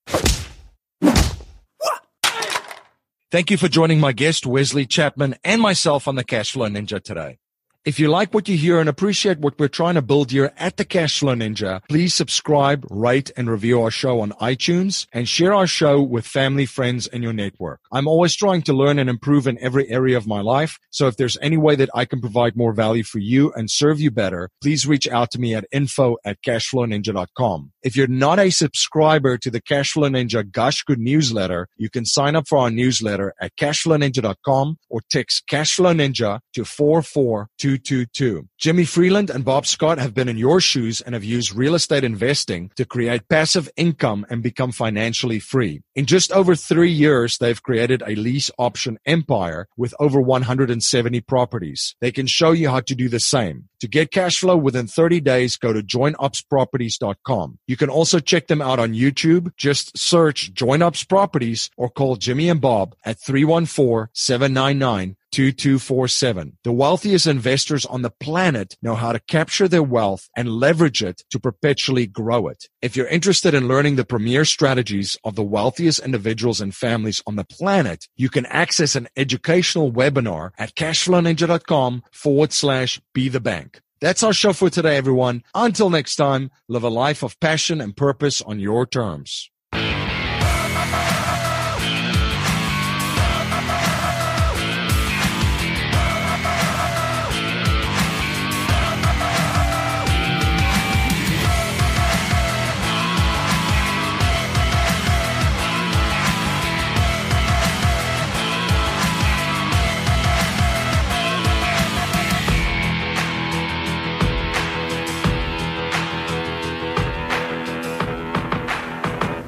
Thank 3.30 3.52
you 3.52 3.58
for 3.58 3.68
joining 3.68 4.00
my 4.00 4.14
guest, 4.14 4.46
Wesley 4.46 4.86
Chapman, 4.86 5.36
and 5.44 5.62
myself 5.62 6.08
on 6.08 6.16
the 6.16 6.24
Cashflow 6.24 6.72
Ninja 6.72 7.04
today. 7.04 7.40
If 7.88 8.02
you 8.02 8.10
like 8.10 8.34
what 8.34 8.50
you 8.50 8.58
hear 8.58 8.82
and 8.82 8.90
appreciate 8.90 9.40
what 9.40 9.58
we're 9.58 9.70
trying 9.70 9.96
to 9.96 10.02
build 10.02 10.32
here 10.32 10.52
at 10.58 10.76
the 10.76 10.84
Cashflow 10.84 11.42
Ninja, 11.42 11.80
please 11.88 12.14
subscribe, 12.14 12.86
rate, 12.90 13.32
and 13.38 13.50
review 13.50 13.82
our 13.82 13.92
show 13.92 14.20
on 14.20 14.34
iTunes 14.42 15.08
and 15.14 15.26
share 15.26 15.54
our 15.54 15.68
show 15.68 16.02
with 16.02 16.28
family, 16.28 16.66
friends, 16.66 17.08
and 17.08 17.24
your 17.24 17.32
network. 17.32 17.80
I'm 17.90 18.06
always 18.06 18.36
trying 18.36 18.64
to 18.64 18.74
learn 18.74 19.00
and 19.00 19.10
improve 19.10 19.48
in 19.48 19.58
every 19.62 19.88
area 19.90 20.18
of 20.18 20.28
my 20.28 20.42
life. 20.42 20.78
So 20.90 21.08
if 21.08 21.16
there's 21.16 21.38
any 21.42 21.56
way 21.56 21.78
that 21.78 21.90
I 21.96 22.04
can 22.04 22.20
provide 22.20 22.58
more 22.58 22.74
value 22.74 23.06
for 23.06 23.20
you 23.20 23.54
and 23.54 23.72
serve 23.72 24.02
you 24.02 24.12
better, 24.12 24.50
please 24.62 24.86
reach 24.86 25.08
out 25.08 25.32
to 25.32 25.40
me 25.40 25.56
at 25.56 25.66
info 25.72 26.18
at 26.26 26.42
cashflowninja.com. 26.42 27.72
If 27.84 27.96
you're 27.96 28.08
not 28.08 28.38
a 28.38 28.50
subscriber 28.50 29.38
to 29.38 29.50
the 29.50 29.62
Cashflow 29.62 30.10
Ninja 30.12 30.52
Gush 30.52 30.84
Good 30.84 31.00
newsletter, 31.00 31.70
you 31.78 31.90
can 31.90 32.04
sign 32.04 32.36
up 32.36 32.50
for 32.50 32.58
our 32.58 32.70
newsletter 32.70 33.34
at 33.40 33.56
cashflowninja.com 33.56 34.78
or 34.90 35.00
text 35.10 35.44
Cashflow 35.50 35.96
Ninja 35.96 36.42
to 36.54 36.66
442 36.66 37.77
222. 37.78 38.48
Jimmy 38.58 38.86
Freeland 38.86 39.30
and 39.30 39.44
Bob 39.44 39.66
Scott 39.66 39.98
have 39.98 40.14
been 40.14 40.30
in 40.30 40.38
your 40.38 40.62
shoes 40.62 41.02
and 41.02 41.14
have 41.14 41.24
used 41.24 41.54
real 41.54 41.76
estate 41.76 42.04
investing 42.04 42.72
to 42.76 42.86
create 42.86 43.28
passive 43.28 43.70
income 43.76 44.26
and 44.30 44.42
become 44.42 44.72
financially 44.72 45.40
free. 45.40 45.82
In 45.96 46.06
just 46.06 46.32
over 46.32 46.56
three 46.56 46.92
years, 46.92 47.38
they've 47.38 47.62
created 47.62 48.02
a 48.06 48.16
lease 48.16 48.50
option 48.58 48.98
empire 49.06 49.68
with 49.76 49.94
over 50.00 50.22
170 50.22 51.22
properties. 51.22 51.96
They 52.00 52.12
can 52.12 52.28
show 52.28 52.52
you 52.52 52.70
how 52.70 52.80
to 52.80 52.96
do 52.96 53.10
the 53.10 53.20
same. 53.20 53.68
To 53.82 53.88
get 53.88 54.12
cash 54.12 54.40
flow 54.40 54.58
within 54.58 54.88
30 54.88 55.22
days, 55.22 55.58
go 55.58 55.74
to 55.74 55.82
joinupsproperties.com. 55.82 57.60
You 57.68 57.78
can 57.78 57.90
also 57.90 58.20
check 58.20 58.48
them 58.48 58.62
out 58.62 58.80
on 58.80 58.94
YouTube. 58.94 59.52
Just 59.58 59.98
search 59.98 60.54
Join 60.54 60.82
Ups 60.82 61.04
Properties 61.04 61.70
or 61.78 61.90
call 61.90 62.16
Jimmy 62.16 62.50
and 62.50 62.62
Bob 62.62 62.96
at 63.06 63.20
314 63.20 64.10
799 64.14 65.17
2247. 65.32 66.58
The 66.64 66.72
wealthiest 66.72 67.28
investors 67.28 67.86
on 67.86 68.02
the 68.02 68.10
planet 68.10 68.78
know 68.82 68.96
how 68.96 69.12
to 69.12 69.20
capture 69.20 69.68
their 69.68 69.84
wealth 69.84 70.30
and 70.36 70.50
leverage 70.50 71.04
it 71.04 71.24
to 71.32 71.40
perpetually 71.40 72.08
grow 72.08 72.48
it. 72.48 72.68
If 72.82 72.96
you're 72.96 73.08
interested 73.08 73.54
in 73.54 73.68
learning 73.68 73.96
the 73.96 74.06
premier 74.06 74.46
strategies 74.46 75.18
of 75.24 75.36
the 75.36 75.44
wealthiest 75.44 76.00
individuals 76.00 76.62
and 76.62 76.76
families 76.76 77.22
on 77.28 77.36
the 77.36 77.46
planet, 77.46 78.08
you 78.16 78.30
can 78.30 78.46
access 78.48 78.96
an 78.96 79.08
educational 79.16 79.92
webinar 79.92 80.52
at 80.58 80.76
cashflowninja.com 80.76 82.04
forward 82.12 82.54
slash 82.54 83.02
be 83.14 83.30
the 83.30 83.40
bank. 83.40 83.82
That's 84.00 84.22
our 84.22 84.34
show 84.34 84.54
for 84.54 84.70
today, 84.70 84.96
everyone. 84.96 85.44
Until 85.56 85.90
next 85.90 86.18
time, 86.18 86.52
live 86.68 86.84
a 86.84 86.90
life 86.90 87.24
of 87.24 87.40
passion 87.40 87.82
and 87.82 87.98
purpose 87.98 88.42
on 88.44 88.60
your 88.60 88.86
terms. 88.86 89.50